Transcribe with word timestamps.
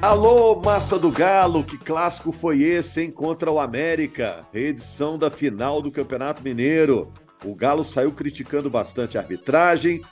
Alô, 0.00 0.54
massa 0.54 0.98
do 0.98 1.10
Galo, 1.10 1.62
que 1.62 1.76
clássico 1.76 2.32
foi 2.32 2.62
esse, 2.62 3.02
hein? 3.02 3.10
Contra 3.10 3.50
o 3.50 3.60
América, 3.60 4.46
reedição 4.52 5.18
da 5.18 5.30
final 5.30 5.82
do 5.82 5.90
Campeonato 5.90 6.42
Mineiro. 6.42 7.12
O 7.44 7.54
Galo 7.54 7.84
saiu 7.84 8.12
criticando 8.12 8.68
bastante 8.68 9.16
a 9.16 9.20
arbitragem, 9.20 10.02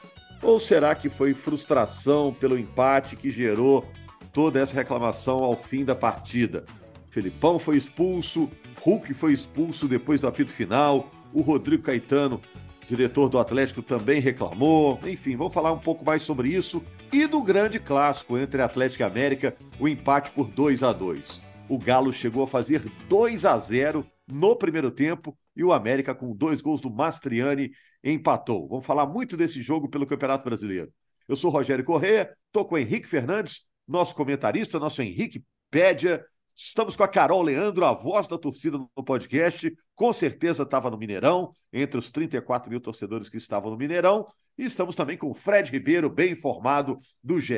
ou 0.42 0.60
será 0.60 0.94
que 0.94 1.08
foi 1.08 1.34
frustração 1.34 2.32
pelo 2.32 2.58
empate 2.58 3.16
que 3.16 3.30
gerou 3.30 3.84
toda 4.32 4.60
essa 4.60 4.74
reclamação 4.74 5.42
ao 5.42 5.56
fim 5.56 5.84
da 5.84 5.94
partida? 5.94 6.64
Felipão 7.10 7.58
foi 7.58 7.76
expulso, 7.76 8.50
Hulk 8.82 9.14
foi 9.14 9.32
expulso 9.32 9.88
depois 9.88 10.20
do 10.20 10.28
apito 10.28 10.52
final, 10.52 11.10
o 11.32 11.40
Rodrigo 11.40 11.82
Caetano 11.82 12.40
diretor 12.86 13.28
do 13.28 13.38
Atlético 13.38 13.82
também 13.82 14.20
reclamou. 14.20 15.00
Enfim, 15.04 15.36
vamos 15.36 15.52
falar 15.52 15.72
um 15.72 15.78
pouco 15.78 16.04
mais 16.04 16.22
sobre 16.22 16.48
isso 16.48 16.82
e 17.12 17.26
do 17.26 17.42
grande 17.42 17.78
clássico 17.78 18.38
entre 18.38 18.62
Atlético 18.62 19.02
e 19.02 19.04
América, 19.04 19.54
o 19.78 19.88
empate 19.88 20.30
por 20.30 20.48
2 20.48 20.82
a 20.82 20.92
2. 20.92 21.42
O 21.68 21.78
Galo 21.78 22.12
chegou 22.12 22.44
a 22.44 22.46
fazer 22.46 22.82
2 23.08 23.44
a 23.44 23.58
0 23.58 24.06
no 24.28 24.54
primeiro 24.54 24.90
tempo 24.90 25.36
e 25.56 25.64
o 25.64 25.72
América 25.72 26.14
com 26.14 26.34
dois 26.34 26.60
gols 26.60 26.80
do 26.80 26.90
Mastriani 26.90 27.70
empatou. 28.04 28.68
Vamos 28.68 28.86
falar 28.86 29.06
muito 29.06 29.36
desse 29.36 29.60
jogo 29.62 29.88
pelo 29.88 30.06
Campeonato 30.06 30.44
Brasileiro. 30.44 30.92
Eu 31.26 31.34
sou 31.34 31.50
Rogério 31.50 31.84
Corrêa, 31.84 32.32
estou 32.46 32.64
com 32.64 32.74
o 32.74 32.78
Henrique 32.78 33.08
Fernandes, 33.08 33.66
nosso 33.88 34.14
comentarista, 34.14 34.78
nosso 34.78 35.02
Henrique 35.02 35.44
Pédia, 35.70 36.24
Estamos 36.58 36.96
com 36.96 37.04
a 37.04 37.08
Carol 37.08 37.42
Leandro, 37.42 37.84
a 37.84 37.92
voz 37.92 38.26
da 38.26 38.38
torcida 38.38 38.78
no 38.78 39.04
podcast. 39.04 39.70
Com 39.94 40.10
certeza 40.10 40.62
estava 40.62 40.90
no 40.90 40.96
Mineirão, 40.96 41.50
entre 41.70 41.98
os 41.98 42.10
34 42.10 42.70
mil 42.70 42.80
torcedores 42.80 43.28
que 43.28 43.36
estavam 43.36 43.70
no 43.70 43.76
Mineirão. 43.76 44.26
E 44.56 44.64
estamos 44.64 44.94
também 44.94 45.18
com 45.18 45.30
o 45.30 45.34
Fred 45.34 45.70
Ribeiro, 45.70 46.08
bem 46.08 46.32
informado, 46.32 46.96
do 47.22 47.38
GE. 47.38 47.54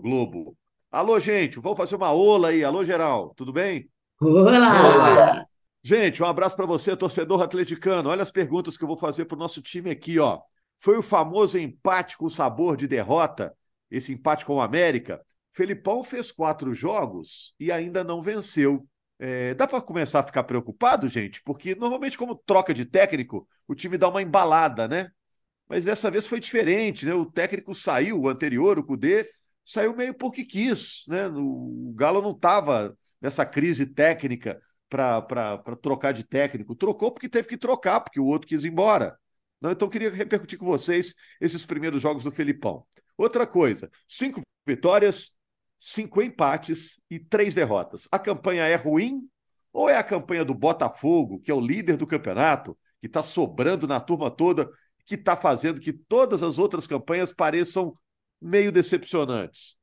Globo. 0.00 0.56
Alô, 0.92 1.18
gente, 1.18 1.58
vamos 1.58 1.76
fazer 1.76 1.96
uma 1.96 2.12
ola 2.12 2.50
aí. 2.50 2.62
Alô, 2.62 2.84
geral, 2.84 3.34
tudo 3.34 3.52
bem? 3.52 3.90
Olá! 4.20 5.55
Gente, 5.88 6.20
um 6.20 6.26
abraço 6.26 6.56
para 6.56 6.66
você, 6.66 6.96
torcedor 6.96 7.40
atleticano. 7.40 8.08
Olha 8.08 8.20
as 8.20 8.32
perguntas 8.32 8.76
que 8.76 8.82
eu 8.82 8.88
vou 8.88 8.96
fazer 8.96 9.24
para 9.24 9.36
o 9.36 9.38
nosso 9.38 9.62
time 9.62 9.88
aqui, 9.88 10.18
ó. 10.18 10.40
Foi 10.76 10.98
o 10.98 11.02
famoso 11.02 11.56
empate 11.56 12.16
com 12.16 12.28
sabor 12.28 12.76
de 12.76 12.88
derrota, 12.88 13.56
esse 13.88 14.12
empate 14.12 14.44
com 14.44 14.56
o 14.56 14.60
América. 14.60 15.22
Felipão 15.52 16.02
fez 16.02 16.32
quatro 16.32 16.74
jogos 16.74 17.54
e 17.60 17.70
ainda 17.70 18.02
não 18.02 18.20
venceu. 18.20 18.84
É, 19.16 19.54
dá 19.54 19.64
para 19.64 19.80
começar 19.80 20.18
a 20.18 20.22
ficar 20.24 20.42
preocupado, 20.42 21.06
gente? 21.06 21.40
Porque 21.44 21.76
normalmente, 21.76 22.18
como 22.18 22.34
troca 22.34 22.74
de 22.74 22.84
técnico, 22.84 23.46
o 23.68 23.72
time 23.72 23.96
dá 23.96 24.08
uma 24.08 24.20
embalada, 24.20 24.88
né? 24.88 25.08
Mas 25.68 25.84
dessa 25.84 26.10
vez 26.10 26.26
foi 26.26 26.40
diferente, 26.40 27.06
né? 27.06 27.14
O 27.14 27.24
técnico 27.24 27.72
saiu, 27.76 28.20
o 28.22 28.28
anterior, 28.28 28.76
o 28.76 28.82
Cudê, 28.84 29.28
saiu 29.64 29.94
meio 29.94 30.14
porque 30.14 30.44
quis, 30.44 31.04
né? 31.06 31.28
O 31.28 31.92
Galo 31.94 32.20
não 32.20 32.32
estava 32.32 32.98
nessa 33.20 33.46
crise 33.46 33.86
técnica 33.86 34.60
para 34.88 35.58
trocar 35.80 36.12
de 36.12 36.24
técnico. 36.24 36.74
Trocou 36.74 37.12
porque 37.12 37.28
teve 37.28 37.48
que 37.48 37.56
trocar, 37.56 38.00
porque 38.00 38.20
o 38.20 38.26
outro 38.26 38.48
quis 38.48 38.64
ir 38.64 38.68
embora. 38.68 39.18
Não, 39.60 39.70
então, 39.70 39.88
queria 39.88 40.10
repercutir 40.10 40.58
com 40.58 40.66
vocês 40.66 41.14
esses 41.40 41.64
primeiros 41.64 42.02
jogos 42.02 42.24
do 42.24 42.30
Felipão. 42.30 42.84
Outra 43.16 43.46
coisa: 43.46 43.90
cinco 44.06 44.42
vitórias, 44.66 45.36
cinco 45.78 46.22
empates 46.22 47.00
e 47.10 47.18
três 47.18 47.54
derrotas. 47.54 48.08
A 48.12 48.18
campanha 48.18 48.64
é 48.66 48.76
ruim 48.76 49.28
ou 49.72 49.88
é 49.88 49.96
a 49.96 50.04
campanha 50.04 50.44
do 50.44 50.54
Botafogo, 50.54 51.40
que 51.40 51.50
é 51.50 51.54
o 51.54 51.60
líder 51.60 51.96
do 51.96 52.06
campeonato, 52.06 52.76
que 53.00 53.06
está 53.06 53.22
sobrando 53.22 53.86
na 53.86 54.00
turma 54.00 54.30
toda, 54.30 54.68
que 55.04 55.14
está 55.14 55.36
fazendo 55.36 55.80
que 55.80 55.92
todas 55.92 56.42
as 56.42 56.58
outras 56.58 56.86
campanhas 56.86 57.32
pareçam 57.32 57.94
meio 58.40 58.72
decepcionantes? 58.72 59.76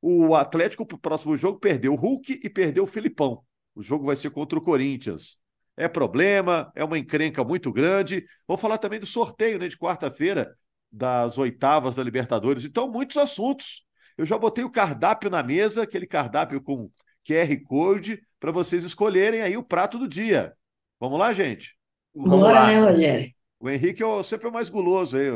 O 0.00 0.34
Atlético, 0.34 0.86
para 0.86 0.96
o 0.96 1.00
próximo 1.00 1.36
jogo, 1.36 1.58
perdeu 1.58 1.92
o 1.92 1.96
Hulk 1.96 2.40
e 2.42 2.48
perdeu 2.48 2.84
o 2.84 2.86
Filipão. 2.86 3.44
O 3.80 3.82
jogo 3.82 4.04
vai 4.04 4.16
ser 4.16 4.30
contra 4.30 4.58
o 4.58 4.62
Corinthians. 4.62 5.38
É 5.76 5.88
problema, 5.88 6.70
é 6.74 6.84
uma 6.84 6.98
encrenca 6.98 7.42
muito 7.42 7.72
grande. 7.72 8.24
Vamos 8.46 8.60
falar 8.60 8.76
também 8.76 9.00
do 9.00 9.06
sorteio 9.06 9.58
né, 9.58 9.68
de 9.68 9.78
quarta-feira 9.78 10.54
das 10.92 11.38
oitavas 11.38 11.96
da 11.96 12.02
Libertadores. 12.02 12.64
Então, 12.64 12.90
muitos 12.90 13.16
assuntos. 13.16 13.86
Eu 14.18 14.26
já 14.26 14.36
botei 14.36 14.62
o 14.64 14.70
cardápio 14.70 15.30
na 15.30 15.42
mesa, 15.42 15.82
aquele 15.82 16.06
cardápio 16.06 16.60
com 16.60 16.90
QR 17.26 17.58
Code, 17.64 18.20
para 18.38 18.52
vocês 18.52 18.84
escolherem 18.84 19.40
aí 19.40 19.56
o 19.56 19.62
prato 19.62 19.98
do 19.98 20.06
dia. 20.06 20.52
Vamos 20.98 21.18
lá, 21.18 21.32
gente? 21.32 21.74
Vamos 22.14 22.40
Bora, 22.40 22.60
lá. 22.60 22.66
né, 22.66 22.78
Rogério? 22.78 23.34
O 23.62 23.68
Henrique 23.68 24.02
é 24.02 24.22
sempre 24.22 24.48
o 24.48 24.52
mais 24.52 24.70
guloso 24.70 25.18
aí. 25.18 25.26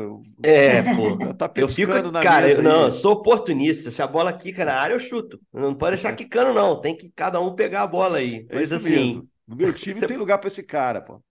É, 0.41 0.81
pô. 0.95 1.33
Tá 1.35 1.51
eu 1.55 1.69
fico, 1.69 1.93
na 2.11 2.23
cara, 2.23 2.51
eu, 2.51 2.63
não, 2.63 2.85
eu 2.85 2.91
sou 2.91 3.13
oportunista. 3.13 3.91
Se 3.91 4.01
a 4.01 4.07
bola 4.07 4.33
quica 4.33 4.65
na 4.65 4.73
área, 4.73 4.95
eu 4.95 4.99
chuto. 4.99 5.39
Não 5.53 5.75
pode 5.75 5.97
deixar 5.97 6.15
quicando, 6.15 6.51
não. 6.51 6.81
Tem 6.81 6.97
que 6.97 7.11
cada 7.15 7.39
um 7.39 7.53
pegar 7.53 7.83
a 7.83 7.87
bola 7.87 8.17
aí. 8.17 8.47
É 8.49 8.63
isso 8.63 8.73
assim. 8.73 8.89
Mesmo. 8.89 9.21
No 9.47 9.55
meu 9.55 9.71
time 9.77 9.93
Você... 9.93 10.07
tem 10.07 10.17
lugar 10.17 10.39
para 10.39 10.47
esse 10.47 10.63
cara, 10.63 11.01
pô. 11.01 11.21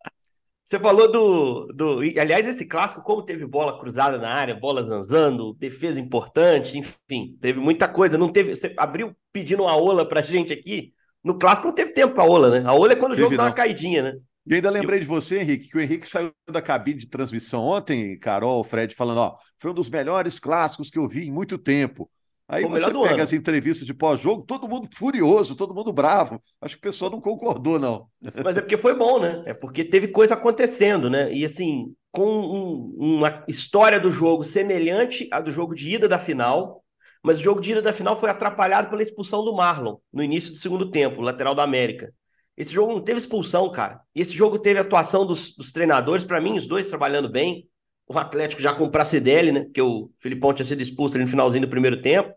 Você 0.64 0.78
falou 0.78 1.10
do, 1.10 1.66
do. 1.74 1.98
Aliás, 2.18 2.46
esse 2.46 2.64
clássico, 2.64 3.02
como 3.02 3.24
teve 3.24 3.44
bola 3.44 3.78
cruzada 3.78 4.16
na 4.16 4.30
área, 4.30 4.54
bola 4.54 4.84
zanzando, 4.84 5.52
defesa 5.54 6.00
importante, 6.00 6.78
enfim, 6.78 7.36
teve 7.40 7.58
muita 7.58 7.88
coisa. 7.88 8.16
Não 8.16 8.30
teve. 8.30 8.54
Você 8.54 8.72
abriu 8.78 9.14
pedindo 9.32 9.64
uma 9.64 9.76
ola 9.76 10.08
pra 10.08 10.22
gente 10.22 10.52
aqui. 10.52 10.94
No 11.22 11.38
clássico 11.38 11.66
não 11.66 11.74
teve 11.74 11.92
tempo 11.92 12.14
pra 12.14 12.24
ola, 12.24 12.50
né? 12.50 12.62
A 12.66 12.72
ola 12.72 12.92
é 12.92 12.96
quando 12.96 13.12
o 13.12 13.16
jogo 13.16 13.36
dá 13.36 13.44
uma 13.44 13.52
caidinha, 13.52 14.02
né? 14.02 14.18
E 14.46 14.54
ainda 14.54 14.70
lembrei 14.70 15.00
de 15.00 15.06
você, 15.06 15.40
Henrique, 15.40 15.68
que 15.68 15.78
o 15.78 15.80
Henrique 15.80 16.08
saiu 16.08 16.32
da 16.50 16.60
cabine 16.60 16.98
de 16.98 17.08
transmissão 17.08 17.62
ontem, 17.62 18.18
Carol, 18.18 18.62
Fred, 18.62 18.94
falando: 18.94 19.18
ó, 19.18 19.34
foi 19.58 19.70
um 19.70 19.74
dos 19.74 19.88
melhores 19.88 20.38
clássicos 20.38 20.90
que 20.90 20.98
eu 20.98 21.08
vi 21.08 21.28
em 21.28 21.32
muito 21.32 21.56
tempo. 21.56 22.10
Aí 22.46 22.62
você 22.64 22.92
pega 22.92 23.14
ano. 23.14 23.22
as 23.22 23.32
entrevistas 23.32 23.86
de 23.86 23.94
pós-jogo, 23.94 24.44
todo 24.46 24.68
mundo 24.68 24.86
furioso, 24.92 25.56
todo 25.56 25.74
mundo 25.74 25.92
bravo. 25.92 26.38
Acho 26.60 26.74
que 26.74 26.80
o 26.80 26.90
pessoal 26.90 27.10
não 27.10 27.20
concordou, 27.20 27.78
não. 27.78 28.06
Mas 28.44 28.58
é 28.58 28.60
porque 28.60 28.76
foi 28.76 28.94
bom, 28.94 29.18
né? 29.18 29.42
É 29.46 29.54
porque 29.54 29.82
teve 29.82 30.08
coisa 30.08 30.34
acontecendo, 30.34 31.08
né? 31.08 31.32
E 31.32 31.42
assim, 31.44 31.94
com 32.12 32.26
um, 32.26 33.16
uma 33.16 33.44
história 33.48 33.98
do 33.98 34.10
jogo 34.10 34.44
semelhante 34.44 35.26
à 35.32 35.40
do 35.40 35.50
jogo 35.50 35.74
de 35.74 35.94
ida 35.94 36.06
da 36.06 36.18
final, 36.18 36.84
mas 37.22 37.38
o 37.38 37.42
jogo 37.42 37.62
de 37.62 37.72
ida 37.72 37.80
da 37.80 37.94
final 37.94 38.14
foi 38.14 38.28
atrapalhado 38.28 38.90
pela 38.90 39.02
expulsão 39.02 39.42
do 39.42 39.54
Marlon 39.54 39.96
no 40.12 40.22
início 40.22 40.52
do 40.52 40.58
segundo 40.58 40.90
tempo, 40.90 41.22
lateral 41.22 41.54
da 41.54 41.62
América. 41.62 42.12
Esse 42.56 42.72
jogo 42.72 42.92
não 42.92 43.02
teve 43.02 43.18
expulsão, 43.18 43.70
cara. 43.70 44.00
Esse 44.14 44.32
jogo 44.32 44.58
teve 44.58 44.78
atuação 44.78 45.26
dos, 45.26 45.54
dos 45.56 45.72
treinadores, 45.72 46.24
para 46.24 46.40
mim, 46.40 46.56
os 46.56 46.66
dois 46.66 46.88
trabalhando 46.88 47.28
bem 47.28 47.68
o 48.06 48.18
Atlético 48.18 48.60
já 48.60 48.74
com 48.74 48.84
o 48.84 48.90
Pracidelli, 48.90 49.52
né? 49.52 49.60
Porque 49.64 49.80
o 49.80 50.10
Filipão 50.18 50.52
tinha 50.52 50.66
sido 50.66 50.82
expulso 50.82 51.16
ali 51.16 51.24
no 51.24 51.30
finalzinho 51.30 51.62
do 51.62 51.70
primeiro 51.70 52.00
tempo. 52.02 52.32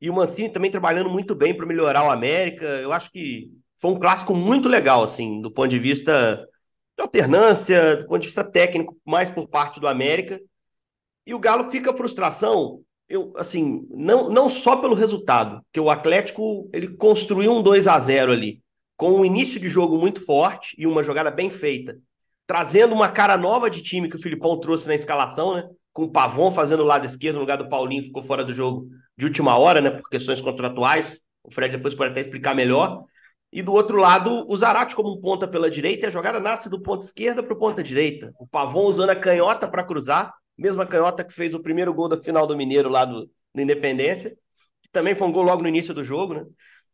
E 0.00 0.10
o 0.10 0.14
Mancini 0.14 0.52
também 0.52 0.70
trabalhando 0.70 1.08
muito 1.08 1.34
bem 1.34 1.56
para 1.56 1.66
melhorar 1.66 2.04
o 2.04 2.10
América. 2.10 2.64
Eu 2.64 2.92
acho 2.92 3.10
que 3.10 3.50
foi 3.78 3.90
um 3.92 3.98
clássico 3.98 4.34
muito 4.34 4.68
legal, 4.68 5.02
assim, 5.02 5.40
do 5.40 5.50
ponto 5.50 5.68
de 5.68 5.78
vista 5.78 6.46
de 6.96 7.02
alternância, 7.02 7.96
do 7.96 8.06
ponto 8.06 8.20
de 8.20 8.26
vista 8.26 8.44
técnico, 8.44 8.96
mais 9.04 9.30
por 9.30 9.48
parte 9.48 9.80
do 9.80 9.88
América. 9.88 10.40
E 11.26 11.34
o 11.34 11.38
Galo 11.38 11.70
fica 11.70 11.90
a 11.90 11.96
frustração, 11.96 12.82
eu, 13.08 13.32
assim, 13.36 13.86
não, 13.90 14.30
não 14.30 14.48
só 14.48 14.76
pelo 14.76 14.94
resultado, 14.94 15.60
que 15.72 15.80
o 15.80 15.90
Atlético 15.90 16.68
ele 16.72 16.88
construiu 16.96 17.52
um 17.52 17.62
2 17.62 17.86
a 17.88 17.98
0 17.98 18.32
ali, 18.32 18.62
com 18.96 19.12
um 19.12 19.24
início 19.24 19.60
de 19.60 19.68
jogo 19.68 19.98
muito 19.98 20.24
forte 20.24 20.74
e 20.78 20.86
uma 20.86 21.02
jogada 21.02 21.30
bem 21.30 21.50
feita 21.50 21.98
trazendo 22.46 22.94
uma 22.94 23.08
cara 23.08 23.36
nova 23.36 23.68
de 23.68 23.82
time 23.82 24.08
que 24.08 24.16
o 24.16 24.22
Filipão 24.22 24.58
trouxe 24.58 24.86
na 24.86 24.94
escalação, 24.94 25.56
né? 25.56 25.68
Com 25.92 26.04
o 26.04 26.10
Pavon 26.10 26.50
fazendo 26.50 26.82
o 26.82 26.86
lado 26.86 27.04
esquerdo 27.04 27.36
no 27.36 27.40
lugar 27.40 27.58
do 27.58 27.68
Paulinho, 27.68 28.04
ficou 28.04 28.22
fora 28.22 28.44
do 28.44 28.52
jogo 28.52 28.88
de 29.16 29.26
última 29.26 29.58
hora, 29.58 29.80
né? 29.80 29.90
Por 29.90 30.08
questões 30.08 30.40
contratuais. 30.40 31.20
O 31.42 31.50
Fred 31.50 31.76
depois 31.76 31.94
pode 31.94 32.12
até 32.12 32.20
explicar 32.20 32.54
melhor. 32.54 33.04
E 33.52 33.62
do 33.62 33.72
outro 33.72 33.98
lado, 33.98 34.44
o 34.48 34.56
Zarate 34.56 34.94
como 34.94 35.12
um 35.12 35.20
ponta 35.20 35.48
pela 35.48 35.70
direita, 35.70 36.06
a 36.06 36.10
jogada 36.10 36.38
nasce 36.38 36.68
do 36.68 36.80
ponto 36.80 37.02
esquerda 37.02 37.42
para 37.42 37.54
o 37.54 37.58
ponta 37.58 37.82
direita. 37.82 38.32
O 38.38 38.46
Pavon 38.46 38.86
usando 38.86 39.10
a 39.10 39.16
canhota 39.16 39.66
para 39.66 39.84
cruzar, 39.84 40.34
mesma 40.58 40.86
canhota 40.86 41.24
que 41.24 41.32
fez 41.32 41.54
o 41.54 41.62
primeiro 41.62 41.94
gol 41.94 42.08
da 42.08 42.20
final 42.20 42.46
do 42.46 42.56
Mineiro 42.56 42.88
lá 42.88 43.04
do, 43.04 43.30
do 43.54 43.60
Independência, 43.60 44.36
que 44.82 44.90
também 44.92 45.14
foi 45.14 45.26
um 45.26 45.32
gol 45.32 45.44
logo 45.44 45.62
no 45.62 45.68
início 45.68 45.94
do 45.94 46.04
jogo, 46.04 46.34
né? 46.34 46.44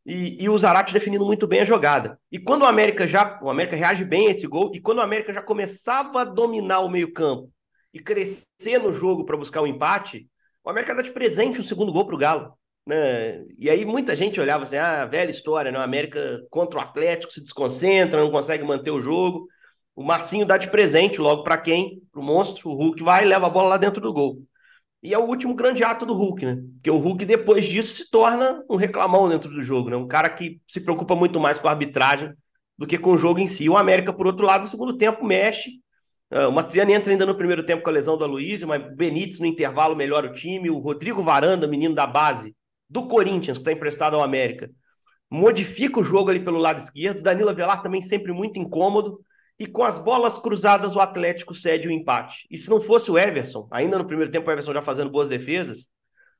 E, 0.04 0.42
e 0.42 0.48
o 0.48 0.58
Zarate 0.58 0.92
definindo 0.92 1.24
muito 1.24 1.46
bem 1.46 1.60
a 1.60 1.64
jogada. 1.64 2.18
E 2.30 2.38
quando 2.38 2.62
o 2.62 2.66
América 2.66 3.06
já. 3.06 3.38
O 3.42 3.48
América 3.48 3.76
reage 3.76 4.04
bem 4.04 4.28
a 4.28 4.30
esse 4.32 4.46
gol, 4.46 4.70
e 4.74 4.80
quando 4.80 4.98
o 4.98 5.02
América 5.02 5.32
já 5.32 5.42
começava 5.42 6.22
a 6.22 6.24
dominar 6.24 6.80
o 6.80 6.88
meio-campo 6.88 7.50
e 7.94 8.00
crescer 8.00 8.78
no 8.80 8.92
jogo 8.92 9.24
para 9.24 9.36
buscar 9.36 9.60
o 9.60 9.64
um 9.64 9.66
empate, 9.66 10.28
o 10.64 10.70
América 10.70 10.94
dá 10.94 11.02
de 11.02 11.12
presente 11.12 11.60
um 11.60 11.64
segundo 11.64 11.92
gol 11.92 12.06
para 12.06 12.14
o 12.14 12.18
Galo. 12.18 12.58
Né? 12.86 13.44
E 13.58 13.70
aí 13.70 13.84
muita 13.84 14.16
gente 14.16 14.40
olhava 14.40 14.64
assim: 14.64 14.76
ah, 14.76 15.04
velha 15.06 15.30
história, 15.30 15.70
né? 15.70 15.78
O 15.78 15.82
América 15.82 16.44
contra 16.50 16.80
o 16.80 16.82
Atlético 16.82 17.32
se 17.32 17.40
desconcentra, 17.40 18.20
não 18.20 18.30
consegue 18.30 18.64
manter 18.64 18.90
o 18.90 19.00
jogo. 19.00 19.46
O 19.94 20.02
Marcinho 20.02 20.46
dá 20.46 20.56
de 20.56 20.70
presente 20.70 21.20
logo 21.20 21.44
para 21.44 21.58
quem? 21.58 22.00
Para 22.10 22.20
o 22.20 22.24
monstro. 22.24 22.70
O 22.70 22.74
Hulk 22.74 23.02
vai 23.02 23.24
e 23.24 23.28
leva 23.28 23.46
a 23.46 23.50
bola 23.50 23.70
lá 23.70 23.76
dentro 23.76 24.00
do 24.00 24.12
gol. 24.12 24.42
E 25.02 25.12
é 25.12 25.18
o 25.18 25.26
último 25.26 25.54
grande 25.54 25.82
ato 25.82 26.06
do 26.06 26.12
Hulk, 26.12 26.46
né? 26.46 26.62
Porque 26.74 26.90
o 26.90 26.98
Hulk, 26.98 27.24
depois 27.24 27.64
disso, 27.66 27.96
se 27.96 28.10
torna 28.10 28.62
um 28.70 28.76
reclamão 28.76 29.28
dentro 29.28 29.50
do 29.50 29.60
jogo, 29.60 29.90
né? 29.90 29.96
Um 29.96 30.06
cara 30.06 30.30
que 30.30 30.60
se 30.68 30.80
preocupa 30.80 31.16
muito 31.16 31.40
mais 31.40 31.58
com 31.58 31.66
a 31.66 31.72
arbitragem 31.72 32.32
do 32.78 32.86
que 32.86 32.96
com 32.96 33.12
o 33.12 33.18
jogo 33.18 33.40
em 33.40 33.46
si. 33.48 33.68
O 33.68 33.76
América, 33.76 34.12
por 34.12 34.26
outro 34.26 34.46
lado, 34.46 34.62
no 34.62 34.68
segundo 34.68 34.96
tempo, 34.96 35.24
mexe. 35.24 35.70
Uh, 36.32 36.48
o 36.48 36.52
Mastriani 36.52 36.92
entra 36.92 37.12
ainda 37.12 37.26
no 37.26 37.34
primeiro 37.34 37.66
tempo 37.66 37.82
com 37.82 37.90
a 37.90 37.92
lesão 37.92 38.16
do 38.16 38.24
Aloysio, 38.24 38.68
mas 38.68 38.80
Benítez 38.94 39.40
no 39.40 39.46
intervalo 39.46 39.96
melhora 39.96 40.28
o 40.28 40.32
time. 40.32 40.70
O 40.70 40.78
Rodrigo 40.78 41.22
Varanda, 41.22 41.66
menino 41.66 41.94
da 41.96 42.06
base 42.06 42.54
do 42.88 43.08
Corinthians, 43.08 43.56
que 43.58 43.62
está 43.62 43.72
emprestado 43.72 44.14
ao 44.14 44.22
América, 44.22 44.70
modifica 45.28 45.98
o 45.98 46.04
jogo 46.04 46.30
ali 46.30 46.40
pelo 46.40 46.58
lado 46.58 46.78
esquerdo. 46.78 47.22
Danilo 47.22 47.52
Velar 47.52 47.82
também 47.82 48.02
sempre 48.02 48.32
muito 48.32 48.58
incômodo 48.58 49.18
e 49.62 49.66
com 49.66 49.84
as 49.84 49.96
bolas 49.96 50.38
cruzadas 50.38 50.96
o 50.96 51.00
Atlético 51.00 51.54
cede 51.54 51.86
o 51.86 51.90
empate. 51.92 52.48
E 52.50 52.58
se 52.58 52.68
não 52.68 52.80
fosse 52.80 53.12
o 53.12 53.16
Everson, 53.16 53.68
ainda 53.70 53.96
no 53.96 54.04
primeiro 54.04 54.32
tempo 54.32 54.48
o 54.48 54.52
Everson 54.52 54.72
já 54.72 54.82
fazendo 54.82 55.08
boas 55.08 55.28
defesas, 55.28 55.88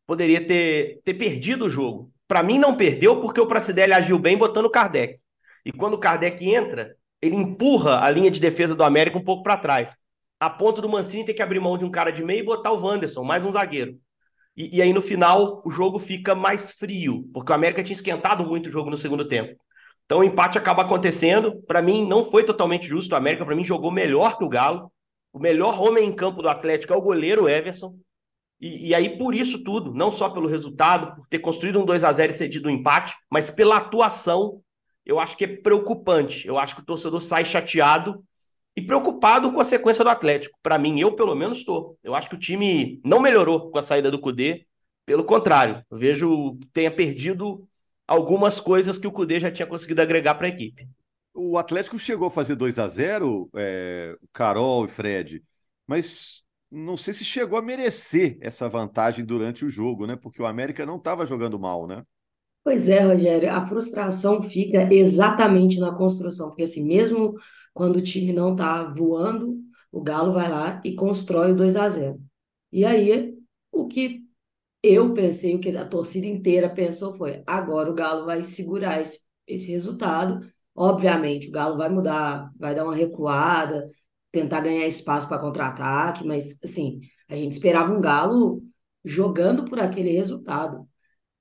poderia 0.04 0.44
ter, 0.44 1.00
ter 1.04 1.14
perdido 1.14 1.66
o 1.66 1.70
jogo. 1.70 2.12
Para 2.26 2.42
mim 2.42 2.58
não 2.58 2.76
perdeu 2.76 3.20
porque 3.20 3.40
o 3.40 3.46
Pracidelli 3.46 3.92
agiu 3.92 4.18
bem 4.18 4.36
botando 4.36 4.64
o 4.64 4.70
Kardec. 4.70 5.20
E 5.64 5.70
quando 5.70 5.94
o 5.94 5.98
Kardec 5.98 6.44
entra, 6.44 6.96
ele 7.20 7.36
empurra 7.36 8.04
a 8.04 8.10
linha 8.10 8.28
de 8.28 8.40
defesa 8.40 8.74
do 8.74 8.82
América 8.82 9.16
um 9.16 9.24
pouco 9.24 9.44
para 9.44 9.56
trás. 9.56 9.96
A 10.40 10.50
ponto 10.50 10.82
do 10.82 10.88
Mancini 10.88 11.24
ter 11.24 11.34
que 11.34 11.42
abrir 11.42 11.60
mão 11.60 11.78
de 11.78 11.84
um 11.84 11.90
cara 11.92 12.10
de 12.10 12.24
meio 12.24 12.40
e 12.40 12.44
botar 12.44 12.72
o 12.72 12.84
Wanderson, 12.84 13.22
mais 13.22 13.46
um 13.46 13.52
zagueiro. 13.52 13.96
E, 14.56 14.78
e 14.78 14.82
aí 14.82 14.92
no 14.92 15.00
final 15.00 15.62
o 15.64 15.70
jogo 15.70 16.00
fica 16.00 16.34
mais 16.34 16.72
frio, 16.72 17.30
porque 17.32 17.52
o 17.52 17.54
América 17.54 17.84
tinha 17.84 17.94
esquentado 17.94 18.44
muito 18.44 18.68
o 18.68 18.72
jogo 18.72 18.90
no 18.90 18.96
segundo 18.96 19.28
tempo. 19.28 19.54
Então 20.04 20.20
o 20.20 20.24
empate 20.24 20.58
acaba 20.58 20.82
acontecendo. 20.82 21.62
Para 21.66 21.82
mim, 21.82 22.06
não 22.06 22.24
foi 22.24 22.44
totalmente 22.44 22.86
justo. 22.86 23.12
O 23.12 23.16
América, 23.16 23.44
para 23.44 23.56
mim, 23.56 23.64
jogou 23.64 23.90
melhor 23.90 24.36
que 24.36 24.44
o 24.44 24.48
Galo. 24.48 24.92
O 25.32 25.38
melhor 25.38 25.80
homem 25.80 26.06
em 26.06 26.14
campo 26.14 26.42
do 26.42 26.48
Atlético 26.48 26.92
é 26.92 26.96
o 26.96 27.02
goleiro 27.02 27.48
Everson. 27.48 27.96
E, 28.60 28.88
e, 28.88 28.94
aí, 28.94 29.18
por 29.18 29.34
isso 29.34 29.64
tudo, 29.64 29.92
não 29.92 30.10
só 30.12 30.30
pelo 30.30 30.46
resultado, 30.46 31.16
por 31.16 31.26
ter 31.26 31.40
construído 31.40 31.80
um 31.80 31.84
2 31.84 32.04
a 32.04 32.12
0 32.12 32.30
e 32.30 32.34
cedido 32.34 32.68
um 32.68 32.72
empate, 32.72 33.14
mas 33.28 33.50
pela 33.50 33.76
atuação, 33.76 34.62
eu 35.04 35.18
acho 35.18 35.36
que 35.36 35.44
é 35.44 35.56
preocupante. 35.56 36.46
Eu 36.46 36.58
acho 36.58 36.76
que 36.76 36.82
o 36.82 36.84
torcedor 36.84 37.20
sai 37.20 37.44
chateado 37.44 38.22
e 38.76 38.80
preocupado 38.80 39.52
com 39.52 39.60
a 39.60 39.64
sequência 39.64 40.04
do 40.04 40.10
Atlético. 40.10 40.58
Para 40.62 40.78
mim, 40.78 41.00
eu 41.00 41.12
pelo 41.12 41.34
menos 41.34 41.58
estou. 41.58 41.98
Eu 42.02 42.14
acho 42.14 42.28
que 42.28 42.36
o 42.36 42.38
time 42.38 43.00
não 43.04 43.20
melhorou 43.20 43.70
com 43.70 43.78
a 43.78 43.82
saída 43.82 44.10
do 44.10 44.20
Cudê. 44.20 44.66
Pelo 45.04 45.24
contrário, 45.24 45.84
vejo 45.90 46.56
que 46.60 46.70
tenha 46.70 46.90
perdido 46.90 47.66
algumas 48.06 48.60
coisas 48.60 48.98
que 48.98 49.06
o 49.06 49.12
Cudê 49.12 49.40
já 49.40 49.50
tinha 49.50 49.66
conseguido 49.66 50.02
agregar 50.02 50.34
para 50.34 50.46
a 50.46 50.50
equipe. 50.50 50.88
O 51.34 51.56
Atlético 51.56 51.98
chegou 51.98 52.28
a 52.28 52.30
fazer 52.30 52.54
2 52.56 52.78
a 52.78 52.88
0 52.88 53.48
é, 53.54 54.16
Carol 54.32 54.84
e 54.84 54.88
Fred, 54.88 55.42
mas 55.86 56.42
não 56.70 56.96
sei 56.96 57.14
se 57.14 57.24
chegou 57.24 57.58
a 57.58 57.62
merecer 57.62 58.38
essa 58.40 58.68
vantagem 58.68 59.24
durante 59.24 59.64
o 59.64 59.70
jogo, 59.70 60.06
né? 60.06 60.16
Porque 60.16 60.42
o 60.42 60.46
América 60.46 60.86
não 60.86 60.96
estava 60.96 61.26
jogando 61.26 61.58
mal, 61.58 61.86
né? 61.86 62.02
Pois 62.64 62.88
é, 62.88 63.00
Rogério, 63.00 63.50
a 63.50 63.66
frustração 63.66 64.40
fica 64.40 64.92
exatamente 64.92 65.80
na 65.80 65.92
construção, 65.92 66.48
porque 66.48 66.62
assim, 66.62 66.86
mesmo 66.86 67.34
quando 67.74 67.96
o 67.96 68.02
time 68.02 68.32
não 68.32 68.52
está 68.52 68.84
voando, 68.84 69.58
o 69.90 70.00
Galo 70.00 70.32
vai 70.32 70.48
lá 70.48 70.80
e 70.84 70.94
constrói 70.94 71.52
o 71.52 71.56
2 71.56 71.76
a 71.76 71.88
0 71.88 72.20
E 72.70 72.84
aí, 72.84 73.34
o 73.70 73.86
que 73.88 74.21
eu 74.82 75.14
pensei, 75.14 75.54
o 75.54 75.60
que 75.60 75.76
a 75.76 75.86
torcida 75.86 76.26
inteira 76.26 76.68
pensou 76.68 77.16
foi: 77.16 77.42
agora 77.46 77.90
o 77.90 77.94
Galo 77.94 78.26
vai 78.26 78.42
segurar 78.44 79.00
esse, 79.00 79.20
esse 79.46 79.70
resultado. 79.70 80.46
Obviamente, 80.74 81.48
o 81.48 81.52
Galo 81.52 81.76
vai 81.76 81.88
mudar, 81.88 82.50
vai 82.58 82.74
dar 82.74 82.84
uma 82.84 82.94
recuada, 82.94 83.90
tentar 84.30 84.60
ganhar 84.60 84.86
espaço 84.86 85.28
para 85.28 85.38
contra-ataque, 85.38 86.26
mas 86.26 86.58
assim, 86.64 87.00
a 87.28 87.36
gente 87.36 87.52
esperava 87.52 87.92
um 87.92 88.00
Galo 88.00 88.62
jogando 89.04 89.64
por 89.64 89.78
aquele 89.80 90.10
resultado. 90.12 90.88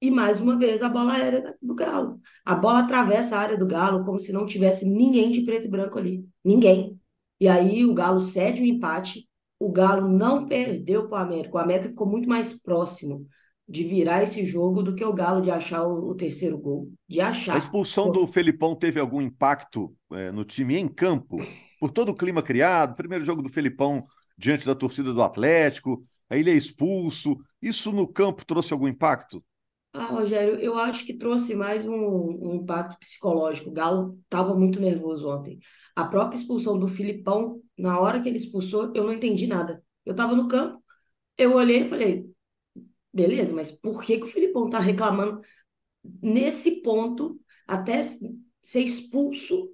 E 0.01 0.09
mais 0.11 0.39
uma 0.41 0.57
vez 0.57 0.81
a 0.81 0.89
bola 0.89 1.13
aérea 1.13 1.55
do 1.61 1.75
Galo. 1.75 2.19
A 2.43 2.55
bola 2.55 2.79
atravessa 2.79 3.37
a 3.37 3.39
área 3.39 3.57
do 3.57 3.67
Galo 3.67 4.03
como 4.03 4.19
se 4.19 4.33
não 4.33 4.45
tivesse 4.45 4.85
ninguém 4.85 5.31
de 5.31 5.41
preto 5.41 5.67
e 5.67 5.69
branco 5.69 5.97
ali. 5.99 6.27
Ninguém. 6.43 6.99
E 7.39 7.47
aí 7.47 7.85
o 7.85 7.93
Galo 7.93 8.19
cede 8.19 8.61
o 8.61 8.65
empate 8.65 9.29
o 9.61 9.71
Galo 9.71 10.09
não 10.09 10.47
perdeu 10.47 11.07
para 11.07 11.19
o 11.19 11.21
América. 11.27 11.55
O 11.55 11.59
América 11.59 11.89
ficou 11.89 12.07
muito 12.07 12.27
mais 12.27 12.59
próximo 12.59 13.27
de 13.69 13.83
virar 13.83 14.23
esse 14.23 14.43
jogo 14.43 14.81
do 14.81 14.95
que 14.95 15.05
o 15.05 15.13
Galo 15.13 15.39
de 15.39 15.51
achar 15.51 15.83
o, 15.83 16.09
o 16.09 16.15
terceiro 16.15 16.57
gol. 16.57 16.91
De 17.07 17.21
achar. 17.21 17.53
A 17.53 17.59
expulsão 17.59 18.11
do 18.11 18.25
Felipão 18.25 18.75
teve 18.75 18.99
algum 18.99 19.21
impacto 19.21 19.95
é, 20.13 20.31
no 20.31 20.43
time 20.43 20.77
em 20.77 20.87
campo? 20.87 21.37
Por 21.79 21.91
todo 21.91 22.09
o 22.09 22.15
clima 22.15 22.41
criado, 22.41 22.95
primeiro 22.95 23.23
jogo 23.23 23.43
do 23.43 23.49
Felipão 23.49 24.01
diante 24.35 24.65
da 24.65 24.73
torcida 24.73 25.13
do 25.13 25.21
Atlético, 25.21 26.01
aí 26.27 26.39
ele 26.39 26.49
é 26.49 26.55
expulso. 26.55 27.37
Isso 27.61 27.91
no 27.91 28.11
campo 28.11 28.43
trouxe 28.43 28.73
algum 28.73 28.87
impacto? 28.87 29.43
Ah, 29.93 30.05
Rogério, 30.05 30.55
eu 30.55 30.75
acho 30.79 31.05
que 31.05 31.13
trouxe 31.13 31.53
mais 31.53 31.85
um, 31.85 31.93
um 31.93 32.55
impacto 32.55 32.97
psicológico. 32.97 33.69
O 33.69 33.73
Galo 33.73 34.17
estava 34.23 34.55
muito 34.55 34.79
nervoso 34.79 35.29
ontem. 35.29 35.59
A 35.95 36.05
própria 36.05 36.37
expulsão 36.37 36.79
do 36.79 36.87
Filipão, 36.87 37.61
na 37.81 37.99
hora 37.99 38.21
que 38.21 38.29
ele 38.29 38.37
expulsou, 38.37 38.91
eu 38.95 39.03
não 39.03 39.13
entendi 39.13 39.47
nada. 39.47 39.83
Eu 40.05 40.11
estava 40.11 40.35
no 40.35 40.47
campo, 40.47 40.83
eu 41.37 41.53
olhei 41.55 41.83
e 41.83 41.87
falei, 41.87 42.29
beleza, 43.13 43.53
mas 43.53 43.71
por 43.71 44.03
que, 44.03 44.17
que 44.17 44.25
o 44.25 44.27
Filipão 44.27 44.65
está 44.65 44.79
reclamando 44.79 45.41
nesse 46.21 46.81
ponto 46.81 47.39
até 47.67 48.03
ser 48.61 48.81
expulso? 48.81 49.71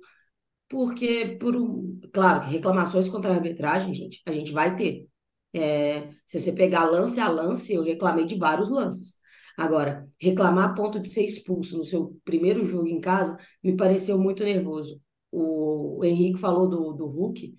Porque, 0.69 1.37
por 1.39 1.55
um, 1.55 1.99
claro, 2.13 2.45
reclamações 2.45 3.09
contra 3.09 3.31
a 3.31 3.35
arbitragem, 3.35 3.93
gente, 3.93 4.21
a 4.25 4.33
gente 4.33 4.51
vai 4.51 4.75
ter. 4.75 5.07
É, 5.53 6.09
se 6.27 6.39
você 6.41 6.51
pegar 6.51 6.85
lance 6.85 7.19
a 7.19 7.29
lance, 7.29 7.73
eu 7.73 7.83
reclamei 7.83 8.25
de 8.25 8.35
vários 8.37 8.69
lances. 8.69 9.17
Agora, 9.57 10.07
reclamar 10.19 10.71
a 10.71 10.73
ponto 10.73 10.99
de 10.99 11.09
ser 11.09 11.23
expulso 11.25 11.77
no 11.77 11.85
seu 11.85 12.19
primeiro 12.23 12.65
jogo 12.67 12.87
em 12.87 12.99
casa 13.01 13.37
me 13.63 13.75
pareceu 13.75 14.19
muito 14.19 14.43
nervoso 14.43 15.01
o, 15.31 15.99
o 15.99 16.05
Henrique 16.05 16.39
falou 16.39 16.67
do, 16.67 16.93
do 16.93 17.07
Hulk, 17.07 17.55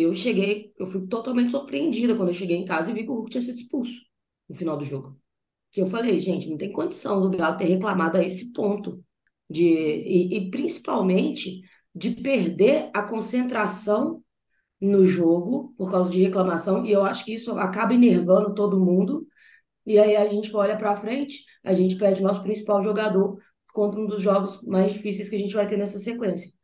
eu 0.00 0.14
cheguei, 0.14 0.72
eu 0.78 0.86
fui 0.86 1.06
totalmente 1.06 1.50
surpreendida 1.50 2.14
quando 2.14 2.28
eu 2.28 2.34
cheguei 2.34 2.56
em 2.56 2.64
casa 2.64 2.90
e 2.90 2.94
vi 2.94 3.04
que 3.04 3.10
o 3.10 3.14
Hulk 3.14 3.30
tinha 3.30 3.42
sido 3.42 3.56
expulso 3.56 4.00
no 4.48 4.54
final 4.54 4.76
do 4.76 4.84
jogo. 4.84 5.20
Que 5.70 5.82
eu 5.82 5.86
falei, 5.86 6.18
gente, 6.20 6.48
não 6.48 6.56
tem 6.56 6.72
condição 6.72 7.20
do 7.20 7.36
Galo 7.36 7.56
ter 7.56 7.64
reclamado 7.66 8.16
a 8.18 8.22
esse 8.24 8.52
ponto. 8.52 9.02
De, 9.50 9.64
e, 9.64 10.36
e 10.36 10.50
principalmente 10.50 11.62
de 11.94 12.10
perder 12.10 12.90
a 12.94 13.02
concentração 13.02 14.22
no 14.80 15.04
jogo 15.04 15.74
por 15.76 15.90
causa 15.90 16.10
de 16.10 16.20
reclamação, 16.22 16.84
e 16.84 16.92
eu 16.92 17.02
acho 17.02 17.24
que 17.24 17.34
isso 17.34 17.52
acaba 17.58 17.94
enervando 17.94 18.54
todo 18.54 18.78
mundo. 18.78 19.26
E 19.86 19.98
aí 19.98 20.16
a 20.16 20.28
gente 20.28 20.54
olha 20.54 20.76
para 20.76 20.96
frente, 20.96 21.44
a 21.64 21.74
gente 21.74 21.96
perde 21.96 22.20
o 22.20 22.24
nosso 22.26 22.42
principal 22.42 22.82
jogador 22.82 23.38
contra 23.72 24.00
um 24.00 24.06
dos 24.06 24.22
jogos 24.22 24.62
mais 24.64 24.92
difíceis 24.92 25.28
que 25.28 25.36
a 25.36 25.38
gente 25.38 25.54
vai 25.54 25.66
ter 25.66 25.78
nessa 25.78 25.98
sequência. 25.98 26.57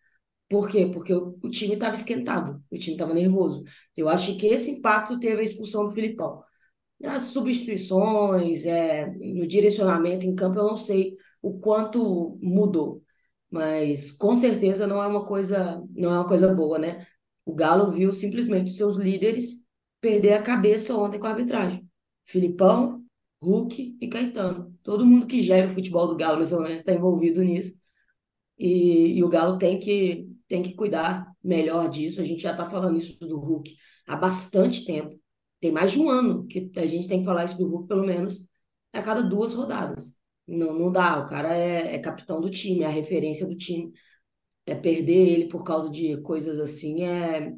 Por 0.49 0.69
quê? 0.69 0.87
Porque 0.87 1.13
o, 1.13 1.39
o 1.43 1.51
time 1.51 1.75
estava 1.75 1.95
esquentado, 1.95 2.63
o 2.71 2.79
time 2.79 2.95
estava 2.95 3.15
nervoso. 3.15 3.65
Eu 3.97 4.09
acho 4.09 4.37
que 4.37 4.47
esse 4.47 4.71
impacto 4.71 5.19
teve 5.19 5.41
a 5.41 5.45
expulsão 5.45 5.87
do 5.87 5.93
Filipão. 5.93 6.43
As 7.05 7.25
substituições, 7.25 8.65
é, 8.65 9.07
no 9.07 9.47
direcionamento 9.47 10.27
em 10.27 10.35
campo, 10.35 10.59
eu 10.59 10.67
não 10.67 10.77
sei 10.77 11.17
o 11.43 11.59
quanto 11.59 12.39
mudou, 12.43 13.03
mas 13.51 14.11
com 14.11 14.35
certeza 14.35 14.87
não 14.87 15.03
é 15.03 15.07
uma 15.07 15.25
coisa, 15.27 15.83
não 15.95 16.11
é 16.11 16.19
uma 16.19 16.27
coisa 16.29 16.53
boa, 16.55 16.79
né? 16.79 17.07
O 17.45 17.55
Galo 17.55 17.91
viu 17.91 18.13
simplesmente 18.13 18.73
seus 18.73 18.97
líderes 18.97 19.67
perder 20.01 20.35
a 20.35 20.43
cabeça 20.43 20.97
ontem 20.97 21.19
com 21.19 21.27
a 21.27 21.31
arbitragem. 21.31 21.89
Filipão, 22.25 23.05
Hulk 23.43 23.99
e 24.01 24.09
Caetano. 24.09 24.75
Todo 24.83 25.05
mundo 25.07 25.27
que 25.27 25.43
gera 25.43 25.71
o 25.71 25.75
futebol 25.75 26.07
do 26.09 26.17
Galo, 26.17 26.39
mais 26.39 26.53
ou 26.53 26.63
menos, 26.63 26.79
está 26.79 26.93
envolvido 26.93 27.43
nisso. 27.43 27.79
E, 28.59 29.19
e, 29.19 29.25
o 29.25 29.29
Galo 29.29 29.59
tem 29.59 29.79
que 29.79 30.29
tem 30.55 30.63
que 30.63 30.75
cuidar 30.75 31.35
melhor 31.43 31.91
disso. 31.91 32.21
A 32.21 32.25
gente 32.25 32.41
já 32.41 32.53
está 32.53 32.65
falando 32.65 32.97
isso 32.97 33.19
do 33.19 33.41
Hulk 33.41 33.77
há 34.07 34.15
bastante 34.15 34.85
tempo. 34.85 35.19
Tem 35.61 35.73
mais 35.73 35.91
de 35.91 35.99
um 35.99 36.09
ano 36.09 36.47
que 36.47 36.71
a 36.77 36.87
gente 36.87 37.09
tem 37.09 37.19
que 37.19 37.25
falar 37.25 37.45
isso 37.45 37.59
do 37.59 37.67
Hulk, 37.67 37.89
pelo 37.89 38.07
menos 38.07 38.47
a 38.93 39.03
cada 39.03 39.21
duas 39.21 39.53
rodadas. 39.53 40.17
Não, 40.47 40.73
não 40.79 40.93
dá. 40.93 41.19
O 41.19 41.27
cara 41.27 41.57
é, 41.57 41.97
é 41.97 41.99
capitão 41.99 42.41
do 42.41 42.49
time, 42.49 42.83
é 42.83 42.87
a 42.87 42.91
referência 42.91 43.47
do 43.49 43.57
time. 43.57 43.93
É 44.65 44.77
perder 44.77 45.29
ele 45.29 45.49
por 45.49 45.65
causa 45.65 45.91
de 45.91 46.19
coisas 46.19 46.61
assim 46.61 47.03
é, 47.03 47.53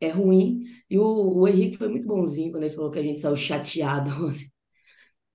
é 0.00 0.08
ruim. 0.08 0.64
E 0.88 0.98
o, 0.98 1.04
o 1.40 1.46
Henrique 1.46 1.76
foi 1.76 1.88
muito 1.88 2.06
bonzinho 2.06 2.50
quando 2.50 2.62
ele 2.64 2.74
falou 2.74 2.90
que 2.90 2.98
a 2.98 3.02
gente 3.02 3.20
saiu 3.20 3.36
chateado. 3.36 4.10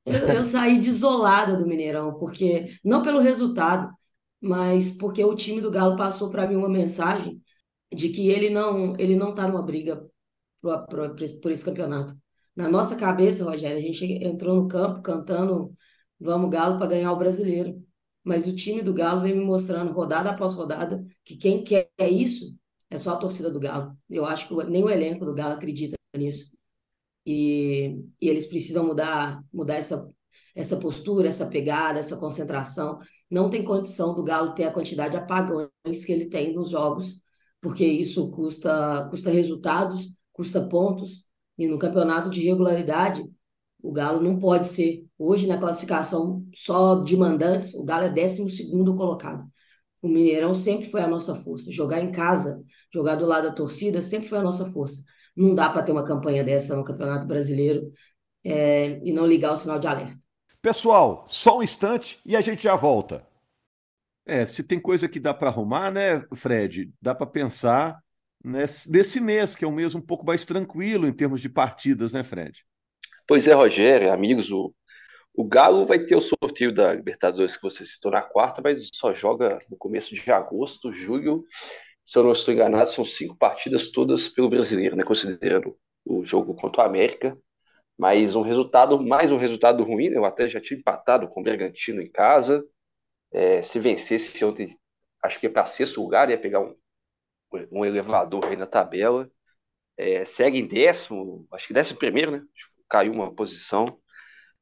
Eu, 0.10 0.20
eu 0.36 0.42
saí 0.42 0.80
desolada 0.80 1.58
do 1.58 1.68
Mineirão, 1.68 2.18
porque 2.18 2.77
não 2.82 3.04
pelo 3.04 3.20
resultado, 3.20 3.94
mas 4.41 4.91
porque 4.91 5.24
o 5.24 5.36
time 5.36 5.62
do 5.62 5.72
Galo 5.72 5.98
passou 5.98 6.29
para 6.29 6.48
mim 6.48 6.56
uma 6.56 6.70
mensagem 6.70 7.41
de 7.94 8.10
que 8.10 8.29
ele 8.29 8.50
não 8.50 8.94
ele 9.00 9.15
não 9.15 9.32
está 9.32 9.48
numa 9.48 9.62
briga 9.63 10.08
por, 10.62 10.86
por, 10.88 11.15
por 11.41 11.51
esse 11.51 11.65
campeonato. 11.65 12.15
Na 12.56 12.67
nossa 12.70 12.96
cabeça, 12.96 13.44
Rogério, 13.44 13.77
a 13.77 13.82
gente 13.82 14.03
entrou 14.24 14.56
no 14.56 14.67
campo 14.67 15.01
cantando 15.01 15.75
Vamos 16.20 16.50
Galo 16.50 16.77
para 16.77 16.88
ganhar 16.88 17.12
o 17.12 17.17
brasileiro. 17.17 17.84
Mas 18.24 18.46
o 18.48 18.56
time 18.56 18.82
do 18.82 18.94
Galo 18.94 19.22
vem 19.22 19.36
me 19.36 19.44
mostrando, 19.46 19.94
rodada 19.94 20.29
após 20.32 20.53
rodada, 20.53 21.06
que 21.24 21.38
quem 21.38 21.63
quer 21.63 21.89
isso 22.10 22.58
é 22.89 22.98
só 22.98 23.12
a 23.13 23.17
torcida 23.17 23.50
do 23.50 23.60
Galo. 23.60 23.98
Eu 24.10 24.25
acho 24.25 24.48
que 24.48 24.70
nem 24.70 24.84
o 24.84 24.89
elenco 24.89 25.25
do 25.25 25.34
Galo 25.34 25.53
acredita 25.53 25.96
nisso. 26.15 26.51
E, 27.25 28.00
e 28.22 28.29
eles 28.29 28.46
precisam 28.48 28.86
mudar, 28.86 29.44
mudar 29.53 29.75
essa, 29.75 30.10
essa 30.58 30.76
postura, 30.76 31.30
essa 31.30 31.46
pegada, 31.46 32.00
essa 32.00 32.18
concentração. 32.18 33.00
Não 33.30 33.50
tem 33.50 33.64
condição 33.64 34.14
do 34.16 34.24
Galo 34.24 34.56
ter 34.56 34.64
a 34.66 34.72
quantidade 34.72 35.12
de 35.12 35.18
apagões 35.18 35.70
que 36.06 36.12
ele 36.12 36.26
tem 36.28 36.54
nos 36.54 36.72
jogos, 36.72 37.22
porque 37.62 37.86
isso 37.86 38.30
custa, 38.32 39.08
custa 39.10 39.30
resultados, 39.30 40.12
custa 40.34 40.68
pontos, 40.68 41.26
e 41.58 41.68
no 41.68 41.78
campeonato 41.78 42.30
de 42.30 42.42
regularidade, 42.42 43.24
o 43.82 43.92
Galo 43.92 44.22
não 44.22 44.40
pode 44.40 44.68
ser, 44.68 45.06
hoje 45.18 45.48
na 45.48 45.58
classificação 45.58 46.44
só 46.56 47.04
de 47.04 47.16
mandantes, 47.16 47.74
o 47.76 47.84
Galo 47.84 48.06
é 48.06 48.10
12 48.10 48.70
colocado. 48.96 49.48
O 50.02 50.08
Mineirão 50.08 50.56
sempre 50.56 50.90
foi 50.90 51.02
a 51.02 51.08
nossa 51.08 51.36
força. 51.36 51.72
Jogar 51.72 52.02
em 52.02 52.12
casa, 52.12 52.64
jogar 52.94 53.16
do 53.16 53.26
lado 53.26 53.48
da 53.50 53.54
torcida, 53.54 54.02
sempre 54.02 54.30
foi 54.30 54.38
a 54.40 54.44
nossa 54.44 54.72
força. 54.72 55.04
Não 55.36 55.54
dá 55.56 55.70
para 55.70 55.84
ter 55.84 55.92
uma 55.92 56.04
campanha 56.04 56.44
dessa 56.44 56.76
no 56.76 56.84
Campeonato 56.84 57.28
Brasileiro 57.28 57.92
é, 58.44 59.00
e 59.04 59.12
não 59.12 59.26
ligar 59.28 59.54
o 59.54 59.58
sinal 59.58 59.80
de 59.80 59.88
alerta. 59.88 60.26
Pessoal, 60.67 61.24
só 61.25 61.59
um 61.59 61.63
instante 61.63 62.19
e 62.25 62.36
a 62.36 62.41
gente 62.41 62.63
já 62.63 62.75
volta. 62.75 63.25
É, 64.25 64.45
se 64.45 64.62
tem 64.62 64.77
coisa 64.77 65.07
que 65.07 65.17
dá 65.17 65.33
para 65.33 65.47
arrumar, 65.47 65.89
né, 65.89 66.21
Fred? 66.36 66.91
Dá 67.01 67.15
para 67.15 67.25
pensar 67.25 67.97
nesse, 68.43 68.91
nesse 68.91 69.21
mês, 69.21 69.55
que 69.55 69.63
é 69.63 69.67
um 69.67 69.71
mês 69.71 69.95
um 69.95 70.01
pouco 70.01 70.25
mais 70.25 70.43
tranquilo 70.43 71.07
em 71.07 71.13
termos 71.13 71.39
de 71.39 71.47
partidas, 71.47 72.12
né, 72.12 72.21
Fred? 72.21 72.65
Pois 73.25 73.47
é, 73.47 73.53
Rogério, 73.53 74.12
amigos, 74.12 74.51
o, 74.51 74.75
o 75.33 75.45
Galo 75.45 75.86
vai 75.86 76.00
ter 76.00 76.17
o 76.17 76.19
sorteio 76.19 76.75
da 76.75 76.93
Libertadores 76.93 77.55
que 77.55 77.63
você 77.63 77.86
citou 77.86 78.12
na 78.12 78.21
quarta, 78.21 78.62
mas 78.62 78.89
só 78.93 79.13
joga 79.13 79.62
no 79.71 79.77
começo 79.77 80.13
de 80.13 80.29
agosto, 80.29 80.91
julho. 80.91 81.45
Se 82.03 82.19
eu 82.19 82.25
não 82.25 82.33
estou 82.33 82.53
enganado, 82.53 82.89
são 82.89 83.05
cinco 83.05 83.38
partidas 83.38 83.88
todas 83.88 84.27
pelo 84.27 84.50
brasileiro, 84.50 84.97
né? 84.97 85.05
Considerando 85.05 85.77
o 86.03 86.25
jogo 86.25 86.53
contra 86.55 86.83
o 86.83 86.86
América. 86.86 87.38
Mas 87.98 88.36
um 88.36 88.42
resultado, 88.42 89.01
mais 89.04 89.32
um 89.32 89.38
resultado 89.38 89.84
ruim, 89.84 90.10
né? 90.10 90.18
Eu 90.18 90.25
até 90.25 90.48
já 90.48 90.62
tinha 90.62 90.80
empatado 90.80 91.27
com 91.27 91.42
o 91.42 91.44
Bergantino 91.44 92.01
em 92.01 92.12
casa. 92.12 92.63
É, 93.32 93.62
se 93.63 93.80
vencesse 93.80 94.44
ontem, 94.46 94.77
acho 95.24 95.39
que 95.39 95.50
para 95.50 95.66
sexto 95.66 96.01
lugar, 96.01 96.30
ia 96.30 96.38
pegar 96.38 96.62
um, 96.62 96.75
um 97.72 97.86
elevador 97.86 98.46
aí 98.46 98.56
na 98.56 98.68
tabela. 98.68 99.30
É, 99.98 100.25
segue 100.25 100.60
em 100.60 100.68
décimo, 100.68 101.48
acho 101.51 101.68
que 101.68 101.74
décimo 101.74 102.00
primeiro, 102.00 102.32
né? 102.32 102.44
Caiu 102.89 103.13
uma 103.13 103.34
posição. 103.34 104.00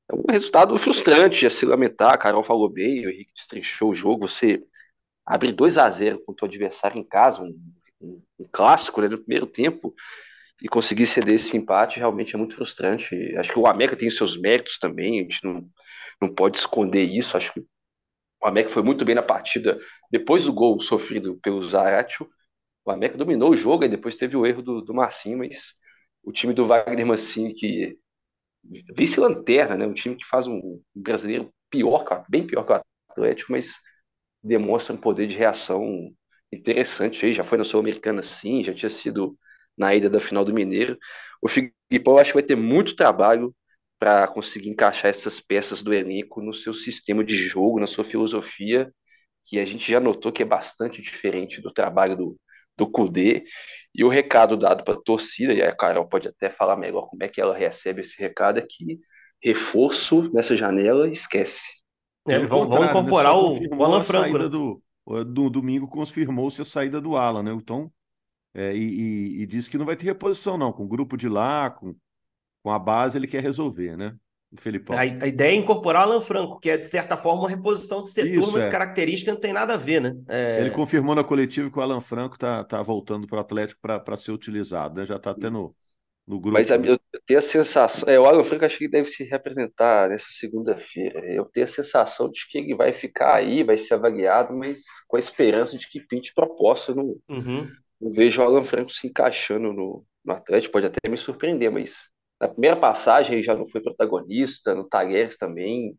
É 0.09 0.15
um 0.15 0.23
resultado 0.29 0.77
frustrante 0.77 1.45
a 1.45 1.49
se 1.49 1.65
lamentar. 1.65 2.13
A 2.13 2.17
Carol 2.17 2.43
falou 2.43 2.69
bem, 2.69 3.05
o 3.05 3.09
Henrique 3.09 3.33
destrinchou 3.33 3.91
o 3.91 3.95
jogo. 3.95 4.27
Você 4.27 4.63
abre 5.25 5.51
2 5.51 5.77
a 5.77 5.89
0 5.89 6.21
contra 6.23 6.45
o 6.45 6.47
adversário 6.49 6.99
em 6.99 7.03
casa, 7.03 7.41
um, 7.41 7.59
um, 7.99 8.21
um 8.39 8.47
clássico 8.51 9.01
né, 9.01 9.07
no 9.07 9.17
primeiro 9.17 9.47
tempo, 9.47 9.93
e 10.61 10.67
conseguir 10.67 11.05
ceder 11.07 11.35
esse 11.35 11.55
empate 11.57 11.99
realmente 11.99 12.35
é 12.35 12.37
muito 12.37 12.55
frustrante. 12.55 13.15
Acho 13.37 13.51
que 13.53 13.59
o 13.59 13.67
América 13.67 13.97
tem 13.97 14.09
seus 14.09 14.37
méritos 14.37 14.77
também, 14.79 15.19
a 15.19 15.23
gente 15.23 15.43
não, 15.43 15.69
não 16.21 16.33
pode 16.33 16.57
esconder 16.57 17.03
isso. 17.03 17.37
Acho 17.37 17.53
que 17.53 17.59
o 17.59 18.47
América 18.47 18.73
foi 18.73 18.83
muito 18.83 19.05
bem 19.05 19.15
na 19.15 19.23
partida 19.23 19.79
depois 20.11 20.45
do 20.45 20.53
gol 20.53 20.79
sofrido 20.79 21.39
pelo 21.41 21.67
Zaratio. 21.69 22.29
O 22.85 22.91
América 22.91 23.17
dominou 23.17 23.51
o 23.51 23.57
jogo 23.57 23.83
e 23.83 23.89
depois 23.89 24.15
teve 24.15 24.37
o 24.37 24.45
erro 24.45 24.61
do, 24.61 24.81
do 24.81 24.93
Marcinho, 24.93 25.39
mas 25.39 25.73
o 26.23 26.31
time 26.31 26.53
do 26.53 26.65
Wagner 26.65 27.05
Mancini, 27.05 27.53
que 27.53 27.97
vice-lanterna, 28.95 29.75
né? 29.77 29.85
Um 29.85 29.93
time 29.93 30.15
que 30.15 30.25
faz 30.25 30.47
um 30.47 30.81
brasileiro 30.93 31.53
pior, 31.69 32.25
bem 32.29 32.45
pior 32.45 32.63
que 32.65 32.73
o 32.73 32.81
Atlético, 33.09 33.51
mas 33.51 33.75
demonstra 34.43 34.93
um 34.95 34.97
poder 34.97 35.27
de 35.27 35.35
reação 35.37 36.11
interessante. 36.51 37.33
Já 37.33 37.43
foi 37.43 37.57
na 37.57 37.63
Sul-Americana, 37.63 38.23
sim, 38.23 38.63
já 38.63 38.73
tinha 38.73 38.89
sido 38.89 39.37
na 39.77 39.93
ida 39.93 40.09
da 40.09 40.19
final 40.19 40.45
do 40.45 40.53
Mineiro. 40.53 40.97
O 41.41 41.47
Filipão 41.47 42.17
acho 42.17 42.31
que 42.31 42.37
vai 42.37 42.43
ter 42.43 42.55
muito 42.55 42.95
trabalho 42.95 43.53
para 43.99 44.27
conseguir 44.27 44.69
encaixar 44.69 45.09
essas 45.09 45.39
peças 45.39 45.81
do 45.81 45.93
elenco 45.93 46.41
no 46.41 46.53
seu 46.53 46.73
sistema 46.73 47.23
de 47.23 47.35
jogo, 47.35 47.79
na 47.79 47.87
sua 47.87 48.03
filosofia, 48.03 48.91
que 49.45 49.59
a 49.59 49.65
gente 49.65 49.89
já 49.89 49.99
notou 49.99 50.31
que 50.31 50.43
é 50.43 50.45
bastante 50.45 51.01
diferente 51.01 51.61
do 51.61 51.71
trabalho 51.71 52.17
do, 52.17 52.37
do 52.77 52.89
Kudê. 52.89 53.43
E 53.93 54.03
o 54.03 54.09
recado 54.09 54.57
dado 54.57 54.83
para 54.83 54.95
a 54.95 55.01
torcida, 55.01 55.53
e 55.53 55.61
a 55.61 55.73
Carol 55.73 56.07
pode 56.07 56.27
até 56.27 56.49
falar 56.49 56.75
melhor 56.75 57.07
como 57.07 57.23
é 57.23 57.29
que 57.29 57.39
ela 57.39 57.55
recebe 57.55 58.01
esse 58.01 58.19
recado, 58.19 58.59
é 58.59 58.61
que 58.61 58.99
reforço 59.41 60.29
nessa 60.33 60.57
janela, 60.57 61.07
esquece. 61.07 61.67
É, 62.27 62.39
vão, 62.39 62.67
vão, 62.67 62.81
né? 62.81 62.89
incorporar 62.89 63.33
né? 63.33 63.39
o, 63.39 63.77
o 63.77 63.83
Alan 63.83 64.03
Franco. 64.03 64.37
Né? 64.37 64.49
Do, 64.49 64.81
do 65.25 65.49
domingo 65.49 65.87
confirmou-se 65.87 66.61
a 66.61 66.65
saída 66.65 66.99
do 66.99 67.15
Alan, 67.15 67.43
né? 67.43 67.51
Então, 67.51 67.91
é, 68.55 68.73
e, 68.73 68.79
e, 68.79 69.41
e 69.41 69.45
disse 69.45 69.69
que 69.69 69.77
não 69.77 69.85
vai 69.85 69.97
ter 69.97 70.05
reposição, 70.05 70.57
não. 70.57 70.71
Com 70.71 70.85
o 70.85 70.87
grupo 70.87 71.17
de 71.17 71.27
lá, 71.27 71.69
com, 71.69 71.93
com 72.63 72.71
a 72.71 72.79
base, 72.79 73.17
ele 73.17 73.27
quer 73.27 73.43
resolver, 73.43 73.97
né? 73.97 74.15
O 74.49 74.61
Felipão. 74.61 74.95
A, 74.95 75.01
a 75.01 75.27
ideia 75.27 75.51
é 75.51 75.55
incorporar 75.55 76.03
Alan 76.03 76.21
Franco, 76.21 76.57
que 76.59 76.69
é, 76.69 76.77
de 76.77 76.87
certa 76.87 77.17
forma, 77.17 77.41
uma 77.41 77.49
reposição 77.49 78.01
de 78.01 78.11
setor, 78.11 78.29
Isso, 78.29 78.53
mas 78.53 78.63
é. 78.63 78.69
característica 78.69 79.31
não 79.31 79.39
tem 79.39 79.51
nada 79.51 79.73
a 79.73 79.77
ver, 79.77 79.99
né? 79.99 80.15
É... 80.29 80.61
Ele 80.61 80.71
confirmou 80.71 81.13
na 81.13 81.23
coletiva 81.23 81.69
que 81.69 81.77
o 81.77 81.81
Alan 81.81 81.99
Franco 81.99 82.39
tá, 82.39 82.63
tá 82.63 82.81
voltando 82.81 83.27
para 83.27 83.37
o 83.37 83.41
Atlético 83.41 83.81
para 83.81 84.17
ser 84.17 84.31
utilizado, 84.31 84.99
né? 84.99 85.05
Já 85.05 85.17
está 85.17 85.31
até 85.31 85.49
no, 85.49 85.75
no 86.25 86.39
grupo. 86.39 86.57
Mas 86.57 86.69
eu 86.71 86.97
tenho 87.25 87.39
a 87.39 87.41
sensação. 87.41 88.07
É, 88.07 88.17
o 88.17 88.25
Alan 88.25 88.43
Franco 88.45 88.63
acho 88.63 88.77
que 88.77 88.87
deve 88.87 89.09
se 89.09 89.25
representar 89.25 90.09
nessa 90.09 90.27
segunda-feira. 90.29 91.19
Eu 91.25 91.43
tenho 91.45 91.65
a 91.65 91.69
sensação 91.69 92.31
de 92.31 92.47
que 92.49 92.57
ele 92.57 92.75
vai 92.75 92.93
ficar 92.93 93.35
aí, 93.35 93.63
vai 93.63 93.75
ser 93.75 93.95
avaliado, 93.95 94.55
mas 94.55 94.83
com 95.07 95.17
a 95.17 95.19
esperança 95.19 95.77
de 95.77 95.89
que 95.89 95.99
pinte 95.99 96.33
proposta. 96.33 96.95
Não, 96.95 97.15
uhum. 97.27 97.67
Não 97.99 98.11
vejo 98.11 98.41
o 98.41 98.45
Alan 98.45 98.63
Franco 98.63 98.91
se 98.91 99.07
encaixando 99.07 99.71
no, 99.73 100.05
no 100.23 100.33
Atlético, 100.33 100.73
pode 100.73 100.87
até 100.87 101.09
me 101.09 101.17
surpreender, 101.17 101.71
mas 101.71 102.09
na 102.39 102.47
primeira 102.47 102.75
passagem 102.75 103.35
ele 103.35 103.43
já 103.43 103.55
não 103.55 103.65
foi 103.65 103.81
protagonista, 103.81 104.75
no 104.75 104.87
Tagueres 104.87 105.37
também 105.37 105.97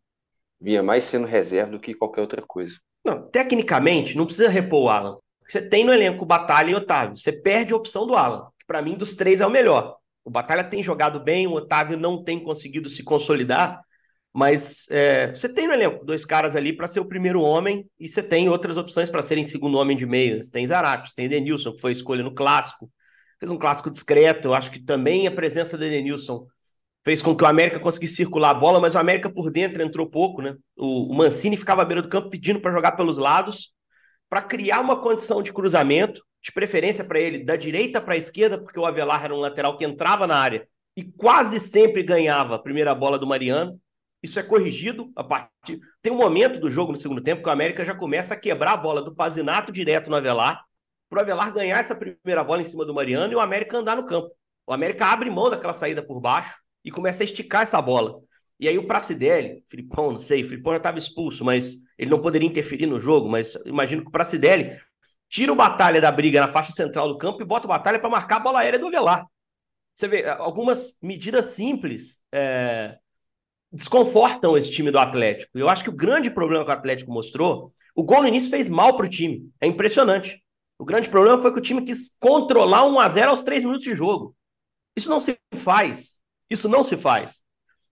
vinha 0.61 0.83
mais 0.83 1.05
sendo 1.05 1.27
reserva 1.27 1.73
do 1.73 1.81
que 1.81 1.95
qualquer 1.95 2.21
outra 2.21 2.43
coisa. 2.43 2.77
Não, 3.05 3.23
tecnicamente, 3.23 4.17
não 4.17 4.25
precisa 4.27 4.49
repor 4.49 4.85
o 4.85 4.89
Alan. 4.89 5.19
Você 5.47 5.63
tem 5.63 5.85
no 5.85 5.93
elenco 5.93 6.27
Batalha 6.27 6.71
e 6.71 6.75
Otávio. 6.75 7.17
Você 7.17 7.31
perde 7.33 7.73
a 7.73 7.77
opção 7.77 8.07
do 8.07 8.17
Alan, 8.17 8.49
que 8.59 8.67
para 8.67 8.83
mim 8.83 8.97
dos 8.97 9.15
três 9.15 9.41
é 9.41 9.47
o 9.47 9.51
melhor. 9.51 9.97
O 10.25 10.31
Batalha 10.31 10.65
tem 10.65 10.83
jogado 10.83 11.21
bem, 11.21 11.47
o 11.47 11.53
Otávio 11.53 11.97
não 11.97 12.23
tem 12.23 12.43
conseguido 12.43 12.89
se 12.89 13.05
consolidar, 13.05 13.81
mas 14.37 14.87
é, 14.91 15.35
você 15.35 15.49
tem 15.49 15.67
no 15.67 15.73
elenco 15.73 16.05
dois 16.05 16.25
caras 16.25 16.55
ali 16.55 16.73
para 16.73 16.87
ser 16.87 17.01
o 17.01 17.09
primeiro 17.09 17.41
homem 17.41 17.89
e 17.99 18.09
você 18.09 18.23
tem 18.23 18.49
outras 18.49 18.77
opções 18.77 19.09
para 19.09 19.23
serem 19.23 19.45
segundo 19.45 19.79
homem 19.79 19.97
de 19.97 20.05
meio. 20.07 20.43
Você 20.43 20.51
tem 20.51 20.67
Zarate, 20.67 21.15
tem 21.15 21.29
Denilson, 21.29 21.73
que 21.73 21.81
foi 21.81 21.93
escolha 21.93 22.23
no 22.23 22.35
clássico 22.35 22.91
fez 23.39 23.51
um 23.51 23.59
clássico 23.59 23.91
discreto. 23.91 24.49
Eu 24.49 24.55
acho 24.55 24.71
que 24.71 24.81
também 24.81 25.27
a 25.27 25.31
presença 25.31 25.77
do 25.77 25.85
Edenilson 25.85 26.47
fez 27.05 27.23
com 27.23 27.37
que 27.37 27.45
o 27.45 27.47
América 27.47 27.79
conseguisse 27.79 28.17
circular 28.17 28.51
a 28.51 28.55
bola, 28.55 28.81
mas 28.81 28.95
o 28.95 28.99
América 28.99 29.31
por 29.31 29.51
dentro 29.51 29.83
entrou 29.83 30.09
pouco, 30.09 30.43
né? 30.43 30.57
O, 30.77 31.13
o 31.13 31.15
Mancini 31.15 31.57
ficava 31.57 31.83
à 31.83 31.85
beira 31.85 32.03
do 32.03 32.09
campo 32.09 32.31
pedindo 32.31 32.61
para 32.61 32.73
jogar 32.73 32.93
pelos 32.93 33.19
lados, 33.19 33.73
para 34.29 34.43
criar 34.43 34.81
uma 34.81 35.01
condição 35.01 35.43
de 35.43 35.53
cruzamento, 35.53 36.21
de 36.43 36.51
preferência 36.53 37.05
para 37.05 37.21
ele 37.21 37.45
da 37.45 37.57
direita 37.57 38.01
para 38.01 38.15
a 38.15 38.17
esquerda, 38.17 38.59
porque 38.59 38.79
o 38.79 38.87
Avelar 38.87 39.25
era 39.25 39.35
um 39.35 39.39
lateral 39.39 39.79
que 39.79 39.85
entrava 39.85 40.27
na 40.27 40.37
área 40.37 40.67
e 40.97 41.05
quase 41.05 41.61
sempre 41.61 42.03
ganhava 42.03 42.57
a 42.57 42.59
primeira 42.59 42.95
bola 42.95 43.19
do 43.19 43.27
Mariano. 43.27 43.79
Isso 44.23 44.39
é 44.41 44.43
corrigido 44.43 45.13
a 45.15 45.23
partir. 45.23 45.81
Tem 46.03 46.13
um 46.13 46.17
momento 46.17 46.59
do 46.59 46.71
jogo 46.71 46.93
no 46.93 46.99
segundo 46.99 47.23
tempo 47.23 47.43
que 47.43 47.49
o 47.49 47.53
América 47.53 47.85
já 47.85 47.95
começa 47.95 48.35
a 48.35 48.37
quebrar 48.37 48.73
a 48.73 48.77
bola 48.77 49.03
do 49.03 49.15
Pazinato 49.15 49.73
direto 49.73 50.11
no 50.11 50.17
Avelar 50.17 50.65
para 51.09 51.19
o 51.19 51.23
Avelar 51.23 51.53
ganhar 51.53 51.79
essa 51.79 51.95
primeira 51.95 52.43
bola 52.43 52.63
em 52.63 52.65
cima 52.65 52.85
do 52.85 52.95
Mariano 52.95 53.33
e 53.33 53.37
o 53.37 53.41
América 53.41 53.79
andar 53.79 53.97
no 53.97 54.07
campo. 54.07 54.31
O 54.67 54.73
América 54.73 55.07
abre 55.07 55.31
mão 55.31 55.49
daquela 55.49 55.75
saída 55.75 56.03
por 56.03 56.21
baixo 56.21 56.55
e 56.85 56.91
começa 56.91 57.23
a 57.23 57.25
esticar 57.25 57.63
essa 57.63 57.81
bola. 57.81 58.21
E 58.59 58.67
aí 58.67 58.79
o 58.79 58.87
Pracidelli, 58.87 59.65
Filipão, 59.69 60.11
não 60.11 60.17
sei, 60.17 60.43
Filipão 60.43 60.73
já 60.73 60.79
estava 60.79 60.99
expulso, 60.99 61.45
mas 61.45 61.77
ele 61.99 62.11
não 62.11 62.21
poderia 62.21 62.49
interferir 62.49 62.87
no 62.87 62.99
jogo, 62.99 63.29
mas 63.29 63.55
imagino 63.67 64.03
que 64.03 64.09
o 64.09 64.13
Pracidelli 64.13 64.77
tira 65.29 65.53
o 65.53 65.57
Batalha 65.57 66.01
da 66.01 66.11
briga 66.11 66.41
na 66.41 66.49
faixa 66.49 66.73
central 66.73 67.09
do 67.09 67.19
campo 67.19 67.43
e 67.43 67.45
bota 67.45 67.67
o 67.67 67.69
Batalha 67.69 67.99
para 67.99 68.09
marcar 68.09 68.37
a 68.37 68.41
bola 68.41 68.61
aérea 68.61 68.79
do 68.79 68.87
Avelar. 68.87 69.27
Você 69.95 70.09
vê, 70.09 70.27
algumas 70.27 70.99
medidas 71.03 71.47
simples 71.47 72.23
é, 72.33 72.99
desconfortam 73.73 74.57
esse 74.57 74.71
time 74.71 74.91
do 74.91 74.99
Atlético. 74.99 75.51
Eu 75.59 75.69
acho 75.69 75.83
que 75.83 75.91
o 75.91 75.97
grande 75.97 76.31
problema 76.31 76.65
que 76.65 76.71
o 76.71 76.75
Atlético 76.75 77.13
mostrou, 77.13 77.73
o 77.95 78.03
gol 78.03 78.23
no 78.23 78.29
início 78.29 78.51
fez 78.51 78.69
mal 78.69 78.97
para 78.97 79.07
o 79.07 79.09
time. 79.09 79.51
É 79.61 79.67
impressionante. 79.67 80.43
O 80.79 80.85
grande 80.85 81.09
problema 81.09 81.41
foi 81.41 81.53
que 81.53 81.59
o 81.59 81.63
time 81.63 81.83
quis 81.83 82.17
controlar 82.19 82.85
1 82.85 83.01
a 83.01 83.09
0 83.09 83.31
aos 83.31 83.43
3 83.43 83.65
minutos 83.65 83.85
de 83.85 83.95
jogo. 83.95 84.35
Isso 84.97 85.09
não 85.09 85.21
se 85.21 85.39
faz. 85.55 86.21
Isso 86.51 86.69
não 86.69 86.83
se 86.83 86.97
faz. 86.97 87.43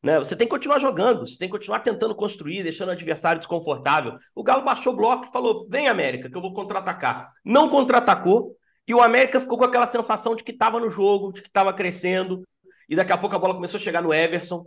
Né? 0.02 0.18
Você 0.18 0.36
tem 0.36 0.46
que 0.46 0.50
continuar 0.50 0.78
jogando, 0.78 1.26
você 1.26 1.38
tem 1.38 1.48
que 1.48 1.52
continuar 1.52 1.80
tentando 1.80 2.14
construir, 2.14 2.62
deixando 2.62 2.90
o 2.90 2.92
adversário 2.92 3.38
desconfortável. 3.38 4.18
O 4.34 4.42
Galo 4.42 4.62
baixou 4.62 4.92
o 4.92 4.96
bloco 4.96 5.26
e 5.26 5.32
falou: 5.32 5.66
vem, 5.68 5.88
América, 5.88 6.28
que 6.28 6.36
eu 6.36 6.42
vou 6.42 6.52
contra-atacar. 6.52 7.28
Não 7.42 7.70
contra-atacou, 7.70 8.54
e 8.86 8.94
o 8.94 9.00
América 9.00 9.40
ficou 9.40 9.56
com 9.56 9.64
aquela 9.64 9.86
sensação 9.86 10.36
de 10.36 10.44
que 10.44 10.52
estava 10.52 10.78
no 10.78 10.90
jogo, 10.90 11.32
de 11.32 11.40
que 11.40 11.48
estava 11.48 11.72
crescendo, 11.72 12.42
e 12.86 12.94
daqui 12.94 13.12
a 13.12 13.16
pouco 13.18 13.34
a 13.34 13.38
bola 13.38 13.54
começou 13.54 13.78
a 13.78 13.80
chegar 13.80 14.02
no 14.02 14.12
Everson. 14.12 14.66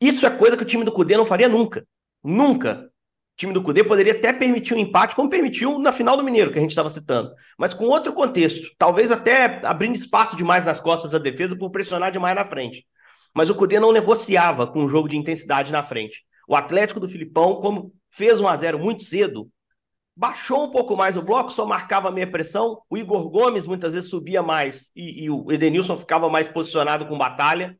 Isso 0.00 0.26
é 0.26 0.30
coisa 0.30 0.56
que 0.56 0.62
o 0.62 0.66
time 0.66 0.84
do 0.84 0.92
Cudê 0.92 1.16
não 1.16 1.24
faria 1.24 1.48
nunca. 1.48 1.86
Nunca. 2.22 2.90
time 3.36 3.52
do 3.52 3.62
Cudê 3.62 3.84
poderia 3.84 4.12
até 4.12 4.32
permitir 4.32 4.74
um 4.74 4.78
empate, 4.78 5.14
como 5.14 5.28
permitiu 5.28 5.78
na 5.78 5.92
final 5.92 6.16
do 6.16 6.24
Mineiro, 6.24 6.50
que 6.50 6.58
a 6.58 6.60
gente 6.60 6.70
estava 6.70 6.88
citando, 6.88 7.32
mas 7.58 7.74
com 7.74 7.84
outro 7.84 8.12
contexto, 8.12 8.70
talvez 8.78 9.12
até 9.12 9.60
abrindo 9.64 9.94
espaço 9.94 10.36
demais 10.36 10.64
nas 10.64 10.80
costas 10.80 11.10
da 11.10 11.18
defesa 11.18 11.56
por 11.56 11.70
pressionar 11.70 12.10
demais 12.10 12.34
na 12.34 12.44
frente. 12.44 12.86
Mas 13.34 13.50
o 13.50 13.54
Cudê 13.54 13.78
não 13.78 13.92
negociava 13.92 14.66
com 14.66 14.82
um 14.82 14.88
jogo 14.88 15.08
de 15.08 15.16
intensidade 15.16 15.70
na 15.70 15.82
frente. 15.82 16.24
O 16.48 16.56
Atlético 16.56 16.98
do 16.98 17.08
Filipão, 17.08 17.56
como 17.56 17.92
fez 18.10 18.40
1 18.40 18.48
a 18.48 18.56
0 18.56 18.78
muito 18.78 19.02
cedo, 19.02 19.50
baixou 20.16 20.64
um 20.64 20.70
pouco 20.70 20.96
mais 20.96 21.16
o 21.16 21.22
bloco, 21.22 21.50
só 21.50 21.66
marcava 21.66 22.10
meia 22.10 22.30
pressão. 22.30 22.80
O 22.88 22.96
Igor 22.96 23.28
Gomes 23.28 23.66
muitas 23.66 23.92
vezes 23.92 24.08
subia 24.08 24.42
mais 24.42 24.90
e, 24.96 25.24
e 25.24 25.30
o 25.30 25.52
Edenilson 25.52 25.96
ficava 25.96 26.30
mais 26.30 26.48
posicionado 26.48 27.06
com 27.06 27.18
batalha. 27.18 27.78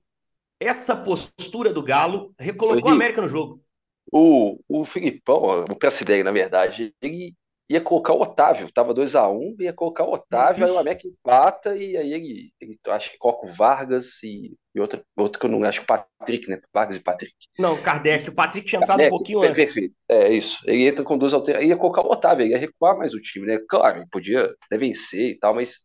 Essa 0.60 0.96
postura 0.96 1.72
do 1.72 1.82
Galo 1.82 2.32
recolocou 2.38 2.90
a 2.90 2.94
América 2.94 3.20
no 3.20 3.28
jogo. 3.28 3.62
O, 4.10 4.58
o 4.68 4.84
Filipão, 4.84 5.64
o 5.68 5.76
Pracidelli, 5.76 6.22
na 6.22 6.32
verdade, 6.32 6.94
ele 7.02 7.34
ia 7.68 7.80
colocar 7.80 8.14
o 8.14 8.22
Otávio, 8.22 8.70
tava 8.72 8.94
2x1, 8.94 9.36
um, 9.36 9.56
ia 9.58 9.72
colocar 9.72 10.04
o 10.04 10.12
Otávio, 10.12 10.64
Isso. 10.64 10.72
aí 10.72 10.76
o 10.76 10.80
América 10.80 11.08
empata, 11.08 11.76
e 11.76 11.96
aí 11.96 12.12
ele, 12.12 12.52
ele 12.60 12.78
acho 12.86 13.10
que 13.10 13.18
coloca 13.18 13.46
o 13.46 13.52
Vargas 13.52 14.22
e, 14.22 14.56
e 14.72 14.80
outro, 14.80 15.02
outro 15.16 15.40
que 15.40 15.46
eu 15.46 15.50
não 15.50 15.62
acho, 15.64 15.82
o 15.82 15.86
Patrick, 15.86 16.48
né? 16.48 16.60
Vargas 16.72 16.96
e 16.96 17.00
Patrick. 17.00 17.34
Não, 17.58 17.76
Kardec, 17.82 18.28
o 18.28 18.34
Patrick 18.34 18.66
tinha 18.66 18.80
entrado 18.80 18.98
Kardec, 18.98 19.12
um 19.12 19.18
pouquinho 19.18 19.42
antes. 19.42 19.54
Perfeito, 19.56 19.94
é 20.08 20.32
isso. 20.32 20.58
Ele 20.64 20.86
entra 20.86 21.04
com 21.04 21.18
duas 21.18 21.34
alterações, 21.34 21.68
ia 21.68 21.76
colocar 21.76 22.02
o 22.02 22.10
Otávio, 22.10 22.44
ele 22.44 22.52
ia 22.52 22.58
recuar 22.58 22.96
mais 22.96 23.12
o 23.12 23.20
time, 23.20 23.46
né? 23.46 23.58
Claro, 23.68 23.98
ele 23.98 24.08
podia 24.10 24.54
até 24.64 24.78
vencer 24.78 25.32
e 25.32 25.38
tal, 25.38 25.52
mas 25.52 25.80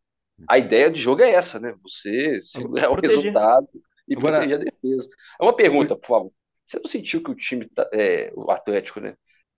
a 0.48 0.60
ideia 0.60 0.90
de 0.92 1.02
jogo 1.02 1.24
é 1.24 1.32
essa, 1.32 1.60
né? 1.60 1.74
Você 1.82 2.42
segurar 2.44 2.92
o 2.92 2.96
resultado 2.96 3.68
e 4.12 4.18
Agora... 4.18 4.38
proteger 4.38 4.60
a 4.60 4.64
defesa. 4.64 5.08
É 5.40 5.44
uma 5.44 5.56
pergunta, 5.56 5.96
por 5.96 6.08
favor. 6.08 6.32
Você 6.66 6.80
não 6.80 6.90
sentiu 6.90 7.24
que 7.24 7.32
o 7.32 7.36
time, 7.36 7.68
tá, 7.70 7.90
é, 7.94 8.32
o 8.36 8.52
Atlético, 8.52 9.00
né, 9.00 9.16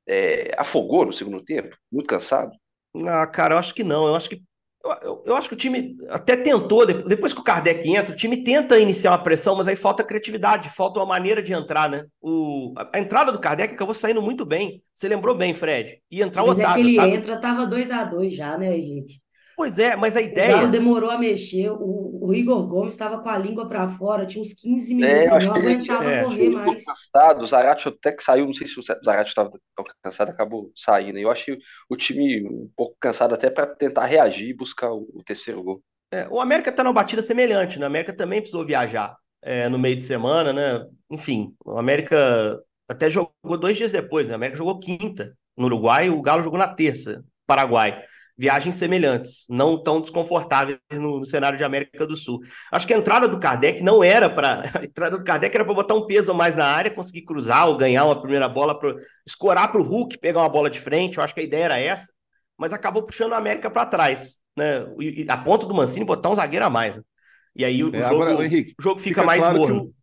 é, 0.08 0.54
afogou 0.58 1.06
no 1.06 1.14
segundo 1.14 1.44
tempo? 1.44 1.76
Muito 1.92 2.08
cansado? 2.08 2.52
Ah, 3.08 3.26
cara, 3.26 3.56
eu 3.56 3.58
acho 3.58 3.74
que 3.74 3.84
não. 3.84 4.08
Eu 4.08 4.16
acho 4.16 4.30
que 4.30 4.42
eu, 5.02 5.24
eu, 5.26 5.36
acho 5.36 5.48
que 5.48 5.56
o 5.56 5.58
time 5.58 5.96
até 6.10 6.36
tentou, 6.36 6.86
depois 6.86 7.34
que 7.34 7.40
o 7.40 7.44
Kardec 7.44 7.90
entra, 7.90 8.14
o 8.14 8.18
time 8.18 8.44
tenta 8.44 8.78
iniciar 8.78 9.12
uma 9.12 9.24
pressão, 9.24 9.56
mas 9.56 9.66
aí 9.66 9.78
falta 9.78 10.04
criatividade, 10.04 10.70
falta 10.70 11.00
uma 11.00 11.06
maneira 11.06 11.42
de 11.42 11.54
entrar, 11.54 11.90
né? 11.90 12.06
O, 12.22 12.74
a, 12.78 12.98
a 12.98 13.00
entrada 13.00 13.32
do 13.32 13.40
Kardec 13.40 13.74
acabou 13.74 13.94
saindo 13.94 14.22
muito 14.22 14.46
bem. 14.46 14.84
Você 14.94 15.08
lembrou 15.08 15.36
bem, 15.36 15.54
Fred? 15.54 16.00
E 16.12 16.22
entrar 16.22 16.42
mas 16.42 16.58
o 16.58 16.60
Otávio. 16.60 16.82
É 16.82 16.84
que 16.84 17.00
ele 17.00 17.16
entra, 17.16 17.40
tava 17.40 17.66
2 17.66 17.92
a 17.92 18.04
2 18.04 18.36
já, 18.36 18.58
né, 18.58 18.74
gente? 18.74 19.23
Pois 19.56 19.78
é, 19.78 19.96
mas 19.96 20.18
a 20.18 20.22
ideia. 20.22 20.56
O 20.56 20.60
Galo 20.60 20.72
demorou 20.72 21.10
a 21.10 21.18
mexer. 21.18 21.70
O, 21.72 22.20
o 22.22 22.34
Igor 22.34 22.66
Gomes 22.68 22.94
estava 22.94 23.20
com 23.20 23.30
a 23.30 23.38
língua 23.38 23.68
para 23.68 23.88
fora, 23.88 24.26
tinha 24.26 24.42
uns 24.42 24.54
15 24.54 24.94
é, 24.94 24.96
minutos, 24.96 25.44
é, 25.44 25.48
não 25.48 25.56
aguentava 25.56 26.12
é, 26.12 26.24
correr 26.24 26.50
mais. 26.50 26.84
Cansado, 26.86 27.44
o 27.44 27.46
Zarate 27.46 27.88
até 27.88 28.12
que 28.12 28.24
saiu, 28.24 28.46
não 28.46 28.54
sei 28.54 28.66
se 28.66 28.80
o 28.80 28.82
Zarate 28.82 29.30
estava 29.30 29.52
cansado, 30.02 30.30
acabou 30.30 30.72
saindo. 30.76 31.18
Eu 31.18 31.30
acho 31.30 31.46
que 31.46 31.58
o 31.90 31.96
time 31.96 32.48
um 32.48 32.70
pouco 32.76 32.96
cansado 33.00 33.36
até 33.36 33.50
para 33.50 33.68
tentar 33.68 34.06
reagir 34.06 34.50
e 34.50 34.54
buscar 34.54 34.92
o, 34.92 35.08
o 35.14 35.24
terceiro 35.24 35.62
gol. 35.62 35.82
É, 36.12 36.28
o 36.30 36.40
América 36.40 36.70
está 36.70 36.84
numa 36.84 36.94
batida 36.94 37.22
semelhante, 37.22 37.80
né? 37.80 37.86
O 37.86 37.88
América 37.88 38.14
também 38.14 38.40
precisou 38.40 38.66
viajar 38.66 39.16
é, 39.42 39.70
no 39.70 39.78
meio 39.78 39.96
de 39.96 40.06
semana, 40.06 40.54
né? 40.54 40.86
Enfim, 41.12 41.54
o 41.64 41.78
América 41.78 42.60
até 42.88 43.10
jogou 43.10 43.58
dois 43.60 43.78
dias 43.78 43.92
depois, 43.92 44.28
né? 44.28 44.34
O 44.34 44.36
América 44.36 44.58
jogou 44.58 44.80
quinta 44.80 45.36
no 45.58 45.66
Uruguai, 45.66 46.10
o 46.10 46.22
Galo 46.22 46.44
jogou 46.44 46.58
na 46.58 46.68
terça, 46.68 47.24
Paraguai 47.46 48.02
viagens 48.38 48.76
semelhantes, 48.76 49.46
não 49.48 49.82
tão 49.82 50.02
desconfortáveis 50.02 50.80
no, 50.92 51.20
no, 51.20 51.26
cenário 51.26 51.58
de 51.58 51.64
América 51.64 52.06
do 52.06 52.18
Sul. 52.18 52.40
Acho 52.72 52.88
que 52.88 52.94
a 52.94 52.98
entrada 52.98 53.28
do 53.28 53.40
Kardec 53.40 53.82
não 53.84 54.04
era 54.04 54.30
para. 54.30 54.64
A 54.82 54.84
entrada 54.84 55.18
do 55.18 55.24
Kardec 55.24 55.56
era 55.56 55.64
para 55.64 55.74
botar 55.74 55.94
um 55.94 56.08
peso 56.08 56.34
mais 56.34 56.56
na 56.56 56.66
área, 56.66 56.92
conseguir 56.92 57.24
cruzar 57.24 57.68
ou 57.68 57.78
ganhar 57.78 58.06
uma 58.06 58.20
primeira 58.20 58.50
bola, 58.50 58.78
para 58.78 58.96
escorar 59.26 59.72
para 59.72 59.82
o 59.82 59.84
Hulk, 59.84 60.18
pegar 60.18 60.40
uma 60.40 60.50
bola 60.50 60.70
de 60.70 60.80
frente. 60.80 61.18
Eu 61.18 61.24
acho 61.24 61.34
que 61.34 61.42
a 61.42 61.44
ideia 61.44 61.66
era 61.66 61.80
essa, 61.80 62.12
mas 62.58 62.74
acabou 62.74 63.04
puxando 63.04 63.34
a 63.34 63.38
América 63.38 63.70
para 63.70 63.86
trás. 63.86 64.38
Né? 64.56 64.86
E, 65.00 65.26
a 65.28 65.38
ponto 65.38 65.68
do 65.68 65.74
Mancini 65.74 66.06
botar 66.06 66.30
um 66.30 66.36
zagueiro 66.36 66.66
a 66.66 66.70
mais. 66.70 66.98
Né? 66.98 67.04
E 67.56 67.66
aí 67.66 67.84
o, 67.84 67.96
é, 67.96 68.00
jogo, 68.00 68.24
agora, 68.24 68.46
Henrique, 68.46 68.74
o 68.80 68.82
jogo 68.82 69.00
fica, 69.00 69.22
fica 69.22 69.26
mais 69.26 69.42
claro 69.42 69.60
morno. 69.60 69.94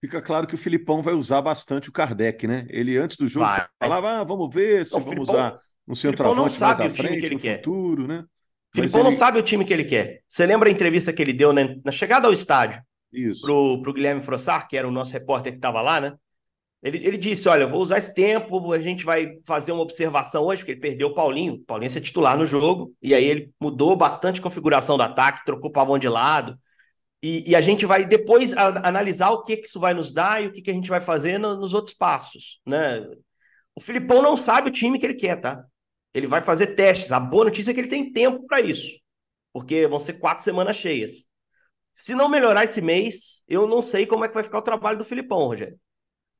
Fica 0.00 0.20
claro 0.20 0.46
que 0.46 0.54
o 0.54 0.58
Filipão 0.58 1.02
vai 1.02 1.14
usar 1.14 1.40
bastante 1.40 1.88
o 1.88 1.92
Kardec, 1.92 2.46
né? 2.46 2.66
Ele 2.68 2.96
antes 2.96 3.16
do 3.16 3.26
jogo 3.26 3.46
vai. 3.46 3.66
falava: 3.80 4.20
ah, 4.20 4.24
vamos 4.24 4.54
ver 4.54 4.84
se 4.84 4.92
vamos 4.92 5.08
Filipão... 5.08 5.34
usar 5.34 5.58
um 5.88 5.94
centroavante 5.94 6.40
não 6.40 6.48
sabe 6.48 6.80
mais 6.80 6.92
à 6.92 6.94
frente, 6.94 7.20
que 7.20 7.26
ele 7.26 7.38
quer. 7.38 7.56
futuro, 7.56 8.06
né? 8.06 8.24
Filipão 8.74 9.00
ele... 9.00 9.08
não 9.10 9.16
sabe 9.16 9.38
o 9.38 9.42
time 9.42 9.64
que 9.64 9.72
ele 9.72 9.84
quer. 9.84 10.22
Você 10.28 10.44
lembra 10.44 10.68
a 10.68 10.72
entrevista 10.72 11.12
que 11.12 11.22
ele 11.22 11.32
deu 11.32 11.52
na, 11.52 11.62
na 11.84 11.92
chegada 11.92 12.26
ao 12.26 12.32
estádio? 12.32 12.82
Isso. 13.12 13.42
Pro, 13.42 13.80
pro 13.82 13.92
Guilherme 13.92 14.22
Frossar, 14.22 14.68
que 14.68 14.76
era 14.76 14.86
o 14.86 14.90
nosso 14.90 15.12
repórter 15.12 15.52
que 15.52 15.58
estava 15.58 15.80
lá, 15.80 16.00
né? 16.00 16.14
Ele, 16.82 16.98
ele 16.98 17.16
disse: 17.16 17.48
Olha, 17.48 17.66
vou 17.66 17.80
usar 17.80 17.98
esse 17.98 18.14
tempo, 18.14 18.72
a 18.72 18.78
gente 18.78 19.04
vai 19.04 19.38
fazer 19.44 19.72
uma 19.72 19.82
observação 19.82 20.44
hoje, 20.44 20.60
porque 20.60 20.72
ele 20.72 20.80
perdeu 20.80 21.08
o 21.08 21.14
Paulinho. 21.14 21.54
O 21.54 21.58
Paulinho 21.60 21.88
ia 21.88 21.92
ser 21.92 22.00
titular 22.00 22.36
no 22.36 22.44
jogo, 22.44 22.94
e 23.02 23.14
aí 23.14 23.24
ele 23.24 23.50
mudou 23.60 23.96
bastante 23.96 24.40
a 24.40 24.42
configuração 24.42 24.96
do 24.96 25.02
ataque, 25.02 25.44
trocou 25.44 25.70
o 25.70 25.72
Pavão 25.72 25.98
de 25.98 26.08
lado. 26.08 26.58
E, 27.22 27.50
e, 27.50 27.56
a 27.56 27.60
gente 27.60 27.86
vai 27.86 28.04
depois 28.04 28.52
a, 28.52 28.86
analisar 28.86 29.30
o 29.30 29.42
que, 29.42 29.56
que 29.56 29.66
isso 29.66 29.80
vai 29.80 29.94
nos 29.94 30.12
dar 30.12 30.44
e 30.44 30.48
o 30.48 30.52
que, 30.52 30.60
que 30.60 30.70
a 30.70 30.74
gente 30.74 30.88
vai 30.88 31.00
fazer 31.00 31.38
no, 31.38 31.56
nos 31.56 31.72
outros 31.72 31.94
passos, 31.94 32.60
né? 32.64 33.04
O 33.74 33.80
Filipão 33.80 34.22
não 34.22 34.36
sabe 34.36 34.68
o 34.68 34.72
time 34.72 34.98
que 34.98 35.06
ele 35.06 35.14
quer, 35.14 35.36
tá? 35.36 35.64
Ele 36.16 36.26
vai 36.26 36.40
fazer 36.40 36.68
testes. 36.68 37.12
A 37.12 37.20
boa 37.20 37.44
notícia 37.44 37.70
é 37.70 37.74
que 37.74 37.80
ele 37.80 37.88
tem 37.88 38.10
tempo 38.10 38.46
para 38.46 38.58
isso, 38.58 38.90
porque 39.52 39.86
vão 39.86 39.98
ser 39.98 40.14
quatro 40.14 40.42
semanas 40.42 40.76
cheias. 40.76 41.26
Se 41.92 42.14
não 42.14 42.26
melhorar 42.26 42.64
esse 42.64 42.80
mês, 42.80 43.44
eu 43.46 43.66
não 43.66 43.82
sei 43.82 44.06
como 44.06 44.24
é 44.24 44.28
que 44.28 44.34
vai 44.34 44.42
ficar 44.42 44.58
o 44.58 44.62
trabalho 44.62 44.96
do 44.96 45.04
Filipão, 45.04 45.46
Rogério. 45.46 45.78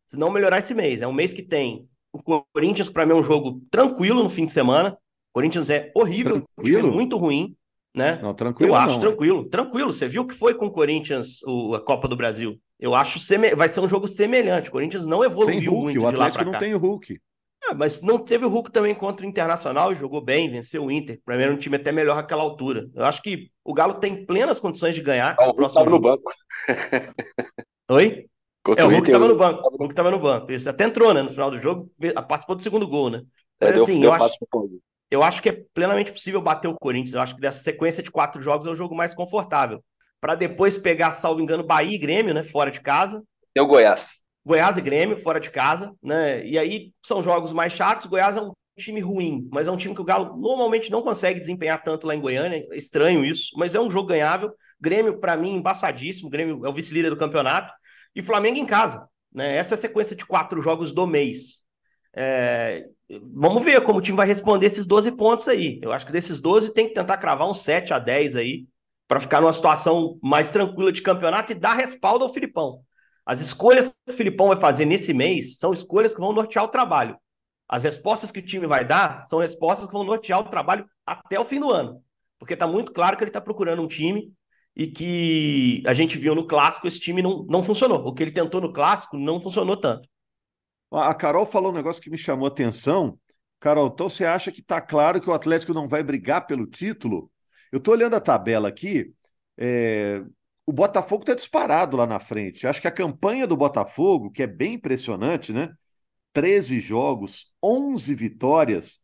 Se 0.06 0.16
não 0.16 0.30
melhorar 0.30 0.60
esse 0.60 0.72
mês, 0.72 1.02
é 1.02 1.06
um 1.06 1.12
mês 1.12 1.30
que 1.30 1.42
tem 1.42 1.86
o 2.10 2.46
Corinthians, 2.54 2.88
para 2.88 3.04
mim, 3.04 3.12
é 3.12 3.16
um 3.16 3.22
jogo 3.22 3.60
tranquilo 3.70 4.22
no 4.22 4.30
fim 4.30 4.46
de 4.46 4.52
semana. 4.52 4.92
O 5.30 5.34
Corinthians 5.34 5.68
é 5.68 5.92
horrível, 5.94 6.42
tranquilo? 6.56 6.90
muito 6.90 7.18
ruim, 7.18 7.54
né? 7.94 8.18
Não, 8.22 8.32
tranquilo. 8.32 8.70
Eu 8.70 8.74
acho 8.74 8.94
não, 8.94 9.00
tranquilo, 9.00 9.44
tranquilo. 9.44 9.92
Você 9.92 10.08
viu 10.08 10.26
que 10.26 10.34
foi 10.34 10.54
com 10.54 10.66
o 10.66 10.70
Corinthians 10.70 11.42
o, 11.42 11.74
a 11.74 11.80
Copa 11.84 12.08
do 12.08 12.16
Brasil? 12.16 12.58
Eu 12.80 12.94
acho 12.94 13.18
seme... 13.18 13.54
vai 13.54 13.68
ser 13.68 13.80
um 13.80 13.88
jogo 13.88 14.08
semelhante. 14.08 14.70
O 14.70 14.72
Corinthians 14.72 15.06
não 15.06 15.22
evoluiu 15.22 15.60
Sem 15.60 15.68
Hulk, 15.68 15.84
muito 15.84 16.00
o 16.00 16.06
Atlético 16.06 16.44
não 16.46 16.58
tem 16.58 16.74
o 16.74 16.78
Hulk. 16.78 17.20
Ah, 17.64 17.74
mas 17.74 18.00
não 18.00 18.18
teve 18.18 18.44
o 18.44 18.48
Hulk 18.48 18.70
também 18.70 18.94
contra 18.94 19.26
o 19.26 19.28
Internacional 19.28 19.92
e 19.92 19.96
jogou 19.96 20.20
bem, 20.20 20.50
venceu 20.50 20.84
o 20.84 20.90
Inter. 20.90 21.20
Para 21.24 21.36
mim 21.36 21.42
era 21.42 21.52
um 21.52 21.58
time 21.58 21.76
até 21.76 21.90
melhor 21.90 22.16
naquela 22.16 22.42
altura. 22.42 22.88
Eu 22.94 23.04
acho 23.04 23.20
que 23.22 23.50
o 23.64 23.74
Galo 23.74 23.94
tem 23.94 24.24
plenas 24.24 24.60
condições 24.60 24.94
de 24.94 25.02
ganhar. 25.02 25.34
Ah, 25.38 25.46
o 25.46 25.50
Hulk 25.50 25.66
estava 25.66 25.90
no 25.90 26.00
banco. 26.00 26.30
Oi? 27.90 28.26
Contra 28.62 28.84
é, 28.84 28.86
o 28.86 28.90
Hulk 28.90 29.08
estava 29.08 29.28
no 29.28 29.36
banco. 29.36 29.68
O 29.68 29.76
Hulk 29.76 29.92
estava 29.92 30.10
no 30.10 30.18
banco. 30.18 30.52
Esse 30.52 30.68
até 30.68 30.84
entrou, 30.84 31.12
né? 31.12 31.22
No 31.22 31.30
final 31.30 31.50
do 31.50 31.60
jogo, 31.60 31.90
participou 32.28 32.56
do 32.56 32.62
segundo 32.62 32.86
gol, 32.86 33.10
né? 33.10 33.22
É, 33.60 33.70
mas 33.70 33.80
assim, 33.80 34.02
eu, 34.02 34.12
acho, 34.12 34.36
eu 35.10 35.22
acho 35.22 35.42
que 35.42 35.48
é 35.48 35.62
plenamente 35.72 36.12
possível 36.12 36.40
bater 36.40 36.68
o 36.68 36.74
Corinthians. 36.74 37.14
Eu 37.14 37.20
acho 37.20 37.34
que 37.34 37.40
dessa 37.40 37.62
sequência 37.62 38.02
de 38.02 38.10
quatro 38.10 38.40
jogos 38.40 38.66
é 38.66 38.70
o 38.70 38.76
jogo 38.76 38.94
mais 38.94 39.14
confortável. 39.14 39.82
Para 40.20 40.34
depois 40.34 40.76
pegar, 40.76 41.12
salvo 41.12 41.40
engano, 41.40 41.64
Bahia 41.64 41.94
e 41.94 41.98
Grêmio, 41.98 42.34
né? 42.34 42.42
Fora 42.42 42.70
de 42.70 42.80
casa. 42.80 43.22
E 43.54 43.60
o 43.60 43.66
Goiás. 43.66 44.10
Goiás 44.46 44.76
e 44.76 44.80
Grêmio, 44.80 45.18
fora 45.18 45.40
de 45.40 45.50
casa, 45.50 45.92
né? 46.00 46.46
E 46.46 46.56
aí 46.56 46.92
são 47.04 47.20
jogos 47.20 47.52
mais 47.52 47.72
chatos. 47.72 48.06
Goiás 48.06 48.36
é 48.36 48.40
um 48.40 48.52
time 48.78 49.00
ruim, 49.00 49.48
mas 49.50 49.66
é 49.66 49.72
um 49.72 49.76
time 49.76 49.92
que 49.92 50.00
o 50.00 50.04
Galo 50.04 50.36
normalmente 50.36 50.88
não 50.88 51.02
consegue 51.02 51.40
desempenhar 51.40 51.82
tanto 51.82 52.06
lá 52.06 52.14
em 52.14 52.20
Goiânia. 52.20 52.64
É 52.70 52.76
estranho 52.76 53.24
isso, 53.24 53.50
mas 53.56 53.74
é 53.74 53.80
um 53.80 53.90
jogo 53.90 54.06
ganhável. 54.06 54.54
Grêmio, 54.80 55.18
para 55.18 55.36
mim, 55.36 55.56
embaçadíssimo. 55.56 56.30
Grêmio 56.30 56.64
é 56.64 56.68
o 56.68 56.72
vice-líder 56.72 57.10
do 57.10 57.16
campeonato. 57.16 57.72
E 58.14 58.22
Flamengo 58.22 58.56
em 58.56 58.64
casa. 58.64 59.08
Né? 59.34 59.56
Essa 59.56 59.74
é 59.74 59.76
a 59.76 59.80
sequência 59.80 60.14
de 60.14 60.24
quatro 60.24 60.62
jogos 60.62 60.92
do 60.92 61.08
mês. 61.08 61.64
É... 62.14 62.84
Vamos 63.34 63.64
ver 63.64 63.80
como 63.82 63.98
o 63.98 64.02
time 64.02 64.16
vai 64.16 64.28
responder 64.28 64.66
esses 64.66 64.86
12 64.86 65.10
pontos 65.10 65.48
aí. 65.48 65.80
Eu 65.82 65.92
acho 65.92 66.06
que 66.06 66.12
desses 66.12 66.40
12 66.40 66.72
tem 66.72 66.86
que 66.86 66.94
tentar 66.94 67.16
cravar 67.16 67.50
uns 67.50 67.62
7 67.62 67.92
a 67.92 67.98
10 67.98 68.36
aí, 68.36 68.64
para 69.08 69.18
ficar 69.18 69.40
numa 69.40 69.52
situação 69.52 70.20
mais 70.22 70.50
tranquila 70.50 70.92
de 70.92 71.02
campeonato 71.02 71.50
e 71.50 71.56
dar 71.56 71.74
respaldo 71.74 72.24
ao 72.24 72.32
Filipão. 72.32 72.85
As 73.26 73.40
escolhas 73.40 73.88
que 73.88 74.12
o 74.12 74.16
Filipão 74.16 74.46
vai 74.46 74.56
fazer 74.56 74.84
nesse 74.84 75.12
mês 75.12 75.58
são 75.58 75.72
escolhas 75.72 76.14
que 76.14 76.20
vão 76.20 76.32
nortear 76.32 76.64
o 76.64 76.68
trabalho. 76.68 77.18
As 77.68 77.82
respostas 77.82 78.30
que 78.30 78.38
o 78.38 78.44
time 78.44 78.68
vai 78.68 78.84
dar 78.84 79.22
são 79.22 79.40
respostas 79.40 79.88
que 79.88 79.92
vão 79.92 80.04
nortear 80.04 80.38
o 80.38 80.48
trabalho 80.48 80.88
até 81.04 81.38
o 81.38 81.44
fim 81.44 81.58
do 81.58 81.70
ano. 81.70 82.00
Porque 82.38 82.54
está 82.54 82.68
muito 82.68 82.92
claro 82.92 83.16
que 83.16 83.24
ele 83.24 83.30
está 83.30 83.40
procurando 83.40 83.82
um 83.82 83.88
time 83.88 84.32
e 84.76 84.86
que 84.86 85.82
a 85.86 85.92
gente 85.92 86.16
viu 86.16 86.34
no 86.34 86.46
clássico, 86.46 86.86
esse 86.86 87.00
time 87.00 87.20
não, 87.20 87.44
não 87.48 87.62
funcionou. 87.62 88.06
O 88.06 88.12
que 88.12 88.22
ele 88.22 88.30
tentou 88.30 88.60
no 88.60 88.72
clássico 88.72 89.16
não 89.16 89.40
funcionou 89.40 89.76
tanto. 89.76 90.08
A 90.92 91.12
Carol 91.14 91.44
falou 91.44 91.72
um 91.72 91.74
negócio 91.74 92.00
que 92.00 92.10
me 92.10 92.18
chamou 92.18 92.44
a 92.44 92.48
atenção. 92.48 93.18
Carol, 93.58 93.88
então 93.88 94.08
você 94.08 94.24
acha 94.24 94.52
que 94.52 94.60
está 94.60 94.80
claro 94.80 95.20
que 95.20 95.28
o 95.28 95.32
Atlético 95.32 95.74
não 95.74 95.88
vai 95.88 96.04
brigar 96.04 96.46
pelo 96.46 96.66
título? 96.66 97.30
Eu 97.72 97.78
estou 97.78 97.94
olhando 97.94 98.14
a 98.14 98.20
tabela 98.20 98.68
aqui. 98.68 99.12
É, 99.56 100.22
o 100.66 100.72
Botafogo 100.72 101.22
está 101.22 101.34
disparado 101.34 101.96
lá 101.96 102.06
na 102.06 102.18
frente. 102.18 102.66
Acho 102.66 102.80
que 102.80 102.88
a 102.88 102.92
campanha 102.92 103.46
do 103.46 103.56
Botafogo, 103.56 104.30
que 104.30 104.42
é 104.42 104.46
bem 104.46 104.74
impressionante, 104.74 105.52
né? 105.52 105.72
13 106.32 106.80
jogos, 106.80 107.52
11 107.62 108.14
vitórias, 108.14 109.00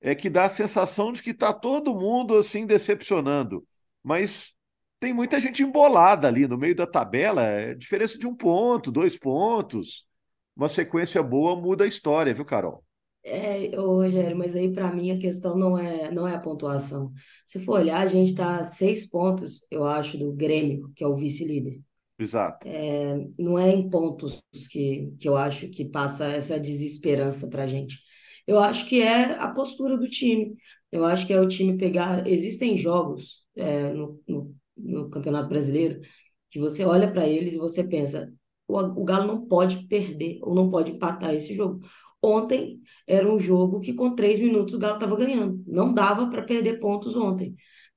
é 0.00 0.14
que 0.14 0.30
dá 0.30 0.44
a 0.44 0.48
sensação 0.48 1.12
de 1.12 1.22
que 1.22 1.30
está 1.30 1.52
todo 1.52 1.94
mundo 1.94 2.38
assim 2.38 2.64
decepcionando. 2.64 3.66
Mas 4.02 4.54
tem 5.00 5.12
muita 5.12 5.40
gente 5.40 5.62
embolada 5.62 6.28
ali 6.28 6.46
no 6.46 6.56
meio 6.56 6.76
da 6.76 6.86
tabela, 6.86 7.42
é 7.42 7.74
diferença 7.74 8.16
de 8.16 8.26
um 8.26 8.34
ponto, 8.34 8.92
dois 8.92 9.18
pontos. 9.18 10.06
Uma 10.56 10.68
sequência 10.68 11.22
boa 11.22 11.56
muda 11.56 11.84
a 11.84 11.88
história, 11.88 12.32
viu, 12.32 12.44
Carol? 12.44 12.84
É, 13.22 13.78
ô, 13.78 13.96
Rogério, 13.96 14.36
mas 14.36 14.56
aí 14.56 14.72
para 14.72 14.90
mim 14.92 15.10
a 15.10 15.18
questão 15.18 15.56
não 15.56 15.76
é, 15.76 16.10
não 16.10 16.26
é 16.26 16.34
a 16.34 16.40
pontuação. 16.40 17.12
Se 17.46 17.58
for 17.60 17.80
olhar, 17.80 18.00
a 18.00 18.06
gente 18.06 18.30
está 18.30 18.60
a 18.60 18.64
seis 18.64 19.06
pontos, 19.06 19.66
eu 19.70 19.84
acho, 19.84 20.16
do 20.16 20.32
Grêmio, 20.32 20.90
que 20.96 21.04
é 21.04 21.06
o 21.06 21.16
vice-líder. 21.16 21.80
Exato. 22.18 22.68
É, 22.68 23.16
não 23.38 23.58
é 23.58 23.70
em 23.70 23.88
pontos 23.88 24.42
que, 24.70 25.12
que 25.18 25.28
eu 25.28 25.36
acho 25.36 25.68
que 25.68 25.84
passa 25.84 26.26
essa 26.26 26.58
desesperança 26.58 27.48
para 27.48 27.64
a 27.64 27.66
gente. 27.66 27.98
Eu 28.46 28.58
acho 28.58 28.86
que 28.86 29.00
é 29.02 29.32
a 29.38 29.48
postura 29.48 29.96
do 29.96 30.08
time. 30.08 30.54
Eu 30.90 31.04
acho 31.04 31.26
que 31.26 31.32
é 31.32 31.40
o 31.40 31.48
time 31.48 31.76
pegar. 31.76 32.26
Existem 32.26 32.76
jogos 32.76 33.44
é, 33.56 33.92
no, 33.92 34.20
no, 34.26 34.54
no 34.76 35.08
Campeonato 35.08 35.48
Brasileiro 35.48 36.00
que 36.50 36.58
você 36.58 36.84
olha 36.84 37.10
para 37.10 37.26
eles 37.26 37.54
e 37.54 37.58
você 37.58 37.84
pensa: 37.84 38.32
o, 38.66 38.78
o 38.78 39.04
Galo 39.04 39.26
não 39.26 39.46
pode 39.46 39.86
perder 39.86 40.38
ou 40.42 40.54
não 40.54 40.68
pode 40.68 40.92
empatar 40.92 41.34
esse 41.34 41.54
jogo. 41.54 41.80
Ontem 42.22 42.80
era 43.06 43.30
um 43.30 43.38
jogo 43.38 43.80
que 43.80 43.94
com 43.94 44.14
três 44.14 44.40
minutos 44.40 44.74
o 44.74 44.78
Galo 44.78 44.94
estava 44.94 45.16
ganhando. 45.16 45.62
Não 45.66 45.92
dava 45.92 46.28
para 46.28 46.42
perder 46.42 46.78
pontos 46.78 47.16
ontem. 47.16 47.54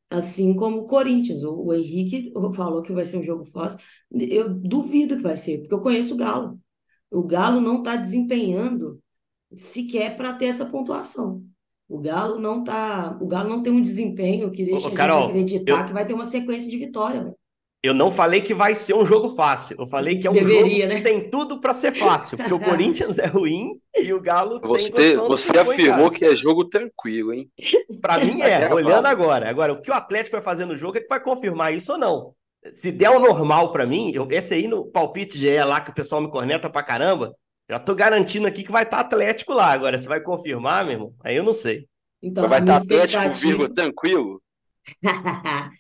Assim 0.10 0.56
como 0.56 0.80
o 0.80 0.86
Corinthians. 0.86 1.44
O, 1.44 1.66
o 1.66 1.74
Henrique 1.74 2.32
falou 2.56 2.82
que 2.82 2.94
vai 2.94 3.06
ser 3.06 3.18
um 3.18 3.24
jogo 3.24 3.46
fácil. 3.46 3.80
Eu 4.12 4.54
duvido 4.54 5.18
que 5.18 5.24
vai 5.24 5.38
ser, 5.38 5.60
porque 5.60 5.74
eu 5.74 5.82
conheço 5.82 6.14
o 6.14 6.18
Galo. 6.18 6.60
O 7.12 7.24
Galo 7.24 7.60
não 7.60 7.80
está 7.80 7.96
desempenhando 7.96 9.00
sequer 9.56 10.16
para 10.16 10.34
ter 10.34 10.46
essa 10.46 10.66
pontuação. 10.66 11.44
O 11.88 12.00
Galo 12.00 12.40
não 12.40 12.64
tá, 12.64 13.18
o 13.22 13.28
Galo 13.28 13.50
não 13.50 13.62
tem 13.62 13.74
um 13.74 13.82
desempenho 13.82 14.52
que 14.52 14.64
deixa 14.64 14.88
Ô, 14.88 14.92
a 14.92 14.96
Carol, 14.96 15.28
gente 15.28 15.30
acreditar 15.30 15.82
eu... 15.82 15.86
que 15.88 15.94
vai 15.94 16.06
ter 16.08 16.14
uma 16.14 16.26
sequência 16.26 16.70
de 16.70 16.78
vitória. 16.78 17.24
Véio. 17.24 17.36
Eu 17.84 17.94
não 17.94 18.10
falei 18.10 18.40
que 18.40 18.54
vai 18.54 18.74
ser 18.74 18.94
um 18.94 19.06
jogo 19.06 19.36
fácil. 19.36 19.76
Eu 19.78 19.86
falei 19.86 20.18
que 20.18 20.26
é 20.26 20.32
um 20.32 20.34
Deveria, 20.34 20.84
jogo 20.84 20.94
né? 20.94 20.96
que 20.96 21.02
tem 21.02 21.30
tudo 21.30 21.60
para 21.60 21.74
ser 21.74 21.92
fácil, 21.92 22.38
porque 22.38 22.54
o 22.54 22.60
Corinthians 22.64 23.20
é 23.20 23.26
ruim 23.26 23.78
e 23.94 24.14
o 24.14 24.22
Galo 24.22 24.62
você, 24.62 24.90
tem 24.90 25.18
Você 25.18 25.58
afirmou 25.58 26.10
que 26.10 26.24
é 26.24 26.34
jogo 26.34 26.64
tranquilo, 26.70 27.34
hein? 27.34 27.52
Para 28.02 28.24
mim 28.24 28.42
é, 28.42 28.74
olhando 28.74 29.06
agora. 29.06 29.50
Agora, 29.50 29.74
o 29.74 29.82
que 29.82 29.92
o 29.92 29.94
Atlético 29.94 30.38
vai 30.38 30.42
fazer 30.42 30.66
no 30.66 30.78
jogo 30.78 30.98
é 30.98 31.02
que 31.02 31.10
vai 31.10 31.20
confirmar 31.20 31.74
isso 31.74 31.92
ou 31.92 31.98
não. 31.98 32.34
Se 32.74 32.90
der 32.90 33.10
o 33.10 33.20
normal 33.20 33.74
para 33.74 33.86
mim, 33.86 34.12
eu, 34.14 34.26
esse 34.32 34.54
aí 34.54 34.66
no 34.66 34.86
palpite 34.86 35.38
GE 35.38 35.60
lá 35.60 35.82
que 35.82 35.92
o 35.92 35.94
pessoal 35.94 36.22
me 36.22 36.32
corneta 36.32 36.70
pra 36.70 36.82
caramba, 36.82 37.36
já 37.70 37.80
tô 37.80 37.94
garantindo 37.94 38.48
aqui 38.48 38.64
que 38.64 38.72
vai 38.72 38.84
estar 38.84 38.98
tá 38.98 39.04
Atlético 39.04 39.52
lá. 39.52 39.74
Agora, 39.74 39.98
você 39.98 40.08
vai 40.08 40.22
confirmar, 40.22 40.86
meu 40.86 40.94
irmão? 40.94 41.14
Aí 41.22 41.36
eu 41.36 41.44
não 41.44 41.52
sei. 41.52 41.86
Então, 42.22 42.48
vai 42.48 42.62
estar 42.62 42.80
tá 42.80 42.82
Atlético, 42.82 43.34
vírgula, 43.34 43.74
tranquilo? 43.74 44.42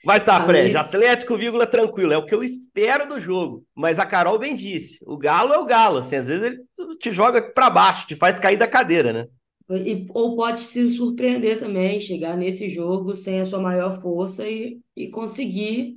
Vai 0.03 0.17
estar, 0.17 0.39
tá, 0.39 0.45
Fred. 0.45 0.75
Atlético, 0.75 1.37
vírgula, 1.37 1.67
tranquilo. 1.67 2.13
É 2.13 2.17
o 2.17 2.25
que 2.25 2.33
eu 2.33 2.43
espero 2.43 3.07
do 3.07 3.19
jogo. 3.19 3.65
Mas 3.75 3.99
a 3.99 4.05
Carol 4.05 4.39
bem 4.39 4.55
disse: 4.55 4.99
o 5.05 5.17
Galo 5.17 5.53
é 5.53 5.57
o 5.57 5.65
Galo. 5.65 5.97
Assim, 5.97 6.15
às 6.15 6.27
vezes 6.27 6.43
ele 6.43 6.63
te 6.99 7.11
joga 7.11 7.41
para 7.41 7.69
baixo, 7.69 8.07
te 8.07 8.15
faz 8.15 8.39
cair 8.39 8.57
da 8.57 8.67
cadeira, 8.67 9.13
né? 9.13 9.27
E, 9.71 10.05
ou 10.09 10.35
pode 10.35 10.59
se 10.59 10.89
surpreender 10.89 11.57
também, 11.57 11.99
chegar 11.99 12.37
nesse 12.37 12.69
jogo 12.69 13.15
sem 13.15 13.39
a 13.39 13.45
sua 13.45 13.61
maior 13.61 13.99
força 14.01 14.47
e, 14.47 14.79
e 14.95 15.09
conseguir 15.09 15.95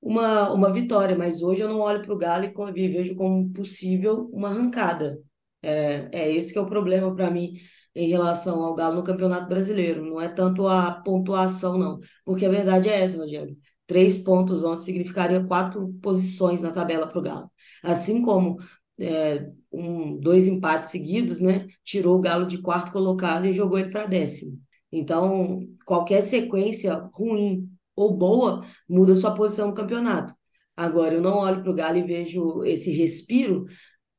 uma, 0.00 0.52
uma 0.52 0.72
vitória. 0.72 1.16
Mas 1.16 1.42
hoje 1.42 1.60
eu 1.60 1.68
não 1.68 1.80
olho 1.80 2.02
para 2.02 2.14
o 2.14 2.18
Galo 2.18 2.44
e 2.76 2.88
vejo 2.88 3.14
como 3.16 3.50
possível 3.52 4.28
uma 4.32 4.48
arrancada. 4.48 5.20
É, 5.60 6.08
é 6.12 6.32
esse 6.32 6.52
que 6.52 6.58
é 6.58 6.62
o 6.62 6.68
problema 6.68 7.14
para 7.14 7.30
mim 7.30 7.54
em 7.98 8.08
relação 8.08 8.62
ao 8.62 8.76
Galo 8.76 8.94
no 8.94 9.02
Campeonato 9.02 9.48
Brasileiro. 9.48 10.04
Não 10.04 10.20
é 10.20 10.28
tanto 10.28 10.68
a 10.68 10.92
pontuação, 10.92 11.76
não. 11.76 11.98
Porque 12.24 12.46
a 12.46 12.48
verdade 12.48 12.88
é 12.88 13.00
essa, 13.00 13.18
Rogério. 13.18 13.56
Três 13.88 14.16
pontos 14.16 14.62
ontem 14.62 14.84
significaria 14.84 15.44
quatro 15.44 15.92
posições 16.00 16.62
na 16.62 16.70
tabela 16.70 17.08
para 17.08 17.18
o 17.18 17.22
Galo. 17.22 17.50
Assim 17.82 18.22
como 18.22 18.58
é, 19.00 19.50
um, 19.72 20.16
dois 20.16 20.46
empates 20.46 20.92
seguidos, 20.92 21.40
né? 21.40 21.66
Tirou 21.84 22.16
o 22.16 22.20
Galo 22.20 22.46
de 22.46 22.58
quarto 22.58 22.92
colocado 22.92 23.46
e 23.46 23.52
jogou 23.52 23.78
ele 23.80 23.90
para 23.90 24.06
décimo. 24.06 24.60
Então, 24.92 25.60
qualquer 25.84 26.22
sequência 26.22 26.94
ruim 27.12 27.68
ou 27.96 28.16
boa 28.16 28.64
muda 28.88 29.16
sua 29.16 29.34
posição 29.34 29.68
no 29.68 29.74
campeonato. 29.74 30.32
Agora, 30.76 31.14
eu 31.14 31.20
não 31.20 31.38
olho 31.38 31.62
para 31.62 31.72
o 31.72 31.74
Galo 31.74 31.96
e 31.98 32.04
vejo 32.04 32.62
esse 32.64 32.92
respiro 32.92 33.66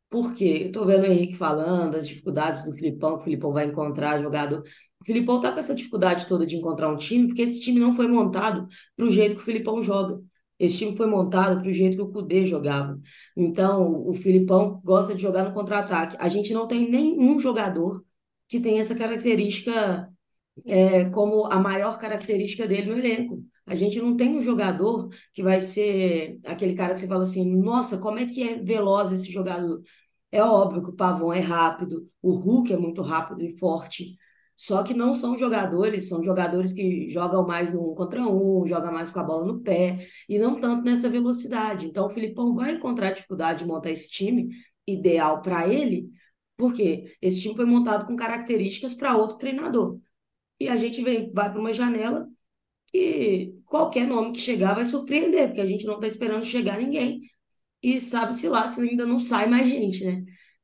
por 0.09 0.33
quê? 0.33 0.61
Eu 0.63 0.67
estou 0.67 0.85
vendo 0.85 1.03
o 1.03 1.05
Henrique 1.05 1.35
falando 1.35 1.93
das 1.93 2.07
dificuldades 2.07 2.63
do 2.63 2.73
Filipão, 2.73 3.15
que 3.15 3.21
o 3.21 3.23
Filipão 3.25 3.53
vai 3.53 3.65
encontrar 3.65 4.21
jogador. 4.21 4.63
O 5.01 5.05
Filipão 5.05 5.37
está 5.37 5.51
com 5.51 5.59
essa 5.59 5.75
dificuldade 5.75 6.27
toda 6.27 6.45
de 6.45 6.55
encontrar 6.55 6.89
um 6.89 6.97
time, 6.97 7.27
porque 7.27 7.43
esse 7.43 7.61
time 7.61 7.79
não 7.79 7.93
foi 7.93 8.07
montado 8.07 8.67
para 8.95 9.05
o 9.05 9.11
jeito 9.11 9.35
que 9.35 9.41
o 9.41 9.45
Filipão 9.45 9.81
joga. 9.83 10.19
Esse 10.57 10.77
time 10.79 10.97
foi 10.97 11.07
montado 11.07 11.61
para 11.61 11.69
o 11.69 11.73
jeito 11.73 11.95
que 11.95 12.01
o 12.01 12.11
Cudê 12.11 12.45
jogava. 12.45 12.99
Então, 13.35 14.05
o 14.07 14.13
Filipão 14.13 14.81
gosta 14.83 15.15
de 15.15 15.21
jogar 15.21 15.43
no 15.45 15.53
contra-ataque. 15.53 16.17
A 16.19 16.27
gente 16.27 16.53
não 16.53 16.67
tem 16.67 16.89
nenhum 16.89 17.39
jogador 17.39 18.03
que 18.47 18.59
tem 18.59 18.79
essa 18.79 18.95
característica 18.95 20.09
é, 20.65 21.05
como 21.05 21.45
a 21.45 21.59
maior 21.59 21.97
característica 21.97 22.67
dele 22.67 22.91
no 22.91 22.97
elenco. 22.97 23.43
A 23.65 23.75
gente 23.75 23.99
não 24.01 24.17
tem 24.17 24.35
um 24.35 24.41
jogador 24.41 25.09
que 25.33 25.43
vai 25.43 25.61
ser 25.61 26.39
aquele 26.45 26.73
cara 26.75 26.93
que 26.93 26.99
você 26.99 27.07
fala 27.07 27.23
assim, 27.23 27.55
nossa, 27.61 27.97
como 27.99 28.19
é 28.19 28.25
que 28.25 28.41
é 28.43 28.57
veloz 28.61 29.11
esse 29.11 29.31
jogador? 29.31 29.81
É 30.31 30.43
óbvio 30.43 30.83
que 30.83 30.89
o 30.89 30.95
Pavão 30.95 31.33
é 31.33 31.39
rápido, 31.39 32.07
o 32.21 32.31
Hulk 32.31 32.71
é 32.71 32.77
muito 32.77 33.01
rápido 33.01 33.43
e 33.43 33.57
forte, 33.57 34.15
só 34.55 34.83
que 34.83 34.93
não 34.93 35.15
são 35.15 35.37
jogadores, 35.37 36.07
são 36.09 36.21
jogadores 36.21 36.71
que 36.73 37.09
jogam 37.09 37.47
mais 37.47 37.73
no 37.73 37.91
um 37.91 37.95
contra 37.95 38.21
um, 38.21 38.67
jogam 38.67 38.91
mais 38.91 39.09
com 39.09 39.19
a 39.19 39.23
bola 39.23 39.45
no 39.45 39.61
pé, 39.61 40.07
e 40.27 40.37
não 40.37 40.59
tanto 40.59 40.83
nessa 40.83 41.09
velocidade. 41.09 41.87
Então 41.87 42.07
o 42.07 42.09
Filipão 42.09 42.53
vai 42.53 42.73
encontrar 42.73 43.11
dificuldade 43.11 43.59
de 43.59 43.65
montar 43.65 43.89
esse 43.91 44.09
time 44.09 44.49
ideal 44.85 45.41
para 45.41 45.67
ele, 45.67 46.09
porque 46.57 47.15
esse 47.21 47.39
time 47.41 47.55
foi 47.55 47.65
montado 47.65 48.05
com 48.05 48.15
características 48.15 48.93
para 48.93 49.15
outro 49.17 49.37
treinador. 49.37 49.99
E 50.59 50.67
a 50.67 50.77
gente 50.77 51.01
vem, 51.01 51.31
vai 51.31 51.49
para 51.51 51.59
uma 51.59 51.73
janela 51.73 52.27
que 52.87 53.55
qualquer 53.65 54.07
nome 54.07 54.33
que 54.33 54.39
chegar 54.39 54.75
vai 54.75 54.85
surpreender, 54.85 55.47
porque 55.47 55.61
a 55.61 55.67
gente 55.67 55.85
não 55.85 55.95
está 55.95 56.07
esperando 56.07 56.43
chegar 56.45 56.77
ninguém 56.77 57.19
e 57.81 57.99
sabe-se 58.01 58.47
lá 58.49 58.67
se 58.67 58.81
ainda 58.81 59.05
não 59.05 59.19
sai 59.19 59.47
mais 59.47 59.67
gente, 59.67 60.03
né? 60.03 60.23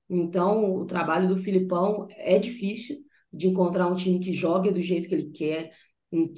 Então, 0.10 0.76
o 0.76 0.86
trabalho 0.86 1.28
do 1.28 1.38
Filipão 1.38 2.08
é 2.12 2.38
difícil 2.38 2.98
de 3.32 3.48
encontrar 3.48 3.88
um 3.88 3.96
time 3.96 4.20
que 4.20 4.34
jogue 4.34 4.72
do 4.72 4.82
jeito 4.82 5.08
que 5.08 5.16
ele 5.16 5.32
quer 5.32 5.72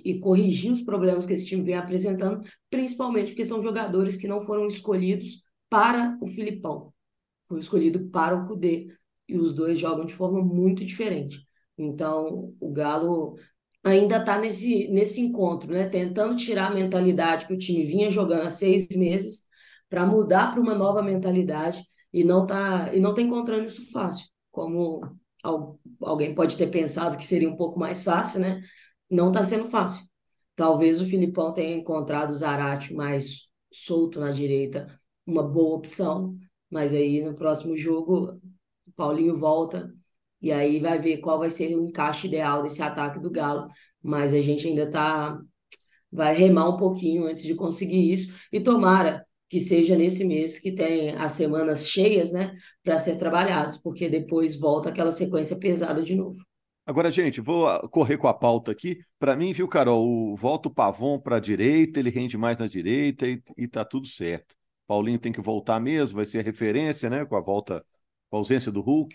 e 0.04 0.20
corrigir 0.20 0.72
os 0.72 0.82
problemas 0.82 1.26
que 1.26 1.34
esse 1.34 1.46
time 1.46 1.62
vem 1.64 1.76
apresentando, 1.76 2.42
principalmente 2.70 3.32
porque 3.32 3.46
são 3.46 3.62
jogadores 3.62 4.16
que 4.16 4.28
não 4.28 4.42
foram 4.42 4.68
escolhidos 4.68 5.44
para 5.70 6.18
o 6.22 6.28
Filipão. 6.28 6.94
Foi 7.48 7.60
escolhido 7.60 8.10
para 8.10 8.36
o 8.36 8.48
Cudê. 8.48 8.88
E 9.28 9.38
os 9.38 9.54
dois 9.54 9.78
jogam 9.78 10.06
de 10.06 10.14
forma 10.14 10.42
muito 10.42 10.86
diferente. 10.86 11.46
Então, 11.78 12.56
o 12.60 12.72
Galo 12.72 13.36
ainda 13.84 14.18
está 14.18 14.40
nesse, 14.40 14.88
nesse 14.88 15.20
encontro, 15.22 15.72
né? 15.72 15.88
Tentando 15.88 16.36
tirar 16.36 16.72
a 16.72 16.74
mentalidade 16.74 17.46
que 17.46 17.54
o 17.54 17.58
time 17.58 17.84
vinha 17.84 18.10
jogando 18.10 18.44
há 18.44 18.50
seis 18.50 18.88
meses 18.96 19.47
para 19.90 20.06
mudar 20.06 20.52
para 20.52 20.62
uma 20.62 20.76
nova 20.76 21.02
mentalidade 21.02 21.84
e 22.14 22.24
não 22.24 22.46
tá 22.46 22.94
e 22.94 23.00
não 23.00 23.12
está 23.12 23.22
encontrando 23.22 23.66
isso 23.66 23.92
fácil, 23.92 24.28
como 24.52 25.02
alguém 26.02 26.34
pode 26.34 26.58
ter 26.58 26.68
pensado 26.68 27.18
que 27.18 27.26
seria 27.26 27.50
um 27.50 27.56
pouco 27.56 27.80
mais 27.80 28.04
fácil, 28.04 28.40
né? 28.40 28.62
Não 29.10 29.30
está 29.30 29.46
sendo 29.46 29.66
fácil. 29.70 30.06
Talvez 30.56 31.00
o 31.02 31.06
Filipão 31.06 31.54
tenha 31.54 31.76
encontrado 31.76 32.32
o 32.32 32.36
Zarate 32.36 32.94
mais 32.94 33.48
solto 33.72 34.20
na 34.20 34.32
direita, 34.32 35.00
uma 35.26 35.44
boa 35.44 35.76
opção, 35.78 36.36
mas 36.70 36.94
aí 36.94 37.22
no 37.22 37.36
próximo 37.36 37.78
jogo 37.78 38.40
o 38.88 38.92
Paulinho 38.96 39.36
volta 39.36 39.94
e 40.42 40.52
aí 40.52 40.80
vai 40.80 41.00
ver 41.00 41.18
qual 41.18 41.40
vai 41.40 41.52
ser 41.52 41.76
o 41.76 41.84
encaixe 41.84 42.28
ideal 42.28 42.62
desse 42.64 42.82
ataque 42.82 43.20
do 43.20 43.30
Galo, 43.32 43.68
mas 44.02 44.34
a 44.34 44.42
gente 44.42 44.68
ainda 44.68 44.90
tá 44.90 45.40
vai 46.12 46.34
remar 46.34 46.70
um 46.70 46.78
pouquinho 46.78 47.26
antes 47.26 47.44
de 47.44 47.54
conseguir 47.54 48.12
isso 48.12 48.34
e 48.52 48.60
tomara 48.60 49.27
que 49.50 49.62
seja 49.62 49.96
nesse 49.96 50.26
mês 50.26 50.60
que 50.60 50.72
tem 50.72 51.12
as 51.16 51.32
semanas 51.32 51.88
cheias, 51.88 52.32
né, 52.32 52.56
para 52.84 53.00
ser 53.00 53.18
trabalhados, 53.18 53.78
porque 53.78 54.10
depois 54.10 54.58
volta 54.58 54.90
aquela 54.90 55.12
sequência 55.12 55.58
pesada 55.58 56.04
de 56.04 56.16
novo. 56.16 56.44
Agora, 56.86 57.12
gente, 57.12 57.42
vou 57.42 57.68
correr 57.90 58.18
com 58.18 58.28
a 58.28 58.34
pauta 58.34 58.72
aqui. 58.72 59.00
Para 59.20 59.36
mim, 59.36 59.52
viu, 59.52 59.68
Carol, 59.68 60.36
volta 60.38 60.70
o 60.70 60.74
Pavon 60.74 61.20
para 61.20 61.36
a 61.36 61.40
direita, 61.40 62.00
ele 62.00 62.10
rende 62.10 62.38
mais 62.38 62.58
na 62.58 62.66
direita 62.66 63.28
e, 63.28 63.42
e 63.58 63.68
tá 63.68 63.84
tudo 63.84 64.08
certo. 64.08 64.56
Paulinho 64.88 65.20
tem 65.20 65.34
que 65.34 65.42
voltar 65.42 65.82
mesmo, 65.82 66.16
vai 66.16 66.26
ser 66.26 66.40
a 66.40 66.44
referência, 66.44 67.10
né, 67.10 67.26
com 67.26 67.36
a 67.36 67.42
volta, 67.42 67.86
com 68.30 68.38
a 68.38 68.40
ausência 68.40 68.72
do 68.72 68.82
Hulk. 68.82 69.14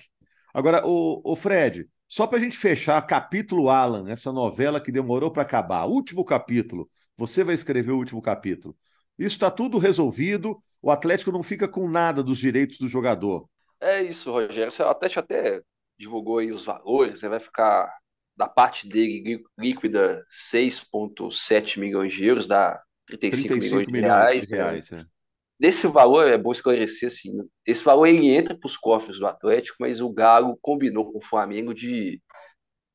Agora, 0.52 0.86
o, 0.86 1.22
o 1.24 1.34
Fred, 1.34 1.88
só 2.06 2.26
para 2.26 2.36
a 2.36 2.40
gente 2.40 2.58
fechar, 2.58 3.00
capítulo 3.06 3.70
Alan, 3.70 4.10
essa 4.10 4.30
novela 4.30 4.78
que 4.78 4.92
demorou 4.92 5.30
para 5.30 5.42
acabar, 5.42 5.86
último 5.86 6.26
capítulo, 6.26 6.90
você 7.16 7.42
vai 7.42 7.54
escrever 7.54 7.92
o 7.92 7.96
último 7.96 8.20
capítulo. 8.20 8.76
Isso 9.18 9.36
está 9.36 9.50
tudo 9.50 9.78
resolvido, 9.78 10.58
o 10.80 10.90
Atlético 10.90 11.30
não 11.30 11.42
fica 11.42 11.68
com 11.68 11.88
nada 11.88 12.22
dos 12.22 12.38
direitos 12.38 12.78
do 12.78 12.88
jogador. 12.88 13.46
É 13.80 14.02
isso, 14.02 14.30
Rogério. 14.30 14.72
O 14.78 14.82
Atlético 14.84 15.20
até 15.20 15.60
divulgou 15.98 16.38
aí 16.38 16.50
os 16.50 16.64
valores, 16.64 17.22
né? 17.22 17.28
vai 17.28 17.40
ficar 17.40 17.92
da 18.36 18.48
parte 18.48 18.88
dele 18.88 19.44
líquida 19.58 20.24
6,7 20.54 21.78
milhões 21.78 22.12
de 22.12 22.24
euros, 22.24 22.46
dá 22.46 22.82
35, 23.06 23.48
35 23.48 23.76
milhões 23.76 23.86
de 23.86 24.00
reais. 24.00 24.48
De 24.48 24.54
reais 24.54 24.90
né? 24.90 25.00
é. 25.00 25.04
Desse 25.60 25.86
valor, 25.86 26.26
é 26.26 26.36
bom 26.36 26.50
esclarecer 26.50 27.06
assim, 27.06 27.30
esse 27.64 27.84
valor 27.84 28.06
ele 28.06 28.28
entra 28.28 28.56
para 28.56 28.66
os 28.66 28.76
cofres 28.76 29.18
do 29.18 29.26
Atlético, 29.26 29.76
mas 29.78 30.00
o 30.00 30.10
Galo 30.10 30.58
combinou 30.60 31.12
com 31.12 31.18
o 31.18 31.24
Flamengo 31.24 31.72
de 31.72 32.20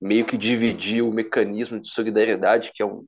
meio 0.01 0.25
que 0.25 0.37
dividir 0.37 1.01
o 1.01 1.13
mecanismo 1.13 1.79
de 1.79 1.89
solidariedade, 1.89 2.71
que 2.73 2.83
é 2.83 2.85
um, 2.85 3.05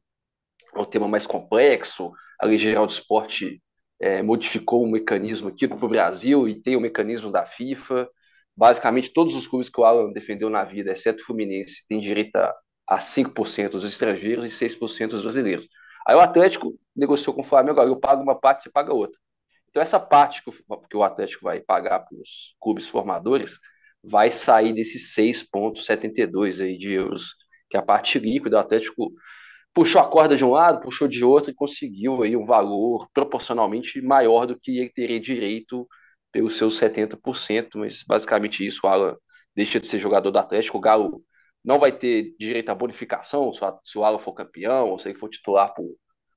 é 0.73 0.79
um 0.79 0.85
tema 0.85 1.07
mais 1.07 1.27
complexo. 1.27 2.11
A 2.39 2.45
Lei 2.45 2.57
Geral 2.57 2.85
do 2.85 2.91
Esporte 2.91 3.61
é, 3.99 4.21
modificou 4.21 4.83
o 4.83 4.89
mecanismo 4.89 5.49
aqui 5.49 5.67
para 5.67 5.85
o 5.85 5.89
Brasil 5.89 6.47
e 6.47 6.61
tem 6.61 6.75
o 6.75 6.81
mecanismo 6.81 7.31
da 7.31 7.45
FIFA. 7.45 8.09
Basicamente, 8.55 9.11
todos 9.13 9.35
os 9.35 9.47
clubes 9.47 9.69
que 9.69 9.79
o 9.79 9.83
Alan 9.83 10.11
defendeu 10.11 10.49
na 10.49 10.63
vida, 10.63 10.91
exceto 10.91 11.21
o 11.21 11.25
Fluminense, 11.25 11.85
têm 11.87 11.99
direito 11.99 12.35
a, 12.35 12.55
a 12.87 12.99
5% 12.99 13.71
dos 13.71 13.85
estrangeiros 13.85 14.45
e 14.47 14.51
6% 14.51 15.09
dos 15.09 15.21
brasileiros. 15.21 15.67
Aí 16.07 16.15
o 16.15 16.19
Atlético 16.19 16.73
negociou 16.95 17.35
com 17.35 17.41
o 17.41 17.45
Flamengo, 17.45 17.81
eu 17.81 17.99
pago 17.99 18.23
uma 18.23 18.39
parte, 18.39 18.63
você 18.63 18.69
paga 18.71 18.93
outra. 18.93 19.19
Então, 19.69 19.81
essa 19.81 19.99
parte 19.99 20.43
que 20.43 20.49
o, 20.49 20.77
que 20.79 20.97
o 20.97 21.03
Atlético 21.03 21.43
vai 21.43 21.59
pagar 21.59 21.99
para 21.99 22.17
os 22.17 22.55
clubes 22.59 22.87
formadores 22.87 23.59
vai 24.03 24.31
sair 24.31 24.73
desses 24.73 25.13
6,72 25.15 26.63
aí 26.63 26.77
de 26.77 26.91
euros, 26.91 27.35
que 27.69 27.77
é 27.77 27.79
a 27.79 27.83
parte 27.83 28.17
líquida. 28.17 28.57
O 28.57 28.59
Atlético 28.59 29.11
puxou 29.79 30.01
a 30.01 30.09
corda 30.09 30.35
de 30.35 30.43
um 30.43 30.51
lado, 30.51 30.81
puxou 30.81 31.07
de 31.07 31.23
outro 31.23 31.51
e 31.51 31.53
conseguiu 31.53 32.21
aí 32.21 32.35
um 32.35 32.45
valor 32.45 33.07
proporcionalmente 33.13 34.01
maior 34.01 34.45
do 34.45 34.59
que 34.59 34.77
ele 34.77 34.89
teria 34.89 35.21
direito 35.21 35.87
pelos 36.33 36.57
seus 36.57 36.77
70%, 36.77 37.69
mas 37.75 38.03
basicamente 38.03 38.65
isso, 38.65 38.81
o 38.83 38.87
Alan 38.89 39.15
deixa 39.55 39.79
de 39.79 39.87
ser 39.87 39.97
jogador 39.97 40.31
do 40.31 40.37
Atlético, 40.37 40.77
o 40.77 40.81
Galo 40.81 41.23
não 41.63 41.79
vai 41.79 41.97
ter 41.97 42.35
direito 42.37 42.67
à 42.67 42.75
bonificação 42.75 43.49
se 43.53 43.97
o 43.97 44.03
Alan 44.03 44.19
for 44.19 44.33
campeão, 44.33 44.89
ou 44.89 44.99
se 44.99 45.07
ele 45.07 45.17
for 45.17 45.29
titular 45.29 45.73
por, 45.73 45.87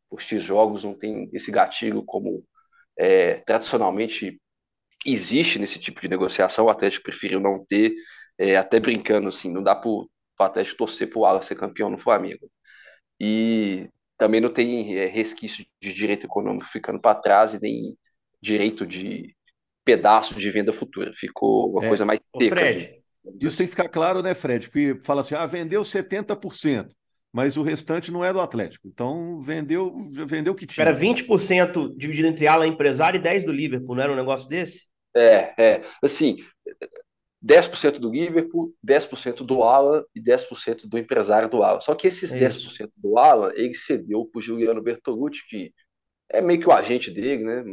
por 0.09 0.23
X 0.23 0.41
jogos, 0.41 0.85
não 0.85 0.95
tem 0.95 1.29
esse 1.33 1.51
gatilho 1.51 2.05
como 2.05 2.45
é, 2.97 3.41
tradicionalmente 3.41 4.41
existe 5.05 5.59
nesse 5.59 5.81
tipo 5.81 6.01
de 6.01 6.07
negociação, 6.09 6.67
o 6.67 6.71
Atlético 6.71 7.03
preferiu 7.03 7.41
não 7.41 7.65
ter, 7.67 7.93
é, 8.39 8.57
até 8.57 8.79
brincando 8.79 9.27
assim, 9.27 9.53
não 9.53 9.65
dá 9.65 9.75
para 9.75 9.91
o 9.91 10.09
Atlético 10.39 10.79
torcer 10.79 11.11
para 11.11 11.19
o 11.19 11.27
Alan 11.27 11.43
ser 11.43 11.57
campeão 11.57 11.91
no 11.91 11.99
Flamengo. 11.99 12.49
E 13.25 13.89
também 14.19 14.41
não 14.41 14.49
tem 14.49 14.99
é, 14.99 15.07
resquício 15.07 15.65
de 15.81 15.95
direito 15.95 16.27
econômico 16.27 16.67
ficando 16.67 16.99
para 16.99 17.15
trás 17.15 17.55
e 17.55 17.61
nem 17.61 17.97
direito 18.43 18.85
de 18.85 19.33
pedaço 19.85 20.35
de 20.35 20.51
venda 20.51 20.73
futura. 20.73 21.13
Ficou 21.15 21.71
uma 21.71 21.85
é. 21.85 21.89
coisa 21.89 22.05
mais 22.05 22.19
seca. 22.37 22.57
Fred, 22.57 23.03
isso 23.41 23.57
tem 23.57 23.67
que 23.67 23.71
ficar 23.71 23.89
claro, 23.89 24.23
né, 24.23 24.35
Fred? 24.35 24.69
Porque 24.69 24.99
fala 25.05 25.21
assim, 25.21 25.37
ah, 25.37 25.47
vendeu 25.47 25.83
70%, 25.83 26.89
mas 27.33 27.57
o 27.57 27.63
restante 27.63 28.11
não 28.11 28.25
é 28.25 28.33
do 28.33 28.41
Atlético. 28.41 28.89
Então, 28.89 29.41
vendeu 29.41 29.97
vendeu 30.27 30.53
o 30.53 30.57
que 30.57 30.67
tinha. 30.67 30.85
Era 30.85 30.97
20% 30.97 31.97
dividido 31.97 32.27
entre 32.27 32.49
ala 32.49 32.67
empresário 32.67 33.19
e 33.19 33.23
10% 33.23 33.45
do 33.45 33.53
Liverpool, 33.53 33.95
não 33.95 34.03
era 34.03 34.13
um 34.13 34.17
negócio 34.17 34.49
desse? 34.49 34.89
É, 35.15 35.55
é. 35.57 35.83
Assim, 36.03 36.39
10% 37.43 37.99
do 37.99 38.11
Liverpool, 38.11 38.73
10% 38.87 39.45
do 39.45 39.63
Alan 39.65 40.05
e 40.15 40.21
10% 40.21 40.87
do 40.87 40.97
empresário 40.97 41.49
do 41.49 41.63
Alan. 41.63 41.81
Só 41.81 41.95
que 41.95 42.07
esses 42.07 42.33
é 42.33 42.39
10% 42.39 42.91
do 42.97 43.19
Alan, 43.19 43.53
ele 43.55 43.75
cedeu 43.75 44.25
para 44.27 44.39
o 44.39 44.43
Juliano 44.43 44.81
Bertolucci, 44.81 45.43
que 45.49 45.73
é 46.31 46.41
meio 46.41 46.61
que 46.61 46.69
o 46.69 46.73
agente 46.73 47.11
dele, 47.11 47.43
né? 47.43 47.65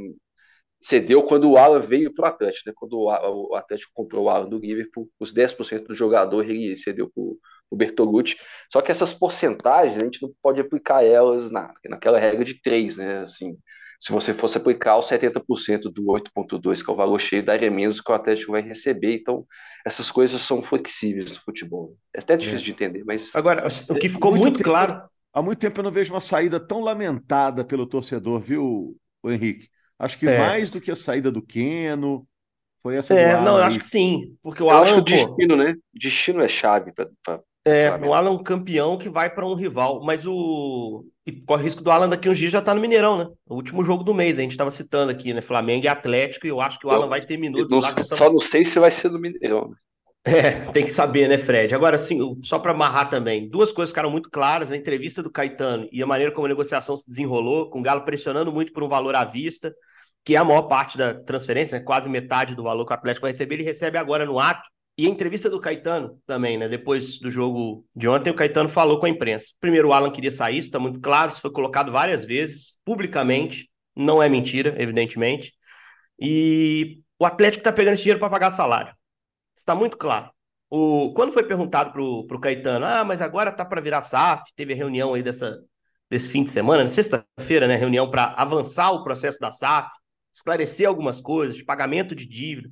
Cedeu 0.82 1.24
quando 1.24 1.50
o 1.52 1.58
Alan 1.58 1.80
veio 1.80 2.14
para 2.14 2.26
o 2.26 2.28
Atlético, 2.30 2.70
né? 2.70 2.74
Quando 2.76 2.94
o 2.94 3.56
Atlético 3.56 3.92
comprou 3.94 4.26
o 4.26 4.30
Alan 4.30 4.50
do 4.50 4.58
Liverpool, 4.58 5.10
os 5.20 5.34
10% 5.34 5.88
do 5.88 5.94
jogador 5.94 6.50
ele 6.50 6.76
cedeu 6.76 7.10
para 7.10 7.22
o 7.22 7.76
Bertolucci. 7.76 8.38
Só 8.72 8.82
que 8.82 8.90
essas 8.90 9.14
porcentagens 9.14 10.00
a 10.00 10.04
gente 10.04 10.22
não 10.22 10.34
pode 10.42 10.60
aplicar 10.60 11.04
elas 11.04 11.52
na, 11.52 11.74
naquela 11.86 12.18
regra 12.18 12.44
de 12.44 12.60
3, 12.62 12.98
né? 12.98 13.20
Assim, 13.20 13.58
se 14.00 14.14
você 14.14 14.34
fosse 14.34 14.58
aplicar 14.58 14.98
os 14.98 15.10
70% 15.10 15.92
do 15.92 16.04
8,2, 16.04 16.84
que 16.84 16.90
é 16.90 16.94
o 16.94 16.96
valor 16.96 17.20
cheio, 17.20 17.44
daria 17.46 17.70
menos 17.70 18.00
que 18.00 18.10
o 18.10 18.16
Atlético 18.16 18.54
vai 18.54 18.62
receber. 18.62 19.16
Então, 19.16 19.46
essas 19.86 20.10
coisas 20.10 20.42
são 20.42 20.64
flexíveis 20.64 21.32
no 21.32 21.42
futebol. 21.42 21.96
É 22.16 22.20
até 22.20 22.38
difícil 22.38 22.62
é. 22.62 22.64
de 22.64 22.72
entender, 22.72 23.04
mas. 23.06 23.36
Agora, 23.36 23.68
o 23.90 23.96
que 23.96 24.08
ficou 24.08 24.32
muito, 24.32 24.44
muito 24.44 24.64
claro. 24.64 25.02
Há 25.34 25.42
muito 25.42 25.60
tempo 25.60 25.80
eu 25.80 25.84
não 25.84 25.92
vejo 25.92 26.14
uma 26.14 26.22
saída 26.22 26.60
tão 26.60 26.80
lamentada 26.80 27.64
pelo 27.64 27.86
torcedor, 27.86 28.40
viu, 28.40 28.98
o 29.22 29.32
Henrique? 29.32 29.68
Acho 30.00 30.18
que 30.18 30.28
é. 30.28 30.40
mais 30.40 30.70
do 30.70 30.80
que 30.80 30.90
a 30.90 30.96
saída 30.96 31.30
do 31.30 31.42
Queno, 31.42 32.26
foi 32.82 32.96
essa 32.96 33.14
É, 33.14 33.34
não, 33.42 33.58
eu 33.58 33.64
acho 33.64 33.80
que 33.80 33.86
sim. 33.86 34.38
Porque 34.42 34.64
o 34.64 34.68
eu 34.68 34.70
Alan. 34.70 34.84
Acho 34.84 34.94
que 34.96 35.00
o 35.00 35.04
destino, 35.04 35.56
né? 35.58 35.76
Destino 35.94 36.42
é 36.42 36.48
chave 36.48 36.94
para 36.94 37.42
é, 37.66 37.92
o 38.06 38.14
Alan 38.14 38.30
é 38.30 38.34
um 38.34 38.44
campeão 38.44 38.98
que 38.98 39.10
vai 39.10 39.30
para 39.30 39.46
um 39.46 39.54
rival, 39.54 40.02
mas 40.04 40.26
o. 40.26 41.06
E 41.26 41.32
corre 41.32 41.64
risco 41.64 41.84
do 41.84 41.92
Alan 41.92 42.10
daqui 42.10 42.30
uns 42.30 42.38
dias 42.38 42.52
já 42.52 42.62
tá 42.62 42.74
no 42.74 42.82
Mineirão, 42.82 43.18
né? 43.18 43.28
O 43.48 43.56
último 43.56 43.84
jogo 43.84 44.04
do 44.04 44.14
mês, 44.14 44.38
a 44.38 44.42
gente 44.42 44.52
estava 44.52 44.72
citando 44.72 45.12
aqui, 45.12 45.34
né? 45.34 45.42
Flamengo 45.42 45.86
e 45.86 45.88
Atlético, 45.88 46.48
e 46.48 46.50
eu 46.50 46.62
acho 46.62 46.80
que 46.80 46.88
o 46.88 46.90
Alan 46.90 47.08
vai 47.08 47.26
ter 47.26 47.38
minutos 47.38 47.70
não, 47.70 47.80
lá. 47.80 47.96
Só 48.16 48.32
não 48.32 48.40
sei 48.40 48.66
se 48.66 48.80
vai 48.80 48.90
ser 48.90 49.12
no 49.12 49.20
Mineirão, 49.20 49.70
né? 49.70 49.76
É, 50.26 50.52
tem 50.72 50.86
que 50.86 50.92
saber, 50.92 51.28
né, 51.30 51.38
Fred? 51.38 51.74
Agora, 51.74 51.96
assim, 51.96 52.20
só 52.44 52.60
para 52.60 52.72
amarrar 52.72 53.10
também, 53.10 53.50
duas 53.50 53.72
coisas 53.72 53.92
ficaram 53.92 54.12
muito 54.12 54.30
claras: 54.30 54.72
a 54.72 54.78
entrevista 54.78 55.24
do 55.24 55.32
Caetano 55.32 55.88
e 55.92 56.02
a 56.02 56.08
maneira 56.08 56.32
como 56.32 56.46
a 56.46 56.50
negociação 56.50 56.96
se 56.96 57.08
desenrolou, 57.08 57.70
com 57.70 57.80
o 57.80 57.84
Galo 57.84 58.04
pressionando 58.04 58.52
muito 58.52 58.74
por 58.74 58.84
um 58.84 58.90
valor 58.90 59.16
à 59.16 59.24
vista, 59.24 59.74
que 60.26 60.36
é 60.36 60.38
a 60.38 60.44
maior 60.44 60.64
parte 60.64 60.98
da 60.98 61.14
transferência, 61.14 61.78
né? 61.80 61.86
quase 61.86 62.10
metade 62.10 62.56
do 62.56 62.64
valor 62.64 62.86
que 62.86 62.92
o 62.92 62.96
Atlético 62.96 63.24
vai 63.24 63.32
receber, 63.32 63.56
ele 63.56 63.64
recebe 63.64 63.98
agora 63.98 64.26
no 64.26 64.40
ato. 64.40 64.68
E 65.00 65.08
a 65.08 65.10
entrevista 65.10 65.50
do 65.50 65.62
Caetano 65.62 66.22
também, 66.28 66.58
né? 66.58 66.68
Depois 66.68 67.20
do 67.20 67.32
jogo 67.32 67.86
de 67.96 68.06
ontem, 68.06 68.32
o 68.32 68.34
Caetano 68.34 68.68
falou 68.68 69.00
com 69.00 69.06
a 69.06 69.10
imprensa. 69.10 69.48
Primeiro, 69.58 69.88
o 69.88 69.94
Alan 69.94 70.12
queria 70.12 70.30
sair, 70.30 70.58
está 70.58 70.78
muito 70.78 71.00
claro, 71.00 71.32
isso 71.32 71.40
foi 71.40 71.54
colocado 71.54 71.90
várias 71.90 72.26
vezes, 72.26 72.78
publicamente. 72.84 73.70
Não 73.96 74.22
é 74.22 74.28
mentira, 74.28 74.76
evidentemente. 74.78 75.54
E 76.20 77.00
o 77.18 77.26
Atlético 77.26 77.62
está 77.62 77.72
pegando 77.72 77.94
esse 77.94 78.04
dinheiro 78.04 78.20
para 78.20 78.30
pagar 78.30 78.52
salário. 78.52 78.94
Está 79.56 79.74
muito 79.74 79.98
claro. 79.98 80.32
O, 80.70 81.14
quando 81.14 81.32
foi 81.32 81.44
perguntado 81.44 81.94
para 81.94 82.02
o 82.04 82.42
Caetano, 82.42 82.86
ah, 82.86 83.06
mas 83.06 83.22
agora 83.22 83.54
tá 83.54 83.64
para 83.64 83.80
virar 83.80 84.02
SAF, 84.02 84.52
teve 84.54 84.74
reunião 84.74 85.14
aí 85.14 85.24
dessa, 85.24 85.64
desse 86.10 86.30
fim 86.30 86.44
de 86.44 86.50
semana, 86.50 86.84
na 86.84 86.90
sexta-feira, 86.90 87.70
né? 87.70 87.78
Reunião 87.78 88.12
para 88.12 88.34
avançar 88.34 88.92
o 88.92 89.02
processo 89.02 89.40
da 89.40 89.50
SAF, 89.50 89.90
esclarecer 90.34 90.86
algumas 90.86 91.22
coisas, 91.22 91.56
de 91.56 91.64
pagamento 91.64 92.14
de 92.14 92.28
dívida 92.28 92.70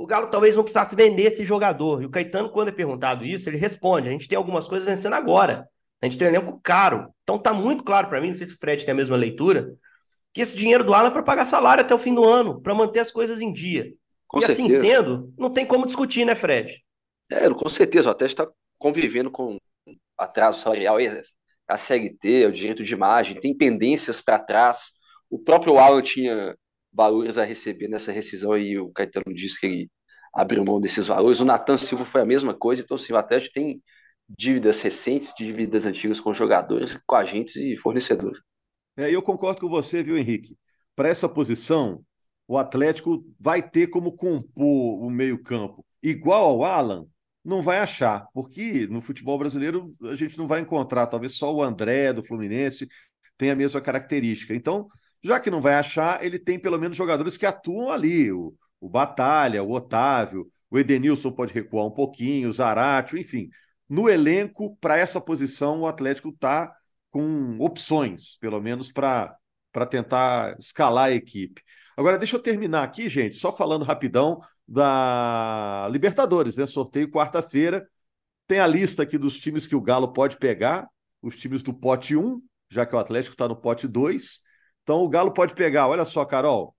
o 0.00 0.06
Galo 0.06 0.30
talvez 0.30 0.56
não 0.56 0.62
precisasse 0.62 0.96
vender 0.96 1.24
esse 1.24 1.44
jogador. 1.44 2.02
E 2.02 2.06
o 2.06 2.10
Caetano, 2.10 2.48
quando 2.48 2.68
é 2.68 2.72
perguntado 2.72 3.22
isso, 3.22 3.50
ele 3.50 3.58
responde: 3.58 4.08
a 4.08 4.10
gente 4.10 4.26
tem 4.26 4.36
algumas 4.36 4.66
coisas 4.66 4.88
vencendo 4.88 5.12
agora. 5.12 5.68
A 6.00 6.06
gente 6.06 6.16
tem 6.16 6.26
um 6.26 6.30
elenco 6.30 6.58
caro. 6.62 7.14
Então 7.22 7.38
tá 7.38 7.52
muito 7.52 7.84
claro 7.84 8.08
para 8.08 8.18
mim, 8.18 8.28
não 8.28 8.34
sei 8.34 8.46
se 8.46 8.54
o 8.54 8.58
Fred 8.58 8.82
tem 8.82 8.92
a 8.92 8.96
mesma 8.96 9.14
leitura, 9.14 9.70
que 10.32 10.40
esse 10.40 10.56
dinheiro 10.56 10.82
do 10.82 10.94
Alan 10.94 11.08
é 11.08 11.10
para 11.10 11.22
pagar 11.22 11.44
salário 11.44 11.84
até 11.84 11.94
o 11.94 11.98
fim 11.98 12.14
do 12.14 12.24
ano, 12.24 12.62
para 12.62 12.74
manter 12.74 13.00
as 13.00 13.10
coisas 13.10 13.42
em 13.42 13.52
dia. 13.52 13.92
Com 14.26 14.40
e 14.40 14.44
assim 14.44 14.70
certeza. 14.70 14.78
assim 14.78 14.88
sendo, 14.88 15.34
não 15.36 15.50
tem 15.50 15.66
como 15.66 15.84
discutir, 15.84 16.24
né, 16.24 16.34
Fred? 16.34 16.82
É, 17.30 17.50
com 17.50 17.68
certeza. 17.68 18.08
O 18.08 18.12
Atlético 18.12 18.42
está 18.42 18.54
convivendo 18.78 19.30
com 19.30 19.58
atraso 20.16 20.62
salarial, 20.62 20.96
a 21.68 21.76
CLT, 21.76 22.46
o 22.46 22.52
direito 22.52 22.82
de 22.82 22.94
imagem, 22.94 23.38
tem 23.38 23.54
pendências 23.54 24.18
para 24.18 24.38
trás. 24.38 24.92
O 25.28 25.38
próprio 25.38 25.76
Alan 25.76 26.00
tinha 26.00 26.56
valores 26.92 27.38
a 27.38 27.44
receber 27.44 27.88
nessa 27.88 28.12
rescisão 28.12 28.56
e 28.56 28.78
o 28.78 28.90
Caetano 28.90 29.34
disse 29.34 29.58
que 29.58 29.66
ele 29.66 29.90
abriu 30.34 30.64
mão 30.64 30.80
desses 30.80 31.06
valores. 31.06 31.40
O 31.40 31.44
Natan 31.44 31.76
Silva 31.76 32.04
foi 32.04 32.20
a 32.20 32.26
mesma 32.26 32.54
coisa, 32.54 32.82
então 32.82 32.94
assim, 32.94 33.12
o 33.12 33.16
Atlético 33.16 33.54
tem 33.54 33.82
dívidas 34.28 34.80
recentes, 34.80 35.32
dívidas 35.36 35.86
antigas 35.86 36.20
com 36.20 36.32
jogadores, 36.32 36.98
com 37.06 37.16
agentes 37.16 37.56
e 37.56 37.76
fornecedores. 37.76 38.40
É, 38.96 39.10
eu 39.10 39.22
concordo 39.22 39.60
com 39.60 39.68
você, 39.68 40.02
viu, 40.02 40.16
Henrique? 40.16 40.56
Para 40.94 41.08
essa 41.08 41.28
posição, 41.28 42.04
o 42.46 42.58
Atlético 42.58 43.24
vai 43.38 43.62
ter 43.62 43.88
como 43.88 44.12
compor 44.12 45.02
o 45.02 45.10
meio-campo 45.10 45.84
igual 46.02 46.50
ao 46.50 46.64
Alan, 46.64 47.06
não 47.44 47.62
vai 47.62 47.78
achar, 47.78 48.26
porque 48.34 48.86
no 48.88 49.00
futebol 49.00 49.38
brasileiro 49.38 49.94
a 50.02 50.14
gente 50.14 50.36
não 50.38 50.46
vai 50.46 50.60
encontrar, 50.60 51.06
talvez 51.06 51.34
só 51.34 51.54
o 51.54 51.62
André 51.62 52.12
do 52.12 52.22
Fluminense 52.22 52.88
tenha 53.36 53.52
a 53.52 53.56
mesma 53.56 53.80
característica. 53.80 54.54
Então, 54.54 54.86
já 55.22 55.38
que 55.38 55.50
não 55.50 55.60
vai 55.60 55.74
achar, 55.74 56.24
ele 56.24 56.38
tem 56.38 56.58
pelo 56.58 56.78
menos 56.78 56.96
jogadores 56.96 57.36
que 57.36 57.46
atuam 57.46 57.90
ali. 57.90 58.32
O, 58.32 58.54
o 58.80 58.88
Batalha, 58.88 59.62
o 59.62 59.72
Otávio, 59.72 60.48
o 60.70 60.78
Edenilson 60.78 61.30
pode 61.32 61.52
recuar 61.52 61.86
um 61.86 61.90
pouquinho, 61.90 62.48
o 62.48 62.52
Zaratio, 62.52 63.18
enfim. 63.18 63.48
No 63.88 64.08
elenco, 64.08 64.76
para 64.80 64.96
essa 64.96 65.20
posição, 65.20 65.80
o 65.80 65.86
Atlético 65.86 66.28
está 66.30 66.74
com 67.10 67.58
opções, 67.58 68.36
pelo 68.38 68.60
menos 68.60 68.92
para 68.92 69.36
tentar 69.90 70.56
escalar 70.58 71.06
a 71.06 71.12
equipe. 71.12 71.60
Agora, 71.96 72.16
deixa 72.16 72.36
eu 72.36 72.40
terminar 72.40 72.84
aqui, 72.84 73.08
gente, 73.08 73.34
só 73.34 73.52
falando 73.52 73.84
rapidão 73.84 74.38
da 74.66 75.88
Libertadores, 75.90 76.56
né? 76.56 76.66
Sorteio 76.66 77.10
quarta-feira. 77.10 77.86
Tem 78.46 78.60
a 78.60 78.66
lista 78.66 79.02
aqui 79.02 79.18
dos 79.18 79.38
times 79.38 79.66
que 79.66 79.76
o 79.76 79.80
Galo 79.80 80.12
pode 80.12 80.36
pegar, 80.36 80.88
os 81.20 81.36
times 81.36 81.62
do 81.62 81.74
pote 81.74 82.16
1, 82.16 82.40
já 82.70 82.86
que 82.86 82.94
o 82.94 82.98
Atlético 82.98 83.34
está 83.34 83.46
no 83.48 83.56
pote 83.56 83.86
2. 83.86 84.40
Então 84.90 85.04
o 85.04 85.08
Galo 85.08 85.32
pode 85.32 85.54
pegar, 85.54 85.86
olha 85.86 86.04
só, 86.04 86.24
Carol, 86.24 86.74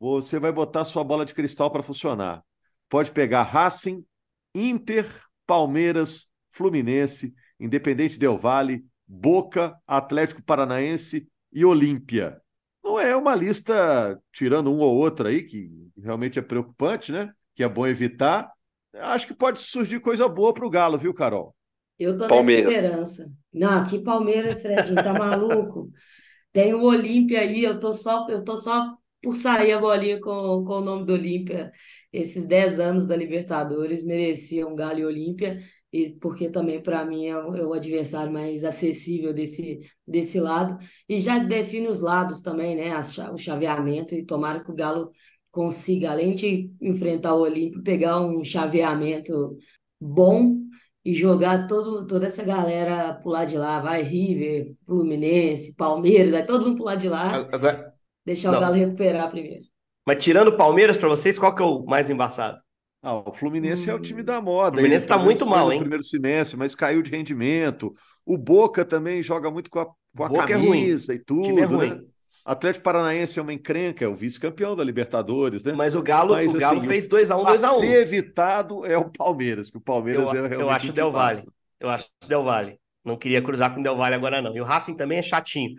você 0.00 0.40
vai 0.40 0.50
botar 0.50 0.84
sua 0.84 1.04
bola 1.04 1.24
de 1.24 1.32
cristal 1.32 1.70
para 1.70 1.84
funcionar. 1.84 2.42
Pode 2.88 3.12
pegar 3.12 3.44
Racing, 3.44 4.04
Inter, 4.52 5.06
Palmeiras, 5.46 6.26
Fluminense, 6.50 7.32
Independente 7.60 8.18
Del 8.18 8.36
Vale, 8.36 8.84
Boca, 9.06 9.72
Atlético 9.86 10.42
Paranaense 10.42 11.28
e 11.52 11.64
Olímpia. 11.64 12.42
Não 12.82 12.98
é 12.98 13.14
uma 13.14 13.36
lista, 13.36 14.20
tirando 14.32 14.72
um 14.72 14.80
ou 14.80 14.96
outro 14.96 15.28
aí, 15.28 15.44
que 15.44 15.70
realmente 15.96 16.40
é 16.40 16.42
preocupante, 16.42 17.12
né? 17.12 17.32
Que 17.54 17.62
é 17.62 17.68
bom 17.68 17.86
evitar. 17.86 18.50
Acho 18.94 19.28
que 19.28 19.34
pode 19.34 19.60
surgir 19.60 20.00
coisa 20.00 20.28
boa 20.28 20.52
para 20.52 20.66
o 20.66 20.70
Galo, 20.70 20.98
viu, 20.98 21.14
Carol? 21.14 21.54
Eu 22.00 22.18
tô 22.18 22.26
Palmeiras. 22.26 22.64
nessa 22.64 22.80
esperança. 22.80 23.32
Não, 23.52 23.80
aqui 23.80 24.00
Palmeiras, 24.00 24.60
Fredinho, 24.60 24.96
tá 24.96 25.12
maluco? 25.14 25.88
Tem 26.54 26.74
o 26.74 26.84
Olímpia 26.84 27.42
aí, 27.42 27.64
eu 27.64 27.80
tô 27.80 27.94
só, 27.94 28.28
eu 28.30 28.44
tô 28.44 28.56
só 28.56 28.96
por 29.22 29.36
sair 29.36 29.72
a 29.72 29.80
bolinha 29.80 30.20
com, 30.20 30.64
com 30.64 30.74
o 30.76 30.82
nome 30.82 31.06
do 31.06 31.14
Olímpia. 31.14 31.72
Esses 32.12 32.46
10 32.46 32.80
anos 32.80 33.06
da 33.06 33.16
Libertadores 33.16 34.04
mereciam 34.04 34.74
Galo 34.76 35.00
e 35.00 35.06
Olímpia, 35.06 35.60
e 35.92 36.12
porque 36.20 36.50
também 36.50 36.82
para 36.82 37.04
mim 37.04 37.26
é 37.26 37.36
o, 37.38 37.56
é 37.56 37.66
o 37.66 37.74
adversário 37.74 38.32
mais 38.32 38.64
acessível 38.64 39.34
desse, 39.34 39.80
desse 40.08 40.40
lado. 40.40 40.78
E 41.08 41.20
já 41.20 41.38
define 41.40 41.88
os 41.88 42.00
lados 42.00 42.42
também, 42.42 42.76
né? 42.76 42.92
O 43.32 43.38
chaveamento, 43.38 44.14
e 44.14 44.24
tomara 44.26 44.64
que 44.64 44.72
o 44.72 44.76
Galo 44.76 45.12
consiga, 45.52 46.12
além 46.12 46.34
de 46.36 46.72
enfrentar 46.80 47.34
o 47.34 47.42
Olímpio, 47.42 47.82
pegar 47.82 48.20
um 48.20 48.44
chaveamento 48.44 49.56
bom 50.00 50.64
e 51.04 51.14
jogar 51.14 51.66
todo, 51.66 52.06
toda 52.06 52.26
essa 52.26 52.44
galera 52.44 53.20
lado 53.24 53.48
de 53.50 53.58
lá, 53.58 53.80
vai 53.80 54.02
River, 54.02 54.74
Fluminense, 54.86 55.74
Palmeiras, 55.76 56.30
vai 56.32 56.46
todo 56.46 56.66
mundo 56.70 56.82
lado 56.84 57.00
de 57.00 57.08
lá, 57.08 57.48
Agora, 57.52 57.94
deixar 58.24 58.52
não. 58.52 58.54
o 58.54 58.58
Galo 58.58 58.74
recuperar 58.76 59.30
primeiro. 59.30 59.64
mas 60.06 60.22
tirando 60.22 60.48
o 60.48 60.56
Palmeiras 60.56 60.96
para 60.96 61.08
vocês, 61.08 61.38
qual 61.38 61.54
que 61.54 61.62
é 61.62 61.64
o 61.66 61.84
mais 61.84 62.10
embaçado? 62.10 62.58
Ah, 63.02 63.14
o 63.16 63.32
Fluminense 63.32 63.90
é 63.90 63.94
o 63.94 63.98
Hum. 63.98 64.00
time 64.00 64.22
da 64.22 64.40
moda. 64.40 64.80
O 64.80 64.80
Fluminense 64.80 65.06
Ele 65.06 65.06
tá 65.06 65.18
pelo 65.18 65.24
muito 65.24 65.46
mal, 65.46 65.70
no 65.70 65.72
hein? 65.72 65.78
primeiro 65.78 66.02
semestre, 66.04 66.56
mas 66.56 66.74
caiu 66.74 67.02
de 67.02 67.10
rendimento. 67.10 67.92
O 68.26 68.38
Boca 68.38 68.84
também 68.84 69.22
joga 69.22 69.50
muito 69.50 69.70
com 69.70 69.80
a, 69.80 69.86
com 70.16 70.24
a 70.24 70.30
Boca 70.30 70.52
é 70.52 70.56
ruim. 70.56 70.90
camisa 70.90 71.14
e 71.14 71.18
O 71.38 71.42
time 71.42 71.62
é 71.62 71.64
tudo, 71.64 71.78
ruim. 71.78 72.00
né? 72.00 72.02
Atlético 72.44 72.84
Paranaense 72.84 73.38
é 73.38 73.42
uma 73.42 73.52
encrenca, 73.54 74.04
é 74.04 74.08
o 74.08 74.14
vice-campeão 74.14 74.76
da 74.76 74.84
Libertadores, 74.84 75.64
né? 75.64 75.72
Mas 75.72 75.94
o 75.94 76.02
Galo, 76.02 76.34
Mas, 76.34 76.54
o 76.54 76.58
Galo 76.58 76.78
assim, 76.78 76.88
fez 76.88 77.08
2x1, 77.08 77.46
A 77.46 77.52
2x1. 77.52 77.80
ser 77.80 78.02
evitado 78.02 78.84
é 78.84 78.98
o 78.98 79.10
Palmeiras, 79.10 79.70
que 79.70 79.78
o 79.78 79.80
Palmeiras 79.80 80.24
Eu- 80.24 80.34
é 80.34 80.38
eu 80.40 80.48
realmente 80.48 80.76
acho 80.76 80.86
um 80.86 80.90
o 80.90 80.92
Del. 80.92 81.12
Valle. 81.12 81.44
Eu 81.80 81.88
acho 81.88 82.08
o 82.22 82.26
Del 82.28 82.44
Valle. 82.44 82.78
Não 83.04 83.16
queria 83.16 83.42
cruzar 83.42 83.72
com 83.74 83.80
o 83.80 83.82
Del 83.82 83.96
Valle 83.96 84.14
agora, 84.14 84.42
não. 84.42 84.54
E 84.54 84.60
o 84.60 84.64
Racing 84.64 84.94
também 84.96 85.18
é 85.18 85.22
chatinho. 85.22 85.74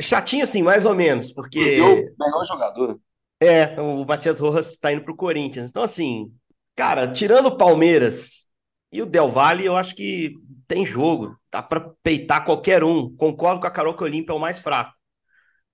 Chatinho, 0.00 0.44
assim, 0.44 0.62
mais 0.62 0.84
ou 0.84 0.94
menos, 0.94 1.32
porque 1.32 1.80
o 1.80 1.94
melhor 2.18 2.46
jogador. 2.46 3.00
é, 3.40 3.80
o 3.80 4.04
Matias 4.04 4.38
Rojas 4.38 4.68
está 4.70 4.92
indo 4.92 5.02
pro 5.02 5.16
Corinthians. 5.16 5.66
Então, 5.68 5.82
assim, 5.82 6.32
cara, 6.76 7.08
tirando 7.12 7.46
o 7.46 7.56
Palmeiras 7.56 8.46
e 8.92 9.02
o 9.02 9.06
Del 9.06 9.28
Valle, 9.28 9.64
eu 9.64 9.76
acho 9.76 9.94
que 9.96 10.34
tem 10.68 10.86
jogo. 10.86 11.36
Dá 11.50 11.62
para 11.62 11.92
peitar 12.02 12.44
qualquer 12.44 12.84
um. 12.84 13.14
Concordo 13.16 13.60
com 13.60 13.66
a 13.66 13.70
Carol 13.70 13.94
que 13.94 14.02
o 14.02 14.06
Olímpia 14.06 14.32
é 14.32 14.36
o 14.36 14.38
mais 14.40 14.60
fraco, 14.60 14.92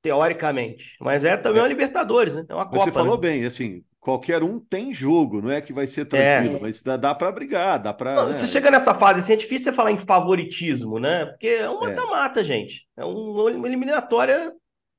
teoricamente. 0.04 0.96
Mas 1.00 1.24
é 1.24 1.34
também 1.36 1.62
uma 1.62 1.68
Libertadores, 1.68 2.34
né? 2.34 2.44
É 2.48 2.54
uma 2.54 2.64
Mas 2.64 2.72
Copa, 2.72 2.84
você 2.84 2.92
falou 2.92 3.14
né? 3.16 3.20
bem, 3.22 3.44
assim, 3.46 3.82
qualquer 3.98 4.42
um 4.42 4.60
tem 4.60 4.92
jogo, 4.92 5.40
não 5.40 5.50
é 5.50 5.62
que 5.62 5.72
vai 5.72 5.86
ser 5.86 6.04
tranquilo, 6.04 6.58
É. 6.58 6.60
mas 6.60 6.82
dá, 6.82 6.96
dá 6.98 7.14
para 7.14 7.32
brigar, 7.32 7.78
dá 7.82 7.92
para. 7.92 8.14
Não, 8.14 8.26
Você 8.32 8.46
chega 8.46 8.70
nessa 8.70 8.94
fase, 8.94 9.20
assim, 9.20 9.32
é 9.32 9.36
difícil 9.36 9.64
você 9.64 9.72
falar 9.72 9.92
em 9.92 9.98
favoritismo, 9.98 10.98
né? 11.00 11.24
Porque 11.24 11.46
é 11.48 11.68
um 11.70 11.82
É. 11.82 11.88
mata-mata, 11.88 12.44
gente. 12.44 12.86
É 12.96 13.04
um- 13.04 13.32
uma 13.56 13.66
eliminatória 13.66 14.52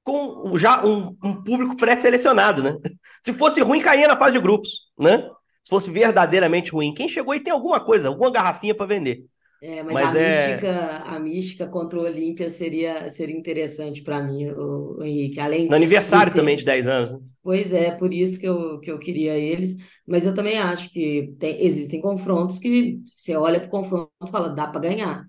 com 0.03 0.57
já 0.57 0.83
um, 0.85 1.15
um 1.23 1.43
público 1.43 1.77
pré-selecionado, 1.77 2.63
né? 2.63 2.75
Se 3.23 3.31
fosse 3.33 3.61
ruim, 3.61 3.81
caía 3.81 4.07
na 4.07 4.17
fase 4.17 4.33
de 4.37 4.43
grupos, 4.43 4.69
né? 4.99 5.29
Se 5.63 5.69
fosse 5.69 5.91
verdadeiramente 5.91 6.71
ruim, 6.71 6.93
quem 6.93 7.07
chegou 7.07 7.31
aí 7.33 7.39
tem 7.39 7.53
alguma 7.53 7.79
coisa, 7.83 8.07
alguma 8.07 8.31
garrafinha 8.31 8.75
para 8.75 8.85
vender. 8.87 9.23
É, 9.67 9.81
mas, 9.83 9.99
Mas 9.99 10.01
a 10.01 10.13
é- 10.15 10.19
mística, 10.19 10.69
a 11.03 11.19
mística 11.19 11.67
contra 11.67 11.97
o 11.99 12.03
Olímpia 12.03 12.51
seria, 12.51 13.09
seria 13.11 13.35
interessante 13.37 14.03
para 14.03 14.21
mim, 14.21 14.47
o, 14.51 14.97
o 14.99 15.03
Henrique. 15.03 15.39
Além 15.39 15.69
No 15.69 15.75
aniversário 15.75 16.33
Sim. 16.33 16.33
também 16.33 16.55
de 16.55 16.65
10 16.65 16.87
anos, 16.87 17.11
né? 17.13 17.19
Pois 17.43 17.73
é, 17.73 17.91
por 17.91 18.13
isso 18.13 18.39
que 18.39 18.47
eu, 18.47 18.79
que 18.81 18.91
eu 18.91 18.99
queria 18.99 19.35
eles, 19.37 19.75
mas 20.07 20.25
eu 20.25 20.33
também 20.35 20.57
acho 20.59 20.89
que 20.91 21.35
tem- 21.39 21.61
existem 21.65 22.01
confrontos 22.01 22.59
que 22.59 23.01
você 23.07 23.35
olha 23.35 23.59
para 23.59 23.67
o 23.67 23.71
confronto 23.71 24.11
e 24.25 24.29
fala, 24.31 24.49
dá 24.49 24.67
para 24.67 24.81
ganhar. 24.81 25.27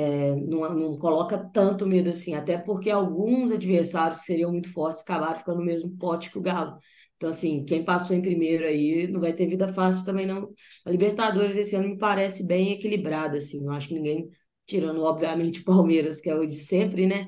É, 0.00 0.34
não, 0.36 0.60
não 0.74 0.98
coloca 0.98 1.36
tanto 1.52 1.86
medo 1.86 2.10
assim, 2.10 2.34
até 2.34 2.56
porque 2.58 2.88
alguns 2.90 3.50
adversários 3.50 4.20
que 4.20 4.26
seriam 4.26 4.52
muito 4.52 4.72
fortes 4.72 5.02
acabaram 5.02 5.38
ficando 5.38 5.58
no 5.58 5.64
mesmo 5.64 5.90
pote 5.98 6.30
que 6.30 6.38
o 6.38 6.42
Galo. 6.42 6.78
Então, 7.18 7.30
assim, 7.30 7.64
quem 7.64 7.84
passou 7.84 8.14
em 8.14 8.22
primeiro 8.22 8.64
aí 8.64 9.08
não 9.08 9.20
vai 9.20 9.32
ter 9.32 9.46
vida 9.46 9.66
fácil 9.72 10.04
também, 10.04 10.24
não. 10.24 10.52
A 10.86 10.90
Libertadores 10.90 11.56
esse 11.56 11.74
ano 11.74 11.88
me 11.88 11.98
parece 11.98 12.46
bem 12.46 12.72
equilibrada, 12.72 13.38
assim, 13.38 13.60
não 13.64 13.72
acho 13.72 13.88
que 13.88 13.94
ninguém, 13.94 14.30
tirando 14.64 15.02
obviamente 15.02 15.60
o 15.60 15.64
Palmeiras, 15.64 16.20
que 16.20 16.30
é 16.30 16.34
o 16.34 16.46
de 16.46 16.54
sempre, 16.54 17.06
né? 17.06 17.26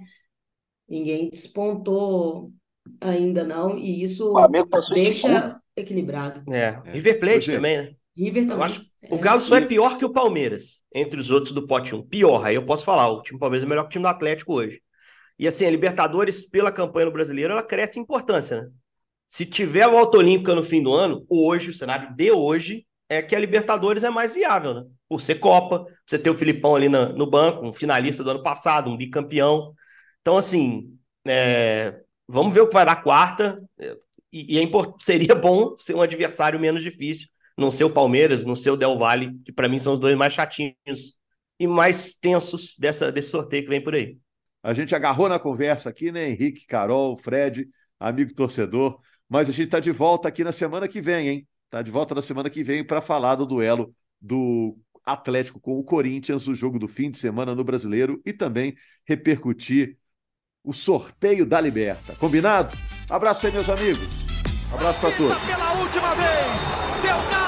Ninguém 0.89 1.29
despontou 1.29 2.53
ainda 3.01 3.45
não, 3.45 3.77
e 3.77 4.03
isso 4.05 4.33
deixa 4.95 5.61
equilibrado. 5.77 6.43
É. 6.53 6.81
É. 6.85 6.93
River 6.93 7.19
Plate 7.19 7.51
é. 7.51 7.55
também, 7.57 7.77
né? 7.79 7.95
River 8.17 8.43
Eu 8.43 8.49
também. 8.49 8.65
acho 8.65 8.87
O 9.11 9.17
É, 9.17 9.19
Galo 9.19 9.41
só 9.41 9.57
é 9.57 9.61
pior 9.61 9.97
que 9.99 10.05
o 10.05 10.13
Palmeiras, 10.13 10.85
entre 10.95 11.19
os 11.19 11.31
outros 11.31 11.53
do 11.53 11.67
pote 11.67 11.95
1. 11.95 12.03
Pior, 12.07 12.45
aí 12.45 12.55
eu 12.55 12.65
posso 12.65 12.85
falar. 12.85 13.09
O 13.09 13.23
time 13.23 13.39
do 13.39 13.41
Palmeiras 13.41 13.65
é 13.67 13.69
melhor 13.69 13.83
que 13.85 13.89
o 13.89 13.91
time 13.91 14.03
do 14.05 14.09
Atlético 14.09 14.55
hoje. 14.55 14.81
E 15.39 15.49
assim, 15.49 15.65
a 15.65 15.71
Libertadores, 15.71 16.47
pela 16.47 16.71
campanha 16.71 17.07
no 17.07 17.13
brasileiro, 17.13 17.53
ela 17.53 17.63
cresce 17.63 17.99
em 17.99 18.03
importância, 18.03 18.61
né? 18.63 18.69
Se 19.31 19.47
tiver 19.47 19.83
a 19.83 19.89
volta 19.89 20.19
olímpica 20.19 20.55
no 20.57 20.63
fim 20.63 20.83
do 20.83 20.93
ano, 20.93 21.25
hoje, 21.29 21.71
o 21.71 21.75
cenário 21.75 22.13
de 22.17 22.33
hoje, 22.33 22.85
é 23.09 23.23
que 23.23 23.37
a 23.37 23.39
Libertadores 23.39 24.03
é 24.05 24.11
mais 24.11 24.35
viável, 24.35 24.75
né? 24.75 24.83
Por 25.09 25.21
ser 25.21 25.37
Copa, 25.37 25.85
você 26.07 26.19
ter 26.19 26.31
o 26.31 26.35
Filipão 26.35 26.75
ali 26.75 26.89
na- 26.89 27.11
no 27.11 27.29
banco, 27.31 27.65
um 27.67 27.73
finalista 27.73 28.25
do 28.25 28.31
ano 28.31 28.43
passado, 28.43 28.91
um 28.91 28.97
bicampeão. 28.97 29.73
Então, 30.21 30.37
assim, 30.37 30.99
é, 31.27 32.01
vamos 32.27 32.53
ver 32.55 32.63
o 32.63 32.67
que 32.69 32.75
vai 32.75 32.85
dar 32.85 33.03
quarta. 33.03 33.63
É, 33.79 33.97
E, 34.33 34.55
e 34.57 34.59
é 34.59 34.63
impor- 34.63 34.95
seria 35.01 35.35
bom 35.35 35.77
ser 35.79 35.95
um 35.97 36.03
adversário 36.03 36.59
menos 36.61 36.83
difícil 36.83 37.29
não 37.59 37.71
ser 37.71 37.85
o 37.85 37.91
Palmeiras, 37.93 38.45
não 38.45 38.57
ser 38.57 38.71
o 38.71 38.77
Del 38.77 38.97
Valle, 38.99 39.39
que 39.45 39.53
para 39.53 39.69
mim 39.69 39.79
são 39.79 39.93
os 39.95 39.99
dois 40.01 40.17
mais 40.17 40.33
chatinhos 40.33 41.19
e 41.59 41.67
mais 41.67 42.15
tensos 42.15 42.75
dessa, 42.79 43.13
desse 43.13 43.29
sorteio 43.31 43.65
que 43.65 43.69
vem 43.69 43.83
por 43.83 43.95
aí. 43.95 44.17
A 44.63 44.73
gente 44.75 44.95
agarrou 44.95 45.29
na 45.29 45.39
conversa 45.39 45.89
aqui, 45.89 46.13
né? 46.13 46.29
Henrique, 46.31 46.67
Carol, 46.67 47.17
Fred, 47.17 47.69
amigo 47.99 48.35
torcedor. 48.35 48.99
Mas 49.31 49.49
a 49.49 49.53
gente 49.53 49.67
está 49.67 49.79
de 49.79 49.93
volta 49.93 50.27
aqui 50.27 50.43
na 50.43 50.53
semana 50.53 50.89
que 50.89 51.01
vem, 51.01 51.29
hein? 51.29 51.49
Está 51.67 51.83
de 51.83 51.91
volta 51.91 52.17
na 52.17 52.21
semana 52.21 52.51
que 52.51 52.65
vem 52.65 52.85
para 52.85 53.01
falar 53.01 53.37
do 53.37 53.47
duelo 53.47 53.95
do 54.21 54.77
Atlético 55.07 55.61
com 55.61 55.79
o 55.79 55.85
Corinthians, 55.85 56.49
o 56.49 56.55
jogo 56.55 56.81
do 56.81 56.89
fim 56.89 57.13
de 57.13 57.19
semana 57.19 57.55
no 57.55 57.63
Brasileiro 57.63 58.21
e 58.27 58.33
também 58.33 58.75
repercutir 59.07 59.97
o 60.65 60.73
sorteio 60.73 61.47
da 61.47 61.61
Liberta. 61.61 62.15
Combinado? 62.17 62.77
Abraço 63.09 63.47
aí, 63.47 63.53
meus 63.53 63.69
amigos. 63.69 64.07
Abraço 64.73 65.01
para 65.01 65.17
todos. 65.17 65.47
Pela 65.47 65.73
última 65.81 66.15
vez. 66.17 67.40